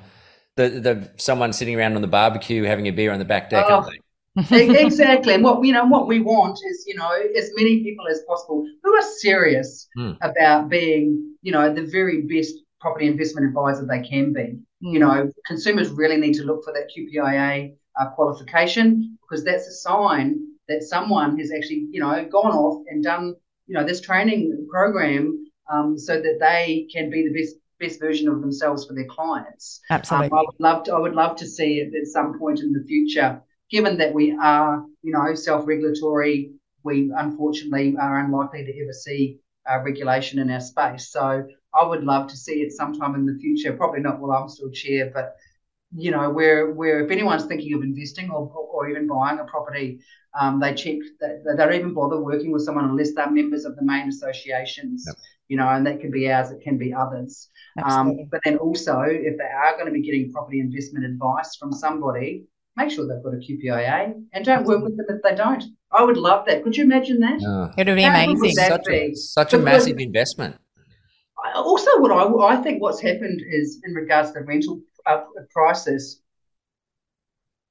the, 0.59 0.79
the 0.79 1.09
someone 1.15 1.53
sitting 1.53 1.77
around 1.77 1.95
on 1.95 2.01
the 2.01 2.07
barbecue 2.07 2.63
having 2.63 2.87
a 2.87 2.91
beer 2.91 3.13
on 3.13 3.19
the 3.19 3.25
back 3.25 3.49
deck, 3.49 3.65
oh, 3.69 3.89
exactly. 4.51 5.33
And 5.33 5.43
what 5.43 5.63
you 5.63 5.71
know, 5.71 5.85
what 5.85 6.07
we 6.07 6.19
want 6.19 6.59
is, 6.69 6.83
you 6.85 6.95
know, 6.95 7.11
as 7.37 7.51
many 7.55 7.81
people 7.81 8.07
as 8.07 8.21
possible 8.27 8.65
who 8.83 8.93
are 8.93 9.01
serious 9.19 9.87
mm. 9.97 10.17
about 10.21 10.69
being, 10.69 11.35
you 11.41 11.51
know, 11.51 11.73
the 11.73 11.85
very 11.85 12.23
best 12.23 12.55
property 12.81 13.07
investment 13.07 13.47
advisor 13.47 13.85
they 13.85 14.01
can 14.01 14.33
be. 14.33 14.59
Mm. 14.83 14.93
You 14.93 14.99
know, 14.99 15.31
consumers 15.45 15.89
really 15.91 16.17
need 16.17 16.33
to 16.33 16.43
look 16.43 16.63
for 16.65 16.73
that 16.73 16.89
QPIA 16.95 17.75
uh, 17.99 18.09
qualification 18.09 19.17
because 19.21 19.45
that's 19.45 19.67
a 19.67 19.71
sign 19.71 20.39
that 20.67 20.83
someone 20.83 21.39
has 21.39 21.51
actually, 21.55 21.87
you 21.91 22.01
know, 22.01 22.27
gone 22.29 22.51
off 22.51 22.83
and 22.89 23.03
done, 23.03 23.35
you 23.67 23.75
know, 23.75 23.85
this 23.85 24.01
training 24.01 24.67
program 24.69 25.45
um, 25.71 25.97
so 25.97 26.21
that 26.21 26.37
they 26.39 26.87
can 26.91 27.09
be 27.09 27.27
the 27.27 27.33
best 27.33 27.55
best 27.79 27.99
version 27.99 28.27
of 28.27 28.41
themselves 28.41 28.85
for 28.85 28.93
their 28.93 29.05
clients. 29.05 29.81
Absolutely. 29.89 30.27
Um, 30.31 30.37
I 30.37 30.41
would 30.41 30.59
love 30.59 30.83
to, 30.83 30.93
I 30.93 30.99
would 30.99 31.15
love 31.15 31.35
to 31.37 31.47
see 31.47 31.79
it 31.79 31.93
at 31.95 32.07
some 32.07 32.37
point 32.37 32.59
in 32.59 32.73
the 32.73 32.83
future, 32.87 33.41
given 33.69 33.97
that 33.97 34.13
we 34.13 34.37
are, 34.41 34.83
you 35.01 35.11
know, 35.11 35.33
self-regulatory, 35.33 36.51
we 36.83 37.11
unfortunately 37.15 37.95
are 37.99 38.19
unlikely 38.19 38.65
to 38.65 38.81
ever 38.81 38.93
see 38.93 39.39
uh, 39.69 39.79
regulation 39.79 40.39
in 40.39 40.49
our 40.49 40.61
space. 40.61 41.11
So 41.11 41.45
I 41.73 41.85
would 41.85 42.03
love 42.03 42.27
to 42.29 42.37
see 42.37 42.61
it 42.61 42.71
sometime 42.71 43.15
in 43.15 43.25
the 43.25 43.37
future. 43.39 43.73
Probably 43.73 44.01
not 44.01 44.19
while 44.19 44.31
I'm 44.31 44.49
still 44.49 44.71
chair, 44.71 45.11
but 45.13 45.35
you 45.95 46.11
know, 46.11 46.29
where 46.29 46.71
where 46.71 47.03
if 47.03 47.11
anyone's 47.11 47.45
thinking 47.45 47.73
of 47.73 47.81
investing 47.81 48.29
or, 48.29 48.47
or 48.47 48.89
even 48.89 49.07
buying 49.07 49.39
a 49.39 49.45
property, 49.45 49.99
um, 50.39 50.59
they 50.59 50.73
check 50.73 50.97
that 51.19 51.43
they 51.43 51.55
don't 51.55 51.73
even 51.73 51.93
bother 51.93 52.19
working 52.19 52.51
with 52.51 52.63
someone 52.63 52.85
unless 52.85 53.13
they're 53.13 53.29
members 53.29 53.65
of 53.65 53.75
the 53.75 53.83
main 53.83 54.07
associations. 54.07 55.03
Yep. 55.07 55.15
You 55.49 55.57
know, 55.57 55.67
and 55.67 55.85
that 55.87 55.99
can 55.99 56.11
be 56.11 56.31
ours, 56.31 56.51
it 56.51 56.61
can 56.61 56.77
be 56.77 56.93
others. 56.93 57.49
Um, 57.83 58.27
but 58.31 58.39
then 58.45 58.57
also, 58.57 59.01
if 59.01 59.37
they 59.37 59.43
are 59.43 59.73
going 59.73 59.87
to 59.87 59.91
be 59.91 60.01
getting 60.01 60.31
property 60.31 60.59
investment 60.59 61.05
advice 61.05 61.55
from 61.59 61.73
somebody, 61.73 62.45
make 62.77 62.91
sure 62.91 63.07
they've 63.07 63.23
got 63.23 63.33
a 63.33 63.37
QPIA 63.37 64.13
and 64.31 64.45
don't 64.45 64.65
work 64.65 64.83
with 64.83 64.95
them 64.95 65.07
if 65.09 65.21
they 65.23 65.35
don't. 65.35 65.63
I 65.91 66.03
would 66.03 66.17
love 66.17 66.45
that. 66.45 66.63
Could 66.63 66.77
you 66.77 66.83
imagine 66.83 67.19
that? 67.19 67.39
Oh. 67.45 67.73
It 67.77 67.87
would 67.87 67.95
be 67.95 68.03
How 68.03 68.23
amazing. 68.23 68.55
Such, 68.55 68.87
a, 68.89 69.15
such 69.15 69.53
a 69.53 69.57
massive 69.57 69.97
investment. 69.97 70.55
Also, 71.55 71.89
what 71.99 72.11
I, 72.11 72.53
I 72.53 72.61
think 72.61 72.81
what's 72.81 73.01
happened 73.01 73.41
is 73.49 73.81
in 73.83 73.93
regards 73.93 74.31
to 74.31 74.39
the 74.39 74.45
rental 74.45 74.81
uh, 75.05 75.23
prices, 75.51 76.21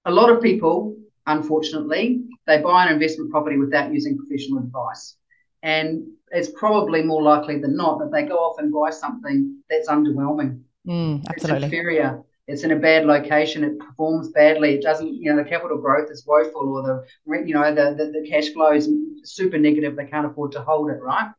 a 0.05 0.11
lot 0.11 0.31
of 0.31 0.43
people, 0.43 0.97
unfortunately, 1.27 2.23
they 2.47 2.61
buy 2.61 2.87
an 2.87 2.93
investment 2.93 3.31
property 3.31 3.59
without 3.59 3.93
using 3.93 4.17
professional 4.17 4.59
advice. 4.59 5.17
And 5.63 6.07
it's 6.31 6.51
probably 6.51 7.03
more 7.03 7.23
likely 7.23 7.59
than 7.59 7.77
not 7.77 7.99
that 7.99 8.13
they 8.13 8.23
go 8.23 8.37
off 8.37 8.59
and 8.59 8.73
buy 8.73 8.91
something 8.91 9.63
that's 9.69 9.89
underwhelming. 9.89 10.61
Mm, 10.87 11.25
absolutely. 11.29 11.57
It's 11.57 11.65
inferior. 11.65 12.23
It's 12.47 12.63
in 12.63 12.71
a 12.71 12.77
bad 12.77 13.05
location. 13.05 13.65
It 13.65 13.79
performs 13.79 14.29
badly. 14.31 14.75
It 14.75 14.83
doesn't, 14.83 15.15
you 15.15 15.31
know, 15.31 15.43
the 15.43 15.49
capital 15.49 15.79
growth 15.79 16.11
is 16.11 16.27
woeful 16.27 16.69
or 16.69 16.83
the, 16.83 17.47
you 17.47 17.55
know, 17.55 17.75
the, 17.75 17.95
the, 17.95 18.11
the 18.11 18.27
cash 18.29 18.49
flow 18.53 18.73
is 18.73 18.89
super 19.25 19.59
negative. 19.59 19.97
They 19.97 20.07
can't 20.07 20.27
afford 20.27 20.53
to 20.53 20.63
hold 20.63 20.91
it, 20.91 21.01
right? 21.03 21.31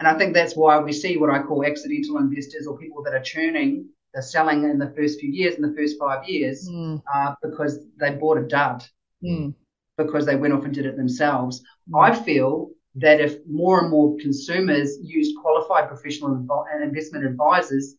And 0.00 0.08
I 0.08 0.18
think 0.18 0.34
that's 0.34 0.56
why 0.56 0.80
we 0.80 0.92
see 0.92 1.16
what 1.16 1.30
I 1.30 1.42
call 1.42 1.64
accidental 1.64 2.18
investors 2.18 2.66
or 2.66 2.76
people 2.76 3.04
that 3.04 3.14
are 3.14 3.22
churning, 3.22 3.88
they're 4.12 4.22
selling 4.22 4.64
in 4.64 4.78
the 4.78 4.92
first 4.96 5.20
few 5.20 5.30
years, 5.30 5.54
in 5.54 5.62
the 5.62 5.74
first 5.76 5.96
five 5.96 6.28
years, 6.28 6.68
mm. 6.68 7.00
uh, 7.14 7.34
because 7.40 7.78
they 8.00 8.10
bought 8.10 8.38
a 8.38 8.42
dud, 8.42 8.84
mm. 9.24 9.54
because 9.96 10.26
they 10.26 10.34
went 10.34 10.54
off 10.54 10.64
and 10.64 10.74
did 10.74 10.86
it 10.86 10.96
themselves. 10.96 11.62
Mm. 11.88 12.02
I 12.02 12.20
feel 12.20 12.70
that 12.96 13.20
if 13.20 13.36
more 13.48 13.80
and 13.80 13.90
more 13.90 14.16
consumers 14.20 14.98
use 15.02 15.34
qualified 15.40 15.88
professional 15.88 16.32
and 16.72 16.84
investment 16.84 17.24
advisors, 17.24 17.94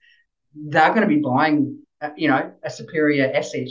they're 0.56 0.90
going 0.90 1.02
to 1.02 1.08
be 1.08 1.22
buying, 1.22 1.80
uh, 2.02 2.10
you 2.16 2.28
know, 2.28 2.52
a 2.64 2.70
superior 2.70 3.32
asset 3.34 3.68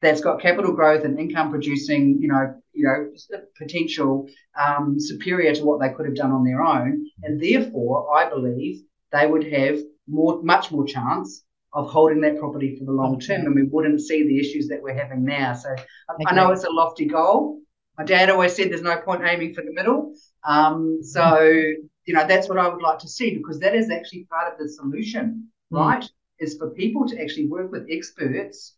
that's 0.00 0.20
got 0.20 0.40
capital 0.40 0.72
growth 0.72 1.04
and 1.04 1.18
income 1.18 1.50
producing, 1.50 2.18
you 2.20 2.28
know, 2.28 2.54
you 2.72 2.84
know, 2.84 3.38
potential 3.56 4.28
um, 4.60 4.96
superior 4.98 5.54
to 5.54 5.64
what 5.64 5.80
they 5.80 5.88
could 5.88 6.06
have 6.06 6.14
done 6.14 6.30
on 6.30 6.44
their 6.44 6.62
own, 6.62 7.06
and 7.22 7.40
therefore, 7.40 8.14
I 8.16 8.28
believe 8.28 8.82
they 9.12 9.26
would 9.26 9.50
have 9.52 9.78
more, 10.06 10.42
much 10.42 10.70
more 10.70 10.84
chance 10.84 11.44
of 11.72 11.90
holding 11.90 12.20
that 12.20 12.38
property 12.38 12.76
for 12.76 12.84
the 12.84 12.92
long 12.92 13.18
term, 13.18 13.46
and 13.46 13.54
we 13.54 13.64
wouldn't 13.64 14.00
see 14.00 14.22
the 14.22 14.38
issues 14.38 14.68
that 14.68 14.82
we're 14.82 14.94
having 14.94 15.24
now. 15.24 15.54
So 15.54 15.70
okay. 15.70 16.24
I 16.26 16.34
know 16.34 16.50
it's 16.50 16.64
a 16.64 16.70
lofty 16.70 17.06
goal. 17.06 17.60
My 17.98 18.04
dad 18.04 18.30
always 18.30 18.54
said 18.54 18.70
there's 18.70 18.82
no 18.82 18.96
point 18.96 19.22
aiming 19.24 19.54
for 19.54 19.62
the 19.62 19.72
middle. 19.72 20.14
Um, 20.44 20.98
so 21.02 21.38
you 21.40 22.14
know 22.14 22.26
that's 22.26 22.48
what 22.48 22.58
I 22.58 22.68
would 22.68 22.82
like 22.82 22.98
to 23.00 23.08
see 23.08 23.36
because 23.36 23.60
that 23.60 23.74
is 23.74 23.90
actually 23.90 24.24
part 24.24 24.52
of 24.52 24.58
the 24.58 24.68
solution, 24.68 25.48
mm. 25.72 25.78
right? 25.78 26.04
Is 26.38 26.56
for 26.56 26.70
people 26.70 27.06
to 27.08 27.20
actually 27.22 27.46
work 27.46 27.70
with 27.70 27.86
experts 27.88 28.76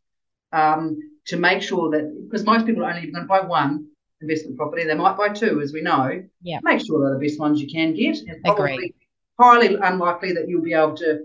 um, 0.52 0.98
to 1.26 1.36
make 1.36 1.62
sure 1.62 1.90
that 1.90 2.24
because 2.24 2.44
most 2.44 2.66
people 2.66 2.84
are 2.84 2.90
only 2.90 3.10
going 3.10 3.24
to 3.24 3.28
buy 3.28 3.40
one 3.40 3.88
investment 4.20 4.56
property, 4.56 4.84
they 4.84 4.94
might 4.94 5.16
buy 5.16 5.28
two, 5.28 5.60
as 5.60 5.72
we 5.72 5.82
know. 5.82 6.22
Yeah. 6.42 6.60
Make 6.62 6.84
sure 6.84 7.00
they're 7.00 7.18
the 7.18 7.26
best 7.26 7.40
ones 7.40 7.60
you 7.60 7.68
can 7.68 7.94
get, 7.94 8.18
and 8.18 8.42
probably 8.44 8.74
Agreed. 8.74 8.94
highly 9.38 9.74
unlikely 9.76 10.32
that 10.34 10.48
you'll 10.48 10.62
be 10.62 10.74
able 10.74 10.96
to, 10.96 11.20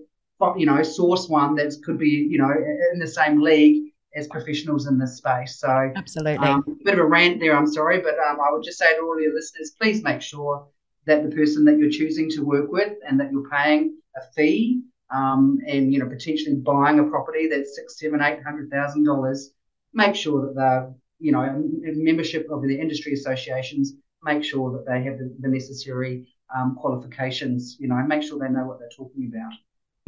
you 0.58 0.66
know, 0.66 0.82
source 0.84 1.28
one 1.28 1.56
that 1.56 1.74
could 1.84 1.98
be, 1.98 2.10
you 2.10 2.38
know, 2.38 2.52
in 2.94 3.00
the 3.00 3.08
same 3.08 3.42
league 3.42 3.91
as 4.16 4.28
professionals 4.28 4.88
in 4.88 4.98
this 4.98 5.18
space. 5.18 5.60
So 5.60 5.92
absolutely, 5.96 6.48
um, 6.48 6.64
a 6.68 6.84
bit 6.84 6.94
of 6.94 7.00
a 7.00 7.06
rant 7.06 7.40
there. 7.40 7.56
I'm 7.56 7.68
sorry, 7.68 8.00
but 8.00 8.16
um, 8.20 8.38
I 8.40 8.52
would 8.52 8.64
just 8.64 8.78
say 8.78 8.96
to 8.96 9.02
all 9.02 9.20
your 9.20 9.34
listeners, 9.34 9.72
please 9.80 10.04
make 10.04 10.22
sure 10.22 10.68
that 11.06 11.24
the 11.24 11.36
person 11.36 11.66
that 11.66 11.78
you're 11.78 11.90
choosing 11.90 12.30
to 12.32 12.42
work 12.42 12.72
with 12.72 12.94
and 13.08 13.20
that 13.20 13.32
you're 13.32 13.50
paying 13.50 13.98
a 14.16 14.22
fee 14.36 14.82
um, 15.12 15.60
and 15.68 15.94
you 15.94 16.00
know 16.00 16.08
potentially 16.08 16.56
buying 16.56 17.00
a 17.00 17.04
property 17.04 17.48
that's 17.48 17.76
six, 17.76 18.00
seven, 18.00 18.22
eight 18.22 18.44
hundred 18.44 18.70
thousand 18.70 19.04
dollars, 19.04 19.52
make 19.94 20.16
sure 20.16 20.48
that 20.48 20.56
they're 20.56 20.94
you 21.20 21.32
know 21.32 21.64
membership 21.80 22.48
of 22.52 22.62
the 22.64 22.80
industry 22.80 23.14
associations. 23.14 23.94
Make 24.24 24.44
sure 24.44 24.72
that 24.74 24.86
they 24.86 25.04
have 25.04 25.18
the, 25.18 25.36
the 25.40 25.48
necessary 25.48 26.28
um, 26.56 26.76
qualifications. 26.76 27.78
You 27.80 27.88
know, 27.88 27.96
and 27.96 28.08
make 28.08 28.24
sure 28.24 28.40
they 28.40 28.50
know 28.50 28.66
what 28.66 28.80
they're 28.80 28.90
talking 28.96 29.32
about. 29.34 29.54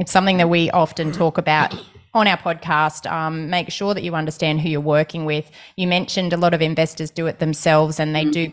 It's 0.00 0.10
something 0.10 0.38
that 0.38 0.48
we 0.48 0.70
often 0.70 1.12
talk 1.12 1.38
about 1.38 1.74
on 2.14 2.26
our 2.26 2.36
podcast. 2.36 3.10
Um, 3.10 3.50
make 3.50 3.70
sure 3.70 3.94
that 3.94 4.02
you 4.02 4.14
understand 4.14 4.60
who 4.60 4.68
you're 4.68 4.80
working 4.80 5.24
with. 5.24 5.50
You 5.76 5.86
mentioned 5.86 6.32
a 6.32 6.36
lot 6.36 6.52
of 6.52 6.60
investors 6.60 7.10
do 7.10 7.26
it 7.26 7.38
themselves 7.38 8.00
and 8.00 8.14
they 8.14 8.22
mm-hmm. 8.22 8.30
do 8.30 8.52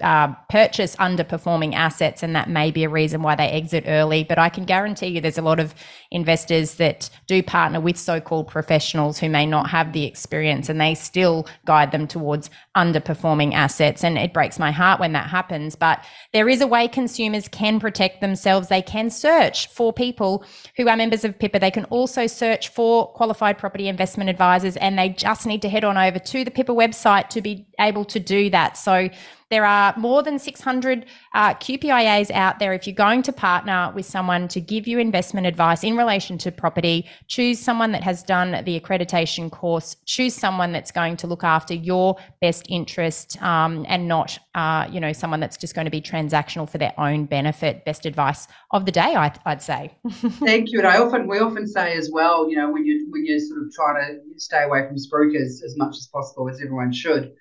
uh, 0.00 0.34
purchase 0.48 0.96
underperforming 0.96 1.74
assets, 1.74 2.22
and 2.22 2.34
that 2.34 2.48
may 2.48 2.70
be 2.70 2.84
a 2.84 2.88
reason 2.88 3.22
why 3.22 3.34
they 3.34 3.48
exit 3.48 3.84
early. 3.86 4.24
But 4.24 4.38
I 4.38 4.48
can 4.48 4.64
guarantee 4.64 5.08
you 5.08 5.20
there's 5.20 5.38
a 5.38 5.42
lot 5.42 5.60
of 5.60 5.74
investors 6.10 6.74
that 6.74 7.10
do 7.26 7.42
partner 7.42 7.80
with 7.80 7.96
so 7.96 8.20
called 8.20 8.48
professionals 8.48 9.18
who 9.18 9.28
may 9.28 9.46
not 9.46 9.70
have 9.70 9.92
the 9.92 10.04
experience 10.04 10.68
and 10.68 10.80
they 10.80 10.94
still 10.94 11.46
guide 11.64 11.92
them 11.92 12.06
towards 12.06 12.50
underperforming 12.76 13.54
assets. 13.54 14.02
And 14.04 14.18
it 14.18 14.32
breaks 14.32 14.58
my 14.58 14.70
heart 14.70 15.00
when 15.00 15.12
that 15.12 15.28
happens. 15.28 15.76
But 15.76 16.04
there 16.32 16.48
is 16.48 16.60
a 16.60 16.66
way 16.66 16.88
consumers 16.88 17.48
can 17.48 17.80
protect 17.80 18.20
themselves. 18.20 18.68
They 18.68 18.82
can 18.82 19.10
search 19.10 19.68
for 19.68 19.92
people 19.92 20.44
who 20.76 20.88
are 20.88 20.96
members 20.96 21.24
of 21.24 21.38
PIPA. 21.38 21.60
They 21.60 21.70
can 21.70 21.84
also 21.86 22.26
search 22.26 22.68
for 22.68 23.12
qualified 23.12 23.58
property 23.58 23.88
investment 23.88 24.30
advisors, 24.30 24.76
and 24.76 24.98
they 24.98 25.10
just 25.10 25.46
need 25.46 25.62
to 25.62 25.68
head 25.68 25.84
on 25.84 25.96
over 25.96 26.18
to 26.18 26.44
the 26.44 26.50
PIPA 26.50 26.74
website 26.74 27.28
to 27.28 27.40
be 27.40 27.66
able 27.78 28.04
to 28.06 28.20
do 28.20 28.50
that. 28.50 28.76
So 28.76 29.08
there 29.50 29.64
are 29.64 29.92
more 29.96 30.22
than 30.22 30.38
600 30.38 31.06
uh, 31.34 31.54
QPIAs 31.54 32.30
out 32.30 32.60
there. 32.60 32.72
If 32.72 32.86
you're 32.86 32.94
going 32.94 33.22
to 33.22 33.32
partner 33.32 33.92
with 33.94 34.06
someone 34.06 34.46
to 34.48 34.60
give 34.60 34.86
you 34.86 34.98
investment 34.98 35.46
advice 35.46 35.82
in 35.82 35.96
relation 35.96 36.38
to 36.38 36.52
property, 36.52 37.08
choose 37.26 37.58
someone 37.58 37.90
that 37.92 38.04
has 38.04 38.22
done 38.22 38.64
the 38.64 38.78
accreditation 38.78 39.50
course. 39.50 39.96
Choose 40.06 40.34
someone 40.34 40.70
that's 40.70 40.92
going 40.92 41.16
to 41.18 41.26
look 41.26 41.42
after 41.42 41.74
your 41.74 42.16
best 42.40 42.66
interest 42.68 43.42
um, 43.42 43.84
and 43.88 44.06
not, 44.06 44.38
uh, 44.54 44.86
you 44.90 45.00
know, 45.00 45.12
someone 45.12 45.40
that's 45.40 45.56
just 45.56 45.74
going 45.74 45.84
to 45.84 45.90
be 45.90 46.00
transactional 46.00 46.70
for 46.70 46.78
their 46.78 46.94
own 46.96 47.24
benefit. 47.24 47.84
Best 47.84 48.06
advice 48.06 48.46
of 48.70 48.86
the 48.86 48.92
day, 48.92 49.16
I, 49.16 49.32
would 49.46 49.62
say. 49.62 49.92
Thank 50.10 50.70
you. 50.70 50.78
And 50.78 50.86
I 50.86 50.98
often 50.98 51.26
we 51.26 51.40
often 51.40 51.66
say 51.66 51.96
as 51.96 52.08
well, 52.12 52.48
you 52.48 52.56
know, 52.56 52.70
when 52.70 52.86
you 52.86 53.08
when 53.10 53.26
you're 53.26 53.40
sort 53.40 53.62
of 53.62 53.72
trying 53.72 54.20
to 54.20 54.40
stay 54.40 54.62
away 54.62 54.86
from 54.86 54.96
spruikers 54.96 55.64
as 55.64 55.74
much 55.76 55.96
as 55.96 56.06
possible, 56.06 56.48
as 56.48 56.60
everyone 56.60 56.92
should 56.92 57.32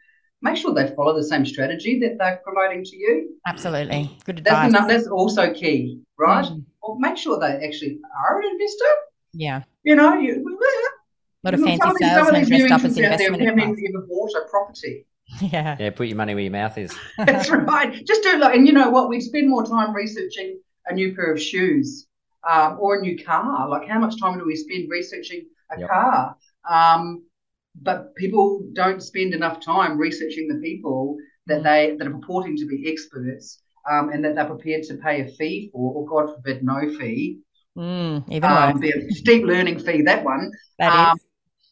make 0.41 0.57
sure 0.57 0.73
they 0.73 0.93
follow 0.95 1.15
the 1.15 1.23
same 1.23 1.45
strategy 1.45 1.99
that 1.99 2.17
they're 2.17 2.41
promoting 2.43 2.83
to 2.83 2.97
you. 2.97 3.35
Absolutely. 3.45 4.17
Good 4.25 4.39
advice. 4.39 4.71
That's, 4.71 4.87
that's 4.87 5.07
also 5.07 5.53
key, 5.53 6.01
right? 6.17 6.45
Mm. 6.45 6.63
Well, 6.81 6.97
make 6.99 7.17
sure 7.17 7.39
they 7.39 7.65
actually 7.65 7.99
are 8.27 8.41
an 8.41 8.47
investor. 8.51 8.85
Yeah. 9.33 9.63
You 9.83 9.95
know, 9.95 10.15
you, 10.15 10.57
a 11.43 11.47
lot 11.47 11.53
of 11.53 11.61
fancy 11.61 12.05
salesmen 12.05 12.45
dressed 12.45 12.71
up 12.71 12.83
as 12.83 12.97
investment 12.97 13.39
there, 13.39 13.55
haven't 13.55 13.79
even 13.79 14.07
bought 14.07 14.31
a 14.31 14.49
property. 14.49 15.05
Yeah. 15.41 15.77
Yeah, 15.79 15.91
put 15.91 16.07
your 16.07 16.17
money 16.17 16.33
where 16.33 16.41
your 16.41 16.51
mouth 16.51 16.75
is. 16.79 16.91
That's 17.19 17.51
right. 17.51 18.03
Just 18.03 18.23
do 18.23 18.29
it 18.29 18.39
like, 18.39 18.55
and 18.55 18.65
you 18.65 18.73
know 18.73 18.89
what? 18.89 19.09
We 19.09 19.21
spend 19.21 19.47
more 19.47 19.63
time 19.63 19.95
researching 19.95 20.59
a 20.87 20.93
new 20.95 21.13
pair 21.15 21.31
of 21.31 21.39
shoes 21.39 22.07
um, 22.49 22.77
or 22.79 22.97
a 22.97 23.01
new 23.01 23.23
car. 23.23 23.69
Like, 23.69 23.87
how 23.87 23.99
much 23.99 24.19
time 24.19 24.39
do 24.39 24.45
we 24.45 24.55
spend 24.55 24.89
researching 24.89 25.45
a 25.71 25.81
yep. 25.81 25.89
car? 25.89 26.35
Um, 26.67 27.23
but 27.75 28.15
people 28.15 28.65
don't 28.73 29.01
spend 29.01 29.33
enough 29.33 29.59
time 29.59 29.97
researching 29.97 30.47
the 30.47 30.59
people 30.61 31.17
that 31.47 31.63
they 31.63 31.95
that 31.97 32.07
are 32.07 32.11
purporting 32.11 32.55
to 32.57 32.65
be 32.65 32.91
experts 32.91 33.61
um, 33.89 34.09
and 34.09 34.23
that 34.23 34.35
they're 34.35 34.45
prepared 34.45 34.83
to 34.83 34.95
pay 34.95 35.21
a 35.21 35.27
fee 35.27 35.69
for, 35.71 35.93
or 35.93 36.05
God 36.05 36.33
forbid, 36.35 36.63
no 36.63 36.79
fee. 36.97 37.39
Mm, 37.77 38.29
even 38.29 38.51
um, 38.51 38.79
be 38.79 38.91
a 38.91 39.11
steep 39.11 39.43
learning 39.43 39.79
fee 39.79 40.01
that 40.03 40.23
one. 40.23 40.51
That 40.77 40.93
um, 40.93 41.17
is. 41.17 41.23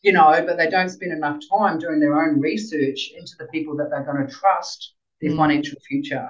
You 0.03 0.13
know, 0.13 0.43
but 0.45 0.57
they 0.57 0.69
don't 0.69 0.89
spend 0.89 1.11
enough 1.11 1.39
time 1.51 1.79
doing 1.79 1.99
their 1.99 2.21
own 2.21 2.39
research 2.39 3.11
into 3.17 3.33
the 3.39 3.47
people 3.47 3.75
that 3.77 3.89
they're 3.89 4.05
going 4.05 4.25
to 4.25 4.31
trust 4.31 4.93
their 5.21 5.31
mm. 5.31 5.37
financial 5.37 5.79
future. 5.87 6.29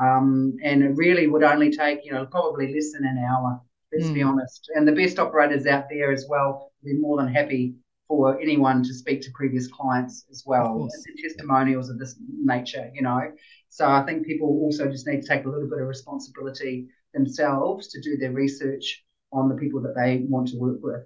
Um, 0.00 0.56
and 0.62 0.82
it 0.82 0.96
really 0.96 1.26
would 1.26 1.42
only 1.42 1.70
take, 1.70 2.04
you 2.04 2.12
know, 2.12 2.24
probably 2.26 2.72
less 2.72 2.92
than 2.92 3.04
an 3.04 3.18
hour. 3.18 3.60
Let's 3.92 4.08
mm. 4.10 4.14
be 4.14 4.22
honest. 4.22 4.70
And 4.74 4.86
the 4.86 4.92
best 4.92 5.18
operators 5.18 5.66
out 5.66 5.86
there 5.90 6.12
as 6.12 6.26
well 6.28 6.72
be 6.84 6.94
more 6.94 7.16
than 7.16 7.32
happy 7.32 7.74
for 8.08 8.40
anyone 8.40 8.82
to 8.82 8.94
speak 8.94 9.20
to 9.20 9.30
previous 9.34 9.68
clients 9.68 10.24
as 10.30 10.42
well, 10.46 10.88
and 11.06 11.18
testimonials 11.22 11.90
of 11.90 11.98
this 11.98 12.16
nature, 12.42 12.90
you 12.94 13.02
know. 13.02 13.30
So 13.68 13.86
I 13.86 14.02
think 14.04 14.26
people 14.26 14.48
also 14.48 14.90
just 14.90 15.06
need 15.06 15.22
to 15.22 15.28
take 15.28 15.44
a 15.44 15.48
little 15.48 15.68
bit 15.68 15.78
of 15.78 15.86
responsibility 15.86 16.88
themselves 17.12 17.88
to 17.88 18.00
do 18.00 18.16
their 18.16 18.32
research 18.32 19.04
on 19.30 19.48
the 19.48 19.54
people 19.56 19.82
that 19.82 19.94
they 19.94 20.24
want 20.28 20.48
to 20.48 20.56
work 20.56 20.78
with. 20.82 21.02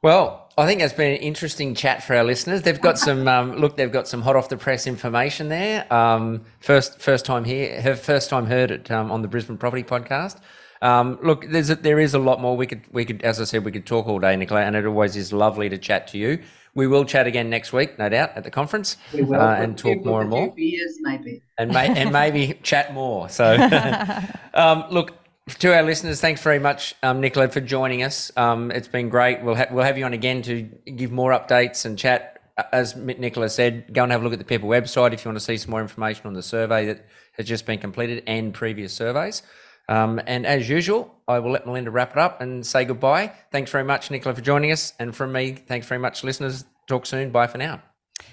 Well, 0.00 0.52
I 0.58 0.66
think 0.66 0.80
that's 0.80 0.92
been 0.92 1.12
an 1.12 1.22
interesting 1.22 1.74
chat 1.74 2.02
for 2.02 2.14
our 2.14 2.24
listeners. 2.24 2.62
They've 2.62 2.80
got 2.80 2.98
some 3.08 3.26
um, 3.26 3.56
look. 3.56 3.76
They've 3.76 3.90
got 3.90 4.06
some 4.06 4.22
hot 4.22 4.36
off 4.36 4.48
the 4.48 4.56
press 4.56 4.86
information 4.86 5.48
there. 5.48 5.92
Um, 5.92 6.44
first, 6.60 7.00
first 7.00 7.24
time 7.24 7.44
here, 7.44 7.80
her 7.80 7.96
first 7.96 8.30
time 8.30 8.46
heard 8.46 8.70
it 8.70 8.90
um, 8.90 9.10
on 9.10 9.22
the 9.22 9.28
Brisbane 9.28 9.56
Property 9.56 9.82
Podcast. 9.82 10.38
Um, 10.84 11.18
look, 11.22 11.46
there's 11.48 11.70
a, 11.70 11.76
there 11.76 11.98
is 11.98 12.12
a 12.12 12.18
lot 12.18 12.42
more 12.42 12.58
we 12.58 12.66
could 12.66 12.82
we 12.92 13.06
could 13.06 13.22
as 13.22 13.40
I 13.40 13.44
said 13.44 13.64
we 13.64 13.72
could 13.72 13.86
talk 13.86 14.06
all 14.06 14.18
day, 14.18 14.36
Nicola, 14.36 14.60
and 14.60 14.76
it 14.76 14.84
always 14.84 15.16
is 15.16 15.32
lovely 15.32 15.70
to 15.70 15.78
chat 15.78 16.08
to 16.08 16.18
you. 16.18 16.40
We 16.74 16.86
will 16.86 17.06
chat 17.06 17.26
again 17.26 17.48
next 17.48 17.72
week, 17.72 17.98
no 17.98 18.10
doubt, 18.10 18.32
at 18.36 18.44
the 18.44 18.50
conference, 18.50 18.98
we 19.14 19.22
will, 19.22 19.40
uh, 19.40 19.54
and 19.54 19.78
talk 19.78 20.04
more 20.04 20.20
and 20.20 20.28
more. 20.28 20.52
Beers, 20.52 20.98
maybe, 21.00 21.40
and 21.56 21.72
may, 21.72 21.88
and 21.88 22.12
maybe 22.12 22.58
chat 22.62 22.92
more. 22.92 23.30
So, 23.30 23.54
um, 24.54 24.84
look 24.90 25.14
to 25.60 25.74
our 25.74 25.82
listeners, 25.82 26.20
thanks 26.20 26.42
very 26.42 26.58
much, 26.58 26.94
um, 27.02 27.20
Nicola, 27.20 27.48
for 27.48 27.60
joining 27.60 28.02
us. 28.02 28.30
Um, 28.36 28.70
it's 28.70 28.88
been 28.88 29.08
great. 29.08 29.42
We'll 29.42 29.54
ha- 29.54 29.68
we'll 29.70 29.84
have 29.84 29.96
you 29.96 30.04
on 30.04 30.12
again 30.12 30.42
to 30.42 30.62
give 30.62 31.10
more 31.10 31.30
updates 31.30 31.86
and 31.86 31.98
chat. 31.98 32.42
As 32.72 32.94
Nicola 32.94 33.48
said, 33.48 33.92
go 33.94 34.02
and 34.02 34.12
have 34.12 34.20
a 34.20 34.24
look 34.24 34.32
at 34.34 34.38
the 34.38 34.44
PIPA 34.44 34.64
website 34.64 35.14
if 35.14 35.24
you 35.24 35.30
want 35.30 35.38
to 35.38 35.44
see 35.44 35.56
some 35.56 35.70
more 35.70 35.80
information 35.80 36.26
on 36.26 36.34
the 36.34 36.42
survey 36.42 36.86
that 36.86 37.06
has 37.32 37.46
just 37.46 37.64
been 37.64 37.78
completed 37.78 38.22
and 38.26 38.52
previous 38.52 38.92
surveys. 38.92 39.42
Um, 39.88 40.20
and 40.26 40.46
as 40.46 40.68
usual, 40.68 41.14
I 41.28 41.38
will 41.38 41.52
let 41.52 41.66
Melinda 41.66 41.90
wrap 41.90 42.12
it 42.12 42.18
up 42.18 42.40
and 42.40 42.64
say 42.64 42.84
goodbye. 42.84 43.32
Thanks 43.52 43.70
very 43.70 43.84
much, 43.84 44.10
Nicola, 44.10 44.34
for 44.34 44.40
joining 44.40 44.72
us. 44.72 44.92
And 44.98 45.14
from 45.14 45.32
me, 45.32 45.52
thanks 45.52 45.86
very 45.86 46.00
much, 46.00 46.24
listeners. 46.24 46.64
Talk 46.86 47.06
soon. 47.06 47.30
Bye 47.30 47.46
for 47.46 47.58
now. 47.58 47.82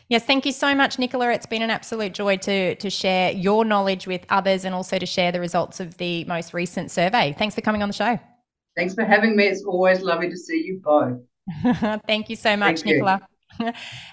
Yes, 0.09 0.25
thank 0.25 0.45
you 0.45 0.51
so 0.51 0.75
much, 0.75 0.99
Nicola. 0.99 1.31
It's 1.31 1.45
been 1.45 1.61
an 1.61 1.69
absolute 1.69 2.13
joy 2.13 2.37
to 2.37 2.75
to 2.75 2.89
share 2.89 3.31
your 3.31 3.65
knowledge 3.65 4.07
with 4.07 4.25
others 4.29 4.65
and 4.65 4.75
also 4.75 4.99
to 4.99 5.05
share 5.05 5.31
the 5.31 5.39
results 5.39 5.79
of 5.79 5.97
the 5.97 6.25
most 6.25 6.53
recent 6.53 6.91
survey. 6.91 7.33
Thanks 7.37 7.55
for 7.55 7.61
coming 7.61 7.81
on 7.81 7.89
the 7.89 7.93
show. 7.93 8.19
Thanks 8.75 8.93
for 8.93 9.03
having 9.03 9.35
me. 9.35 9.45
It's 9.45 9.63
always 9.63 10.01
lovely 10.01 10.29
to 10.29 10.37
see 10.37 10.63
you 10.63 10.81
both. 10.83 11.19
thank 12.07 12.29
you 12.29 12.35
so 12.35 12.55
much, 12.55 12.81
thank 12.81 12.95
Nicola. 12.95 13.19
You. 13.21 13.30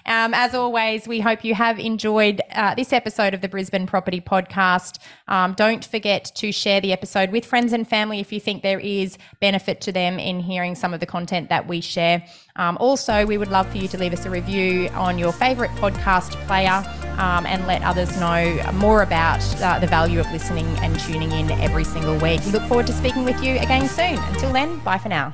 um, 0.05 0.33
as 0.33 0.53
always, 0.53 1.07
we 1.07 1.19
hope 1.19 1.43
you 1.43 1.55
have 1.55 1.79
enjoyed 1.79 2.41
uh, 2.51 2.75
this 2.75 2.93
episode 2.93 3.33
of 3.33 3.41
the 3.41 3.47
Brisbane 3.49 3.87
Property 3.87 4.21
Podcast. 4.21 4.99
Um, 5.27 5.53
don't 5.53 5.83
forget 5.83 6.31
to 6.35 6.51
share 6.51 6.81
the 6.81 6.91
episode 6.91 7.31
with 7.31 7.45
friends 7.45 7.73
and 7.73 7.87
family 7.87 8.19
if 8.19 8.31
you 8.31 8.39
think 8.39 8.63
there 8.63 8.79
is 8.79 9.17
benefit 9.39 9.81
to 9.81 9.91
them 9.91 10.19
in 10.19 10.39
hearing 10.39 10.75
some 10.75 10.93
of 10.93 10.99
the 10.99 11.05
content 11.05 11.49
that 11.49 11.67
we 11.67 11.81
share. 11.81 12.23
Um, 12.55 12.77
also, 12.77 13.25
we 13.25 13.37
would 13.37 13.49
love 13.49 13.69
for 13.69 13.77
you 13.77 13.87
to 13.87 13.97
leave 13.97 14.13
us 14.13 14.25
a 14.25 14.29
review 14.29 14.89
on 14.89 15.17
your 15.17 15.31
favourite 15.31 15.71
podcast 15.77 16.31
player 16.45 16.83
um, 17.17 17.45
and 17.45 17.65
let 17.67 17.81
others 17.83 18.19
know 18.19 18.71
more 18.73 19.01
about 19.01 19.41
uh, 19.61 19.79
the 19.79 19.87
value 19.87 20.19
of 20.19 20.31
listening 20.31 20.67
and 20.79 20.99
tuning 20.99 21.31
in 21.31 21.51
every 21.51 21.83
single 21.83 22.17
week. 22.17 22.43
We 22.45 22.51
look 22.51 22.63
forward 22.63 22.87
to 22.87 22.93
speaking 22.93 23.23
with 23.23 23.41
you 23.43 23.55
again 23.55 23.87
soon. 23.87 24.17
Until 24.33 24.51
then, 24.53 24.79
bye 24.79 24.97
for 24.97 25.09
now. 25.09 25.33